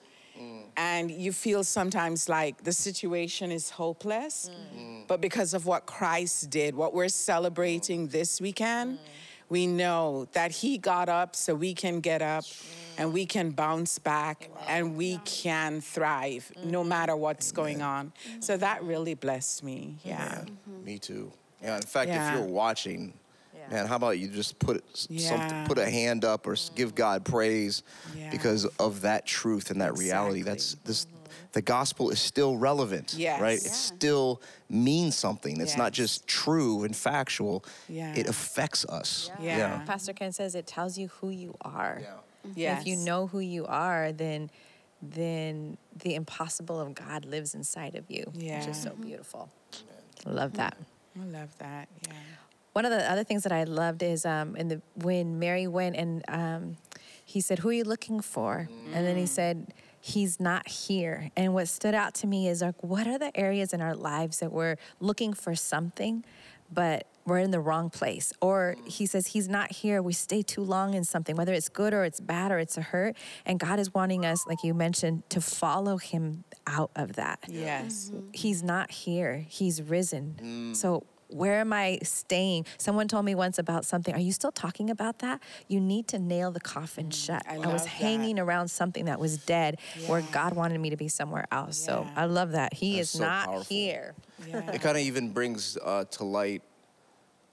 and 0.97 1.11
you 1.11 1.31
feel 1.31 1.63
sometimes 1.63 2.27
like 2.27 2.63
the 2.63 2.73
situation 2.73 3.51
is 3.51 3.69
hopeless, 3.69 4.49
mm. 4.75 5.07
but 5.07 5.21
because 5.21 5.53
of 5.53 5.65
what 5.65 5.85
Christ 5.85 6.49
did, 6.49 6.75
what 6.75 6.93
we're 6.93 7.09
celebrating 7.09 8.07
mm. 8.07 8.11
this 8.11 8.41
weekend, 8.41 8.97
mm. 8.97 9.01
we 9.49 9.67
know 9.67 10.27
that 10.33 10.51
He 10.51 10.79
got 10.79 11.07
up 11.07 11.35
so 11.35 11.53
we 11.53 11.73
can 11.75 11.99
get 11.99 12.21
up 12.21 12.45
and 12.97 13.13
we 13.13 13.27
can 13.27 13.51
bounce 13.51 13.99
back 13.99 14.49
and 14.67 14.97
we 14.97 15.19
can 15.23 15.81
thrive 15.81 16.51
no 16.63 16.79
mm-hmm. 16.79 16.89
matter 16.89 17.15
what's 17.15 17.51
going 17.51 17.83
on. 17.83 18.11
So 18.39 18.53
mm-hmm. 18.53 18.61
that 18.61 18.83
really 18.83 19.13
blessed 19.13 19.63
me. 19.63 19.97
Yeah. 20.03 20.45
Mm-hmm. 20.45 20.83
Me 20.83 20.97
too. 20.97 21.31
Yeah. 21.61 21.75
In 21.75 21.83
fact, 21.83 22.09
Yeah. 22.09 22.33
if 22.33 22.39
you're 22.39 22.47
watching, 22.47 23.13
man, 23.71 23.85
how 23.87 23.95
about 23.95 24.19
you 24.19 24.27
just 24.27 24.57
put 24.59 24.83
Yeah. 25.09 25.29
something, 25.29 25.65
put 25.65 25.77
a 25.77 25.89
hand 25.89 26.23
up 26.25 26.47
or 26.47 26.53
s- 26.53 26.69
give 26.75 26.95
God 26.95 27.25
praise 27.25 27.83
because 28.31 28.65
of 28.79 29.01
that 29.01 29.25
truth 29.25 29.71
and 29.71 29.81
that 29.81 29.97
reality. 29.97 30.41
That's 30.41 30.75
this. 30.85 31.07
The 31.53 31.61
gospel 31.61 32.09
is 32.09 32.19
still 32.19 32.57
relevant, 32.57 33.13
Yes. 33.15 33.41
right? 33.41 33.57
It 33.57 33.71
still 33.71 34.41
means 34.69 35.15
something. 35.17 35.59
It's 35.61 35.77
not 35.77 35.91
just 35.91 36.27
true 36.27 36.83
and 36.83 36.95
factual. 36.95 37.63
Yeah. 37.89 38.13
It 38.15 38.27
affects 38.27 38.85
us. 38.85 39.31
Yeah. 39.39 39.83
Pastor 39.85 40.13
Ken 40.13 40.31
says 40.31 40.55
it 40.55 40.67
tells 40.67 40.97
you 40.97 41.07
who 41.07 41.29
you 41.29 41.55
are. 41.61 42.01
Yes. 42.55 42.81
If 42.81 42.87
you 42.87 42.95
know 42.97 43.27
who 43.27 43.39
you 43.39 43.65
are, 43.65 44.11
then 44.11 44.49
then 44.99 45.77
the 45.95 46.15
impossible 46.15 46.79
of 46.79 46.95
God 46.95 47.23
lives 47.23 47.53
inside 47.53 47.95
of 47.95 48.09
you, 48.09 48.23
which 48.33 48.43
Yeah. 48.43 48.67
is 48.67 48.81
so 48.81 48.95
beautiful. 48.95 49.49
Love 50.25 50.53
that. 50.53 50.75
I 51.19 51.23
love 51.25 51.55
that. 51.59 51.87
Yeah. 52.07 52.13
One 52.77 52.85
of 52.85 52.91
the 52.91 53.11
other 53.11 53.23
things 53.23 53.41
that 53.41 53.51
I 53.51 53.63
loved 53.63 54.03
is 54.03 54.23
um, 54.23 54.55
in 54.55 54.67
the 54.67 54.79
when 54.93 55.39
Mary 55.39 55.65
went 55.65 55.95
and 55.95 56.23
um, 56.27 56.77
he 57.25 57.41
said, 57.41 57.57
"Who 57.57 57.69
are 57.69 57.73
you 57.73 57.83
looking 57.83 58.19
for?" 58.21 58.69
And 58.93 59.01
then 59.07 59.17
he 59.17 59.25
said, 59.25 59.73
"He's 59.99 60.39
not 60.39 60.67
here." 60.67 61.31
And 61.35 61.55
what 61.55 61.67
stood 61.69 61.95
out 61.95 62.13
to 62.21 62.27
me 62.27 62.47
is 62.47 62.61
like, 62.61 62.75
what 62.83 63.07
are 63.07 63.17
the 63.17 63.35
areas 63.35 63.73
in 63.73 63.81
our 63.81 63.95
lives 63.95 64.41
that 64.41 64.51
we're 64.51 64.75
looking 64.99 65.33
for 65.33 65.55
something, 65.55 66.23
but 66.71 67.07
we're 67.25 67.39
in 67.39 67.49
the 67.49 67.59
wrong 67.59 67.89
place. 67.89 68.31
Or 68.41 68.75
he 68.85 69.07
says 69.07 69.25
he's 69.25 69.49
not 69.49 69.71
here. 69.71 69.99
We 70.03 70.13
stay 70.13 70.43
too 70.43 70.61
long 70.61 70.93
in 70.93 71.03
something, 71.03 71.35
whether 71.35 71.53
it's 71.53 71.69
good 71.69 71.95
or 71.95 72.03
it's 72.03 72.19
bad 72.19 72.51
or 72.51 72.59
it's 72.59 72.77
a 72.77 72.81
hurt. 72.81 73.17
And 73.43 73.59
God 73.59 73.79
is 73.79 73.91
wanting 73.91 74.23
us, 74.23 74.45
like 74.47 74.63
you 74.63 74.75
mentioned, 74.75 75.27
to 75.31 75.41
follow 75.41 75.97
him 75.97 76.43
out 76.67 76.91
of 76.95 77.13
that. 77.13 77.39
Yes. 77.47 78.11
He's 78.33 78.61
not 78.61 78.91
here. 78.91 79.45
He's 79.49 79.81
risen. 79.81 80.73
So 80.75 81.07
where 81.29 81.59
am 81.59 81.73
I 81.73 81.99
staying? 82.03 82.65
Someone 82.77 83.07
told 83.07 83.25
me 83.25 83.35
once 83.35 83.59
about 83.59 83.85
something. 83.85 84.13
Are 84.13 84.19
you 84.19 84.31
still 84.31 84.51
talking 84.51 84.89
about 84.89 85.19
that? 85.19 85.41
You 85.67 85.79
need 85.79 86.07
to 86.09 86.19
nail 86.19 86.51
the 86.51 86.59
coffin 86.59 87.09
shut. 87.09 87.43
I, 87.47 87.57
was 87.57 87.65
love 87.65 87.83
that. 87.83 87.87
hanging 87.87 88.39
around 88.39 88.69
something 88.69 89.05
that 89.05 89.19
was 89.19 89.37
dead 89.37 89.79
where 90.07 90.21
God 90.31 90.53
wanted 90.53 90.79
me 90.79 90.89
to 90.89 90.97
be 90.97 91.07
somewhere 91.07 91.47
else. 91.51 91.77
So 91.77 92.07
I 92.15 92.25
love 92.25 92.51
that. 92.51 92.73
He 92.73 92.97
That's 92.97 93.13
is 93.13 93.19
so 93.19 93.25
not 93.25 93.45
powerful. 93.45 93.63
here. 93.63 94.15
It 94.47 94.81
kind 94.81 94.97
of 94.97 95.03
even 95.03 95.31
brings 95.31 95.77
uh, 95.83 96.05
to 96.05 96.23
light 96.23 96.61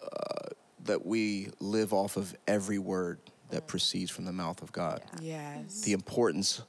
uh, 0.03 0.49
that 0.85 1.05
we 1.05 1.49
live 1.61 1.93
off 1.93 2.17
of 2.17 2.35
every 2.47 2.79
word 2.79 3.19
that 3.51 3.67
proceeds 3.67 4.11
from 4.11 4.25
the 4.25 4.33
mouth 4.33 4.63
of 4.63 4.73
God. 4.73 5.03
Yes. 5.21 5.83
The 5.83 5.93
importance 5.93 6.63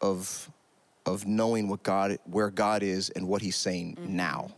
of 0.00 0.50
of 1.06 1.26
knowing 1.26 1.68
what 1.68 1.82
God 1.82 2.18
where 2.24 2.50
God 2.50 2.82
is 2.82 3.10
and 3.10 3.28
what 3.28 3.42
he's 3.42 3.56
saying 3.56 3.98
now 4.00 4.50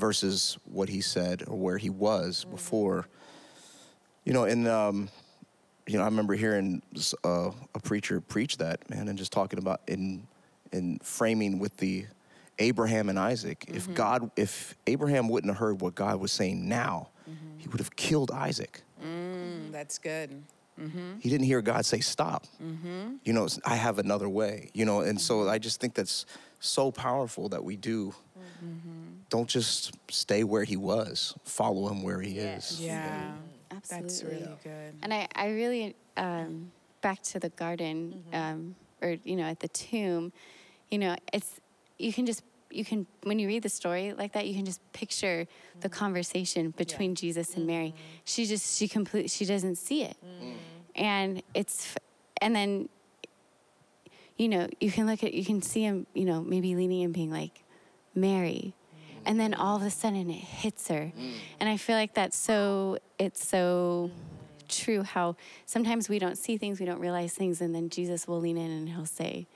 versus 0.00 0.58
what 0.64 0.88
he 0.88 1.00
said 1.00 1.44
or 1.46 1.56
where 1.56 1.78
he 1.78 1.90
was 1.90 2.44
before. 2.50 3.06
You 4.24 4.32
know, 4.32 4.44
and 4.44 4.66
um, 4.66 5.08
you 5.86 5.98
know, 5.98 6.02
I 6.02 6.06
remember 6.06 6.34
hearing 6.34 6.82
uh, 7.24 7.50
a 7.74 7.80
preacher 7.80 8.20
preach 8.20 8.56
that, 8.58 8.88
man, 8.90 9.08
and 9.08 9.18
just 9.18 9.32
talking 9.32 9.58
about 9.58 9.80
in 9.86 10.26
in 10.72 10.98
framing 11.02 11.58
with 11.58 11.76
the 11.76 12.06
Abraham 12.58 13.08
and 13.08 13.18
Isaac. 13.18 13.64
If 13.68 13.92
God, 13.94 14.30
if 14.36 14.74
Abraham 14.86 15.28
wouldn't 15.28 15.52
have 15.52 15.58
heard 15.58 15.80
what 15.80 15.94
God 15.94 16.20
was 16.20 16.32
saying 16.32 16.68
now, 16.68 17.08
he 17.58 17.68
would 17.68 17.80
have 17.80 17.94
killed 17.96 18.30
Isaac. 18.30 18.82
Mm, 19.04 19.72
that's 19.72 19.98
good. 19.98 20.42
Mm-hmm. 20.80 21.18
He 21.20 21.28
didn't 21.28 21.46
hear 21.46 21.60
God 21.60 21.84
say 21.84 22.00
stop. 22.00 22.46
Mm-hmm. 22.62 23.16
You 23.24 23.32
know, 23.32 23.48
I 23.64 23.76
have 23.76 23.98
another 23.98 24.28
way. 24.28 24.70
You 24.72 24.84
know, 24.84 25.00
and 25.00 25.20
so 25.20 25.48
I 25.48 25.58
just 25.58 25.80
think 25.80 25.94
that's 25.94 26.24
so 26.60 26.90
powerful 26.90 27.48
that 27.50 27.62
we 27.64 27.76
do. 27.76 28.14
Don't 29.30 29.48
just 29.48 29.92
stay 30.10 30.44
where 30.44 30.64
he 30.64 30.76
was. 30.76 31.34
Follow 31.44 31.88
him 31.88 32.02
where 32.02 32.20
he 32.20 32.38
is. 32.38 32.80
Yeah. 32.80 33.32
Absolutely. 33.70 34.08
That's 34.08 34.24
really 34.24 34.56
good. 34.62 34.94
And 35.02 35.14
I, 35.14 35.28
I 35.34 35.50
really, 35.50 35.94
um, 36.16 36.72
back 37.00 37.22
to 37.22 37.38
the 37.38 37.48
garden, 37.50 38.24
um, 38.32 38.74
or, 39.00 39.16
you 39.24 39.36
know, 39.36 39.44
at 39.44 39.60
the 39.60 39.68
tomb, 39.68 40.32
you 40.90 40.98
know, 40.98 41.16
it's, 41.32 41.60
you 41.98 42.12
can 42.12 42.26
just, 42.26 42.42
you 42.70 42.84
can, 42.84 43.06
when 43.22 43.38
you 43.38 43.46
read 43.46 43.62
the 43.62 43.68
story 43.68 44.12
like 44.12 44.32
that, 44.32 44.46
you 44.46 44.54
can 44.54 44.64
just 44.64 44.80
picture 44.92 45.46
the 45.80 45.88
conversation 45.88 46.70
between 46.76 47.14
Jesus 47.14 47.54
and 47.56 47.66
Mary. 47.66 47.94
She 48.24 48.44
just, 48.46 48.76
she 48.76 48.88
completely, 48.88 49.28
she 49.28 49.44
doesn't 49.44 49.76
see 49.76 50.02
it. 50.02 50.16
And 50.96 51.42
it's, 51.54 51.94
and 52.42 52.54
then, 52.54 52.88
you 54.36 54.48
know, 54.48 54.68
you 54.80 54.90
can 54.90 55.06
look 55.06 55.22
at, 55.22 55.32
you 55.32 55.44
can 55.44 55.62
see 55.62 55.82
him, 55.82 56.06
you 56.14 56.24
know, 56.24 56.42
maybe 56.42 56.74
leaning 56.74 57.04
and 57.04 57.14
being 57.14 57.30
like, 57.30 57.62
Mary. 58.14 58.74
And 59.26 59.38
then 59.38 59.54
all 59.54 59.76
of 59.76 59.82
a 59.82 59.90
sudden 59.90 60.30
it 60.30 60.34
hits 60.34 60.88
her. 60.88 61.12
And 61.60 61.68
I 61.68 61.76
feel 61.76 61.96
like 61.96 62.14
that's 62.14 62.36
so, 62.36 62.98
it's 63.18 63.46
so 63.46 64.10
true 64.68 65.02
how 65.02 65.36
sometimes 65.66 66.08
we 66.08 66.18
don't 66.18 66.36
see 66.38 66.56
things, 66.56 66.80
we 66.80 66.86
don't 66.86 67.00
realize 67.00 67.34
things, 67.34 67.60
and 67.60 67.74
then 67.74 67.90
Jesus 67.90 68.26
will 68.26 68.40
lean 68.40 68.56
in 68.56 68.70
and 68.70 68.88
he'll 68.88 69.06
say, 69.06 69.46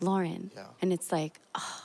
Lauren. 0.00 0.50
And 0.82 0.92
it's 0.92 1.12
like, 1.12 1.40
oh. 1.54 1.82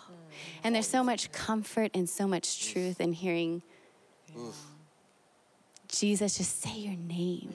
And 0.64 0.74
there's 0.76 0.88
so 0.88 1.04
much 1.04 1.32
comfort 1.32 1.92
and 1.94 2.10
so 2.10 2.28
much 2.28 2.72
truth 2.72 3.00
in 3.00 3.14
hearing 3.14 3.62
Jesus 5.88 6.38
just 6.38 6.62
say 6.62 6.78
your 6.78 6.96
name, 6.98 7.54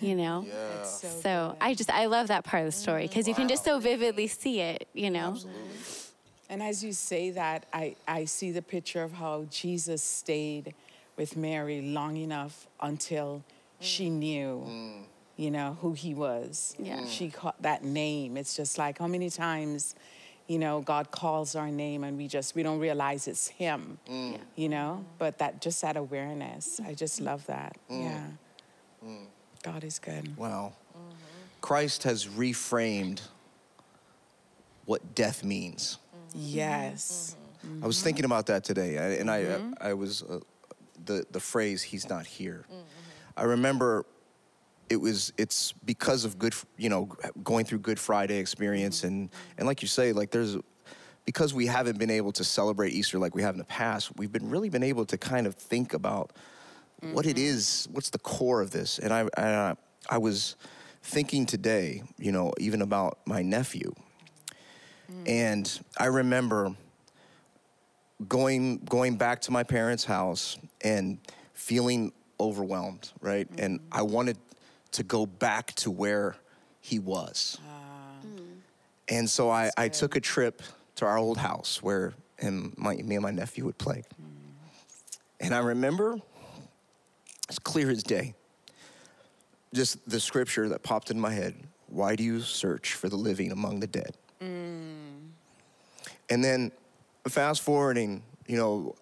you 0.00 0.14
know? 0.14 0.46
That's 0.76 1.00
so 1.00 1.08
So 1.22 1.56
I 1.60 1.74
just, 1.74 1.90
I 1.90 2.06
love 2.06 2.28
that 2.28 2.44
part 2.44 2.62
of 2.62 2.66
the 2.66 2.72
story 2.78 3.08
because 3.08 3.26
you 3.26 3.34
can 3.34 3.48
just 3.48 3.64
so 3.64 3.80
vividly 3.80 4.26
see 4.28 4.60
it, 4.60 4.86
you 4.94 5.10
know? 5.10 5.36
And 6.50 6.64
as 6.64 6.82
you 6.82 6.92
say 6.92 7.30
that, 7.30 7.64
I, 7.72 7.94
I 8.08 8.24
see 8.24 8.50
the 8.50 8.60
picture 8.60 9.04
of 9.04 9.12
how 9.12 9.46
Jesus 9.50 10.02
stayed 10.02 10.74
with 11.16 11.36
Mary 11.36 11.80
long 11.80 12.16
enough 12.16 12.66
until 12.80 13.44
she 13.78 14.08
mm. 14.08 14.12
knew, 14.12 14.66
mm. 14.66 15.02
you 15.36 15.52
know, 15.52 15.78
who 15.80 15.92
he 15.92 16.12
was. 16.12 16.74
Yeah. 16.76 17.06
She 17.06 17.30
caught 17.30 17.62
that 17.62 17.84
name. 17.84 18.36
It's 18.36 18.56
just 18.56 18.78
like 18.78 18.98
how 18.98 19.06
many 19.06 19.30
times, 19.30 19.94
you 20.48 20.58
know, 20.58 20.80
God 20.80 21.12
calls 21.12 21.54
our 21.54 21.70
name 21.70 22.02
and 22.02 22.18
we 22.18 22.26
just, 22.26 22.56
we 22.56 22.64
don't 22.64 22.80
realize 22.80 23.28
it's 23.28 23.46
him, 23.46 23.98
mm. 24.08 24.32
yeah. 24.32 24.38
you 24.56 24.68
know? 24.68 25.04
But 25.18 25.38
that, 25.38 25.60
just 25.60 25.80
that 25.82 25.96
awareness, 25.96 26.80
I 26.84 26.94
just 26.94 27.20
love 27.20 27.46
that. 27.46 27.76
Yeah. 27.88 28.24
God 29.62 29.84
is 29.84 30.00
good. 30.00 30.36
Wow. 30.36 30.72
Mm-hmm. 30.98 31.14
Christ 31.60 32.02
has 32.02 32.26
reframed 32.26 33.20
what 34.84 35.14
death 35.14 35.44
means. 35.44 35.98
Yes. 36.34 37.36
Mm-hmm. 37.64 37.84
I 37.84 37.86
was 37.86 38.02
thinking 38.02 38.24
about 38.24 38.46
that 38.46 38.64
today, 38.64 38.98
I- 38.98 39.20
and 39.20 39.30
I, 39.30 39.44
uh, 39.44 39.58
mm-hmm. 39.58 39.72
I, 39.80 39.94
was 39.94 40.22
uh, 40.22 40.40
the 41.04 41.24
the 41.30 41.40
phrase 41.40 41.82
"He's 41.82 42.08
not 42.08 42.26
here." 42.26 42.64
Mm-hmm. 42.70 42.82
I 43.36 43.42
remember 43.44 44.06
it 44.88 44.96
was 44.96 45.32
it's 45.38 45.72
because 45.84 46.24
of 46.24 46.38
good, 46.38 46.54
you 46.76 46.88
know, 46.88 47.08
going 47.44 47.64
through 47.64 47.78
Good 47.78 47.98
Friday 47.98 48.38
experience, 48.38 49.04
and 49.04 49.30
and 49.58 49.66
like 49.66 49.82
you 49.82 49.88
say, 49.88 50.12
like 50.12 50.30
there's 50.30 50.56
because 51.24 51.52
we 51.54 51.66
haven't 51.66 51.98
been 51.98 52.10
able 52.10 52.32
to 52.32 52.44
celebrate 52.44 52.92
Easter 52.92 53.18
like 53.18 53.34
we 53.34 53.42
have 53.42 53.54
in 53.54 53.58
the 53.58 53.64
past. 53.64 54.10
We've 54.16 54.32
been 54.32 54.48
really 54.50 54.68
been 54.68 54.82
able 54.82 55.04
to 55.06 55.18
kind 55.18 55.46
of 55.46 55.54
think 55.54 55.94
about 55.94 56.32
what 57.12 57.24
it 57.24 57.38
is, 57.38 57.88
what's 57.92 58.10
the 58.10 58.18
core 58.18 58.60
of 58.60 58.70
this, 58.70 58.98
and 58.98 59.12
I 59.12 59.28
I, 59.36 59.76
I 60.08 60.18
was 60.18 60.56
thinking 61.02 61.46
today, 61.46 62.02
you 62.18 62.32
know, 62.32 62.52
even 62.58 62.82
about 62.82 63.18
my 63.26 63.42
nephew. 63.42 63.94
And 65.26 65.80
I 65.98 66.06
remember 66.06 66.74
going 68.28 68.78
going 68.78 69.16
back 69.16 69.40
to 69.42 69.50
my 69.50 69.62
parents' 69.62 70.04
house 70.04 70.58
and 70.82 71.18
feeling 71.54 72.12
overwhelmed, 72.38 73.12
right? 73.20 73.50
Mm-hmm. 73.50 73.64
And 73.64 73.80
I 73.92 74.02
wanted 74.02 74.38
to 74.92 75.02
go 75.02 75.26
back 75.26 75.74
to 75.74 75.90
where 75.90 76.36
he 76.80 76.98
was. 76.98 77.58
Ah. 77.66 78.26
Mm. 78.26 78.46
And 79.08 79.30
so 79.30 79.50
I, 79.50 79.70
I 79.76 79.88
took 79.88 80.16
a 80.16 80.20
trip 80.20 80.62
to 80.96 81.06
our 81.06 81.18
old 81.18 81.36
house 81.38 81.82
where 81.82 82.14
him, 82.38 82.72
my, 82.76 82.96
me 82.96 83.16
and 83.16 83.22
my 83.22 83.30
nephew 83.30 83.64
would 83.66 83.78
play. 83.78 84.02
Mm. 84.20 84.26
And 85.40 85.54
I 85.54 85.58
remember, 85.58 86.18
it's 87.48 87.58
clear 87.58 87.90
as 87.90 88.02
day, 88.02 88.34
just 89.72 90.08
the 90.08 90.20
scripture 90.20 90.68
that 90.70 90.82
popped 90.82 91.10
in 91.10 91.20
my 91.20 91.32
head. 91.32 91.54
Why 91.86 92.16
do 92.16 92.22
you 92.22 92.40
search 92.40 92.94
for 92.94 93.08
the 93.08 93.16
living 93.16 93.52
among 93.52 93.80
the 93.80 93.86
dead? 93.86 94.16
Mm. 94.42 94.99
And 96.30 96.42
then 96.44 96.70
fast 97.28 97.60
forwarding, 97.62 98.22
you 98.46 98.56
know, 98.56 98.94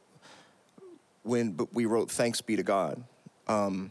when 1.22 1.59
we 1.72 1.85
wrote 1.85 2.11
"Thanks 2.11 2.41
be 2.41 2.57
to 2.57 2.62
God," 2.62 3.03
um, 3.47 3.91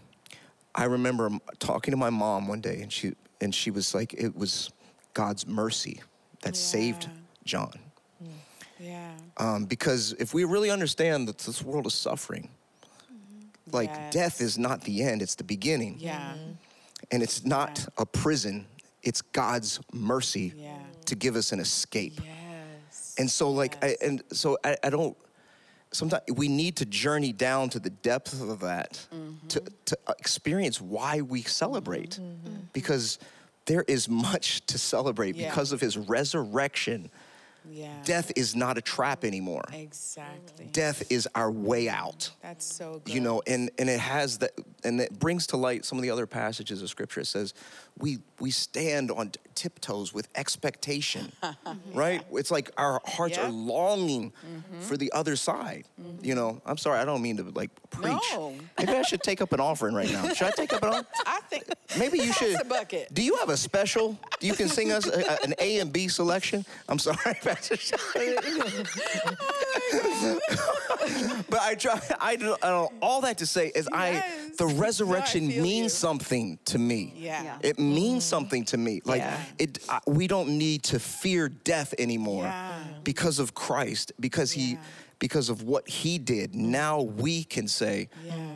I 0.75 0.85
remember 0.85 1.29
talking 1.59 1.91
to 1.91 1.97
my 1.97 2.09
mom 2.09 2.47
one 2.47 2.61
day, 2.61 2.81
and 2.81 2.91
she 2.91 3.13
and 3.39 3.53
she 3.53 3.69
was 3.71 3.93
like, 3.93 4.13
"It 4.13 4.35
was 4.35 4.71
God's 5.13 5.45
mercy 5.47 6.01
that 6.41 6.55
saved 6.55 7.09
John." 7.45 7.73
Yeah. 8.79 9.11
Um, 9.37 9.65
because 9.65 10.13
if 10.19 10.33
we 10.33 10.43
really 10.43 10.69
understand 10.69 11.27
that 11.27 11.39
this 11.39 11.63
world 11.63 11.87
is 11.87 11.93
suffering, 11.95 12.49
like 13.71 13.89
Yes. 13.89 14.13
death 14.13 14.41
is 14.41 14.57
not 14.57 14.81
the 14.81 15.03
end; 15.03 15.21
it's 15.21 15.35
the 15.35 15.43
beginning. 15.43 15.97
Yeah. 15.99 16.35
And 17.11 17.21
it's 17.21 17.45
not 17.45 17.87
a 17.97 18.05
prison; 18.05 18.65
it's 19.03 19.21
God's 19.21 19.79
mercy 19.93 20.53
Yeah. 20.55 20.77
to 21.05 21.15
give 21.15 21.35
us 21.35 21.51
an 21.51 21.59
escape. 21.59 22.19
And 23.17 23.29
so, 23.29 23.49
like, 23.49 23.83
I, 23.83 23.95
and 24.01 24.23
so 24.31 24.57
I, 24.63 24.77
I 24.83 24.89
don't. 24.89 25.17
Sometimes 25.91 26.23
we 26.35 26.49
need 26.49 26.75
to 26.77 26.85
journey 26.85 27.31
down 27.31 27.69
to 27.69 27.79
the 27.79 27.89
depth 27.89 28.41
of 28.41 28.59
that 28.59 29.07
mm-hmm. 29.13 29.47
to 29.47 29.63
to 29.85 29.97
uh, 30.07 30.13
experience 30.19 30.81
why 30.81 31.21
we 31.21 31.41
celebrate, 31.43 32.11
mm-hmm. 32.11 32.47
Mm-hmm. 32.47 32.55
because 32.73 33.19
there 33.65 33.83
is 33.87 34.09
much 34.09 34.65
to 34.67 34.77
celebrate 34.77 35.35
Yeah. 35.35 35.49
because 35.49 35.71
of 35.71 35.79
His 35.79 35.97
resurrection. 35.97 37.09
Yeah. 37.69 37.91
Death 38.05 38.31
is 38.35 38.55
not 38.55 38.77
a 38.77 38.81
trap 38.81 39.25
anymore. 39.25 39.65
Exactly. 39.73 40.69
Death 40.71 41.03
is 41.09 41.27
our 41.35 41.51
way 41.51 41.89
out. 41.89 42.31
That's 42.47 42.65
so 42.65 43.01
good. 43.03 43.13
You 43.13 43.19
know, 43.19 43.41
and 43.45 43.69
and 43.77 43.89
it 43.89 43.99
has 43.99 44.37
that, 44.37 44.51
and 44.85 45.01
it 45.01 45.19
brings 45.19 45.47
to 45.47 45.57
light 45.57 45.83
some 45.83 45.97
of 45.97 46.01
the 46.01 46.09
other 46.09 46.25
passages 46.25 46.81
of 46.81 46.87
Scripture. 46.87 47.19
It 47.19 47.27
says, 47.27 47.53
we 47.97 48.19
we 48.39 48.51
stand 48.51 49.11
on 49.11 49.33
tiptoes 49.53 50.13
with 50.13 50.29
expectation, 50.35 51.33
right? 51.93 52.23
It's 52.31 52.49
like 52.49 52.71
our 52.77 53.01
hearts 53.05 53.37
are 53.37 53.49
longing 53.49 54.31
Mm-hmm. 54.31 54.79
for 54.81 54.95
the 54.95 55.11
other 55.11 55.35
side. 55.35 55.85
You 56.21 56.35
know, 56.35 56.61
I'm 56.65 56.77
sorry, 56.77 56.99
I 56.99 57.05
don't 57.05 57.21
mean 57.21 57.35
to 57.37 57.43
like 57.43 57.69
preach. 57.89 58.05
No. 58.33 58.53
Maybe 58.79 58.93
I 58.93 59.01
should 59.01 59.23
take 59.23 59.41
up 59.41 59.51
an 59.51 59.59
offering 59.59 59.93
right 59.93 60.09
now. 60.11 60.29
Should 60.33 60.47
I 60.47 60.51
take 60.51 60.71
up 60.71 60.83
an 60.83 60.89
offering? 60.93 61.05
I 61.25 61.39
think 61.49 61.63
Maybe 61.99 62.19
you 62.19 62.31
should. 62.31 62.57
bucket. 62.69 63.13
Do 63.13 63.21
you 63.23 63.35
have 63.37 63.49
a 63.49 63.57
special? 63.57 64.17
You 64.39 64.53
can 64.53 64.69
sing 64.69 64.91
us 64.93 65.05
a, 65.05 65.19
a- 65.19 65.39
an 65.43 65.53
A 65.59 65.79
and 65.79 65.91
B 65.91 66.07
selection. 66.07 66.65
I'm 66.87 66.99
sorry, 66.99 67.17
Pastor. 67.43 67.75
but 71.49 71.59
I 71.61 71.75
try. 71.75 71.99
I 72.19 72.35
do. 72.35 72.55
I 72.61 72.69
don't, 72.69 72.93
all 73.01 73.21
that 73.21 73.37
to 73.39 73.45
say 73.45 73.71
is, 73.73 73.87
I 73.91 74.23
the 74.57 74.67
resurrection 74.67 75.47
means 75.47 75.93
something 75.93 76.59
to 76.65 76.77
me. 76.77 77.13
Yeah. 77.15 77.57
It 77.61 77.79
means 77.79 78.23
something 78.23 78.65
to 78.65 78.77
me. 78.77 79.01
Like 79.05 79.23
it. 79.57 79.79
I, 79.89 79.99
we 80.07 80.27
don't 80.27 80.57
need 80.57 80.83
to 80.83 80.99
fear 80.99 81.49
death 81.49 81.93
anymore 81.97 82.43
yeah. 82.43 82.83
because 83.03 83.39
of 83.39 83.53
Christ. 83.53 84.11
Because 84.19 84.51
he. 84.51 84.77
Because 85.19 85.49
of 85.49 85.63
what 85.63 85.89
he 85.89 86.19
did, 86.19 86.53
now 86.53 87.01
we 87.01 87.43
can 87.43 87.67
say, 87.67 88.07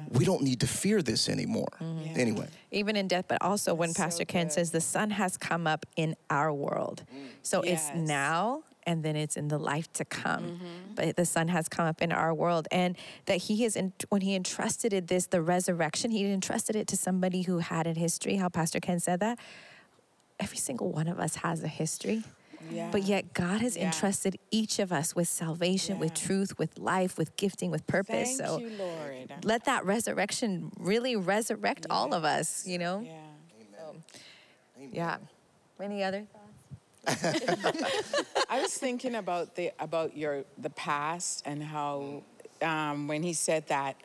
we 0.09 0.23
don't 0.23 0.43
need 0.43 0.59
to 0.59 0.67
fear 0.67 1.01
this 1.01 1.27
anymore. 1.27 1.69
Anyway. 2.13 2.47
even 2.69 2.95
in 2.95 3.07
death, 3.07 3.25
but 3.27 3.41
also 3.41 3.73
when 3.73 3.95
Pastor 3.95 4.25
Ken 4.25 4.51
says 4.51 4.69
the 4.69 4.79
sun 4.79 5.09
has 5.09 5.37
come 5.37 5.65
up 5.65 5.87
in 5.95 6.15
our 6.29 6.53
world. 6.53 7.01
So 7.41 7.61
it's 7.61 7.89
now 7.95 8.61
and 8.83 9.03
then 9.03 9.15
it's 9.15 9.37
in 9.37 9.47
the 9.47 9.57
life 9.57 9.91
to 9.93 10.05
come. 10.05 10.43
Mm-hmm. 10.43 10.95
But 10.95 11.15
the 11.15 11.25
sun 11.25 11.47
has 11.49 11.67
come 11.67 11.85
up 11.85 12.01
in 12.01 12.11
our 12.11 12.33
world. 12.33 12.67
And 12.71 12.97
that 13.25 13.37
he 13.37 13.63
is, 13.65 13.75
in, 13.75 13.93
when 14.09 14.21
he 14.21 14.35
entrusted 14.35 14.93
it 14.93 15.07
this, 15.07 15.27
the 15.27 15.41
resurrection, 15.41 16.11
he 16.11 16.31
entrusted 16.31 16.75
it 16.75 16.87
to 16.87 16.97
somebody 16.97 17.43
who 17.43 17.59
had 17.59 17.87
a 17.87 17.93
history, 17.93 18.35
how 18.35 18.49
Pastor 18.49 18.79
Ken 18.79 18.99
said 18.99 19.19
that. 19.19 19.39
Every 20.39 20.57
single 20.57 20.91
one 20.91 21.07
of 21.07 21.19
us 21.19 21.35
has 21.37 21.63
a 21.63 21.67
history. 21.67 22.23
But 22.91 23.03
yet, 23.03 23.33
God 23.33 23.61
has 23.61 23.75
entrusted 23.75 24.37
each 24.51 24.79
of 24.79 24.91
us 24.91 25.15
with 25.15 25.27
salvation, 25.27 25.97
with 25.97 26.13
truth, 26.13 26.57
with 26.59 26.77
life, 26.77 27.17
with 27.17 27.35
gifting, 27.35 27.71
with 27.71 27.85
purpose. 27.87 28.37
Thank 28.37 28.49
so 28.49 28.59
you, 28.59 28.69
Lord. 28.77 29.31
let 29.43 29.65
that 29.65 29.83
resurrection 29.83 30.71
really 30.77 31.15
resurrect 31.15 31.87
all 31.89 32.13
of 32.13 32.23
us, 32.23 32.67
you 32.67 32.77
know? 32.77 33.01
Yeah. 33.01 34.91
yeah. 34.91 35.17
Any 35.79 36.03
other 36.03 36.27
I 37.07 38.61
was 38.61 38.73
thinking 38.75 39.15
about 39.15 39.55
the 39.55 39.71
about 39.79 40.15
your 40.15 40.43
the 40.57 40.69
past 40.69 41.41
and 41.45 41.63
how 41.63 42.21
um, 42.61 43.07
when 43.07 43.23
he 43.23 43.33
said 43.33 43.67
that 43.67 43.95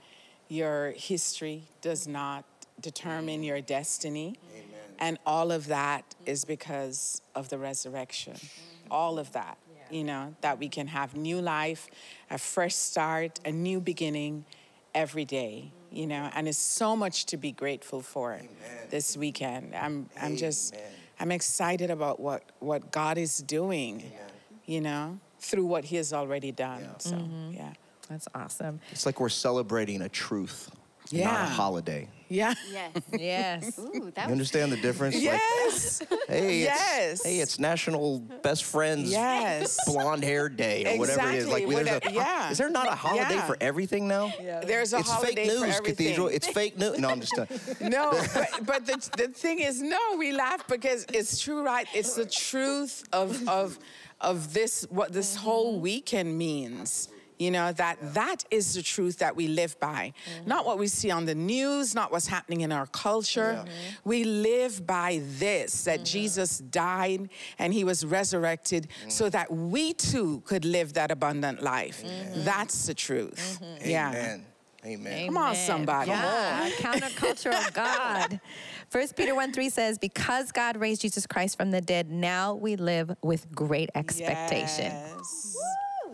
your 0.49 0.93
history 0.97 1.65
does 1.83 2.07
not 2.09 2.45
determine 2.81 3.43
your 3.43 3.61
destiny, 3.61 4.37
and 4.99 5.19
all 5.27 5.53
of 5.53 5.67
that 5.67 6.15
is 6.25 6.45
because 6.45 7.21
of 7.35 7.49
the 7.49 7.59
resurrection. 7.59 8.37
All 8.91 9.19
of 9.19 9.33
that, 9.33 9.59
you 9.91 10.05
know, 10.05 10.35
that 10.41 10.59
we 10.59 10.69
can 10.69 10.87
have 10.87 11.17
new 11.17 11.41
life, 11.41 11.89
a 12.31 12.39
fresh 12.39 12.75
start, 12.75 13.41
a 13.45 13.51
new 13.53 13.81
beginning 13.81 14.45
every 14.95 15.25
day. 15.25 15.73
You 15.91 16.07
know, 16.07 16.31
and 16.35 16.47
it's 16.49 16.59
so 16.59 16.95
much 16.97 17.27
to 17.27 17.37
be 17.37 17.53
grateful 17.53 18.01
for 18.01 18.41
this 18.91 19.17
weekend. 19.17 19.75
I'm 19.75 20.09
I'm 20.21 20.37
just 20.37 20.75
I'm 21.19 21.33
excited 21.33 21.91
about 21.91 22.21
what 22.21 22.43
what 22.61 22.91
God 22.91 23.19
is 23.19 23.39
doing. 23.39 24.03
You 24.67 24.81
know, 24.81 25.21
through 25.39 25.67
what 25.67 25.85
He 25.85 25.97
has 25.97 26.13
already 26.13 26.53
done. 26.53 26.85
So 26.99 27.15
mm-hmm. 27.17 27.53
yeah. 27.53 27.73
That's 28.09 28.29
awesome. 28.35 28.81
It's 28.93 29.05
like 29.07 29.21
we're 29.21 29.29
celebrating 29.29 30.03
a 30.03 30.09
truth, 30.09 30.71
not 31.13 31.19
a 31.21 31.23
Yeah. 31.25 31.47
holiday. 31.47 32.09
Yeah. 32.29 32.55
Yes. 32.73 32.91
Yes. 33.19 33.79
Ooh, 33.79 33.91
You 33.95 34.13
understand 34.23 34.73
the 34.73 34.77
difference? 34.77 35.15
Like, 35.15 35.25
Yes. 35.25 36.03
hey, 36.29 36.63
it's, 36.63 36.71
Yes. 36.71 37.23
hey, 37.25 37.39
it's 37.39 37.59
National 37.61 38.19
Best 38.19 38.65
Friends 38.65 39.11
Yes. 39.11 39.79
Blonde 39.87 40.25
Hair 40.25 40.49
Day 40.49 40.85
or 40.95 40.99
whatever 40.99 41.29
it 41.29 41.35
is. 41.37 41.47
Like, 41.49 41.63
Exactly. 41.63 41.85
there's 41.85 42.03
a, 42.07 42.13
yeah. 42.13 42.51
is 42.51 42.59
there 42.59 42.71
not 42.71 42.89
a 42.89 42.97
holiday 42.97 43.35
Yeah. 43.37 43.47
for 43.47 43.57
everything 43.61 44.09
now? 44.09 44.33
Yeah. 44.41 44.61
There's 44.61 44.93
a 44.93 44.99
it's 44.99 45.11
holiday 45.11 45.35
fake 45.47 45.51
for 45.59 45.67
news, 45.67 45.77
everything. 45.77 46.07
Cathedral. 46.07 46.29
It's 46.29 46.47
fake 46.49 46.77
news. 46.79 46.99
No, 46.99 47.09
I'm 47.11 47.21
just. 47.21 47.39
Uh, 47.39 47.47
no, 47.81 48.11
but, 48.35 48.49
but 48.67 48.87
the, 48.87 49.11
the 49.17 49.29
thing 49.29 49.61
is, 49.61 49.81
no, 49.81 49.99
we 50.19 50.33
laugh 50.33 50.67
because 50.67 51.07
it's 51.13 51.39
true, 51.39 51.63
right? 51.65 51.87
It's 51.95 52.15
the 52.15 52.27
truth 52.27 53.05
of 53.13 53.49
of 53.49 53.79
of 54.21 54.53
this 54.55 54.85
what 54.91 55.13
this 55.13 55.37
whole 55.37 55.79
weekend 55.79 56.37
means. 56.37 57.09
You 57.39 57.51
know 57.51 57.73
that 57.73 57.99
that 58.15 58.45
is 58.51 58.75
the 58.75 58.83
truth 58.83 59.19
that 59.19 59.37
we 59.37 59.49
live 59.49 59.79
by, 59.79 60.13
mm-hmm. 60.31 60.49
not 60.49 60.65
what 60.65 60.79
we 60.79 60.87
see 60.87 61.11
on 61.11 61.27
the 61.27 61.35
news, 61.35 61.95
not 61.95 62.11
what's 62.13 62.27
happening 62.27 62.63
in 62.63 62.73
our 62.73 62.87
culture. 62.87 63.65
Mm-hmm. 63.65 64.09
We 64.09 64.25
live 64.25 64.87
by 64.87 65.21
this 65.39 65.85
that 65.85 65.99
mm-hmm. 65.99 66.05
Jesus 66.05 66.59
died 66.59 67.29
and 67.59 67.75
he 67.75 67.85
was 67.85 68.05
resurrected 68.05 68.89
so 69.09 69.29
that 69.31 69.53
we 69.53 69.93
too 69.93 70.43
could 70.47 70.65
live 70.65 70.95
that 70.95 71.11
abundant 71.11 71.63
life. 71.63 72.03
That's 72.37 72.87
the 72.87 72.95
truth. 72.95 73.61
Yeah. 73.85 74.11
Amen. 74.11 74.47
Amen. 74.87 75.27
Come 75.27 75.37
on, 75.37 75.51
Amen. 75.51 75.67
somebody. 75.67 76.11
Yeah, 76.11 76.71
countercultural 76.79 77.73
God. 77.75 78.41
First 78.89 79.17
Peter 79.17 79.35
1 79.35 79.53
3 79.53 79.69
says, 79.69 79.99
Because 79.99 80.53
God 80.53 80.77
raised 80.77 81.03
Jesus 81.03 81.27
Christ 81.27 81.57
from 81.57 81.73
the 81.73 81.81
dead, 81.81 82.11
now 82.11 82.55
we 82.55 82.77
live 82.77 83.11
with 83.21 83.51
great 83.53 83.91
expectation. 83.97 84.93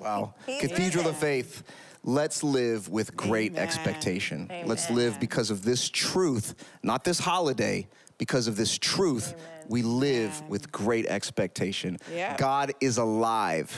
Wow. 0.02 0.34
Cathedral 0.46 1.08
of 1.08 1.16
Faith. 1.16 1.62
Let's 2.04 2.42
live 2.42 2.88
with 2.88 3.16
great 3.16 3.56
expectation. 3.56 4.50
Let's 4.64 4.90
live 4.90 5.20
because 5.20 5.50
of 5.50 5.62
this 5.62 5.88
truth, 5.88 6.54
not 6.82 7.04
this 7.04 7.20
holiday, 7.20 7.86
because 8.18 8.48
of 8.48 8.56
this 8.56 8.76
truth. 8.76 9.34
We 9.68 9.82
live 9.82 10.42
with 10.48 10.72
great 10.72 11.06
expectation. 11.06 11.98
Yeah. 12.12 12.36
God 12.36 12.72
is 12.80 12.98
alive. 12.98 13.76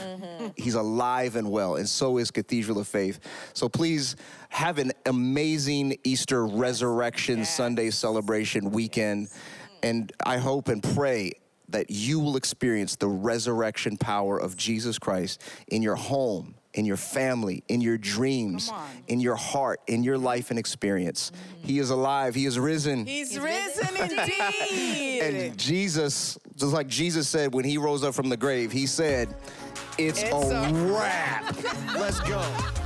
He's 0.57 0.73
alive 0.73 1.35
and 1.35 1.51
well, 1.51 1.75
and 1.75 1.87
so 1.87 2.17
is 2.17 2.31
Cathedral 2.31 2.79
of 2.79 2.87
Faith. 2.87 3.19
So 3.53 3.69
please 3.69 4.15
have 4.49 4.79
an 4.79 4.91
amazing 5.05 5.97
Easter 6.03 6.47
Resurrection 6.47 7.45
Sunday 7.45 7.91
celebration 7.91 8.71
weekend. 8.71 9.29
And 9.83 10.11
I 10.25 10.37
hope 10.37 10.67
and 10.67 10.81
pray 10.81 11.33
that 11.75 11.89
you 11.89 12.21
will 12.21 12.37
experience 12.37 12.95
the 12.95 13.07
resurrection 13.07 13.97
power 13.97 14.37
of 14.39 14.55
Jesus 14.55 14.97
Christ 14.97 15.43
in 15.67 15.81
your 15.81 15.95
home, 15.95 16.55
in 16.73 16.85
your 16.85 16.95
family, 16.95 17.65
in 17.67 17.81
your 17.81 17.97
dreams, 17.97 18.71
in 19.09 19.19
your 19.19 19.35
heart, 19.35 19.81
in 19.85 20.01
your 20.01 20.17
life 20.17 20.51
and 20.51 20.57
experience. 20.57 21.33
He 21.63 21.79
is 21.79 21.89
alive, 21.89 22.33
He 22.33 22.45
is 22.45 22.57
risen. 22.57 23.05
He's, 23.05 23.37
risen 23.37 23.93
indeed. 24.01 25.21
And 25.21 25.57
Jesus, 25.57 26.39
just 26.55 26.71
like 26.71 26.87
Jesus 26.87 27.27
said 27.27 27.53
when 27.53 27.65
He 27.65 27.77
rose 27.77 28.05
up 28.05 28.15
from 28.15 28.29
the 28.29 28.37
grave, 28.37 28.71
He 28.71 28.85
said, 28.85 29.35
It's, 29.97 30.23
It's 30.23 30.31
a 30.31 30.35
a 30.37 30.73
wrap. 30.93 31.57
Let's 31.93 32.21
go. 32.21 32.41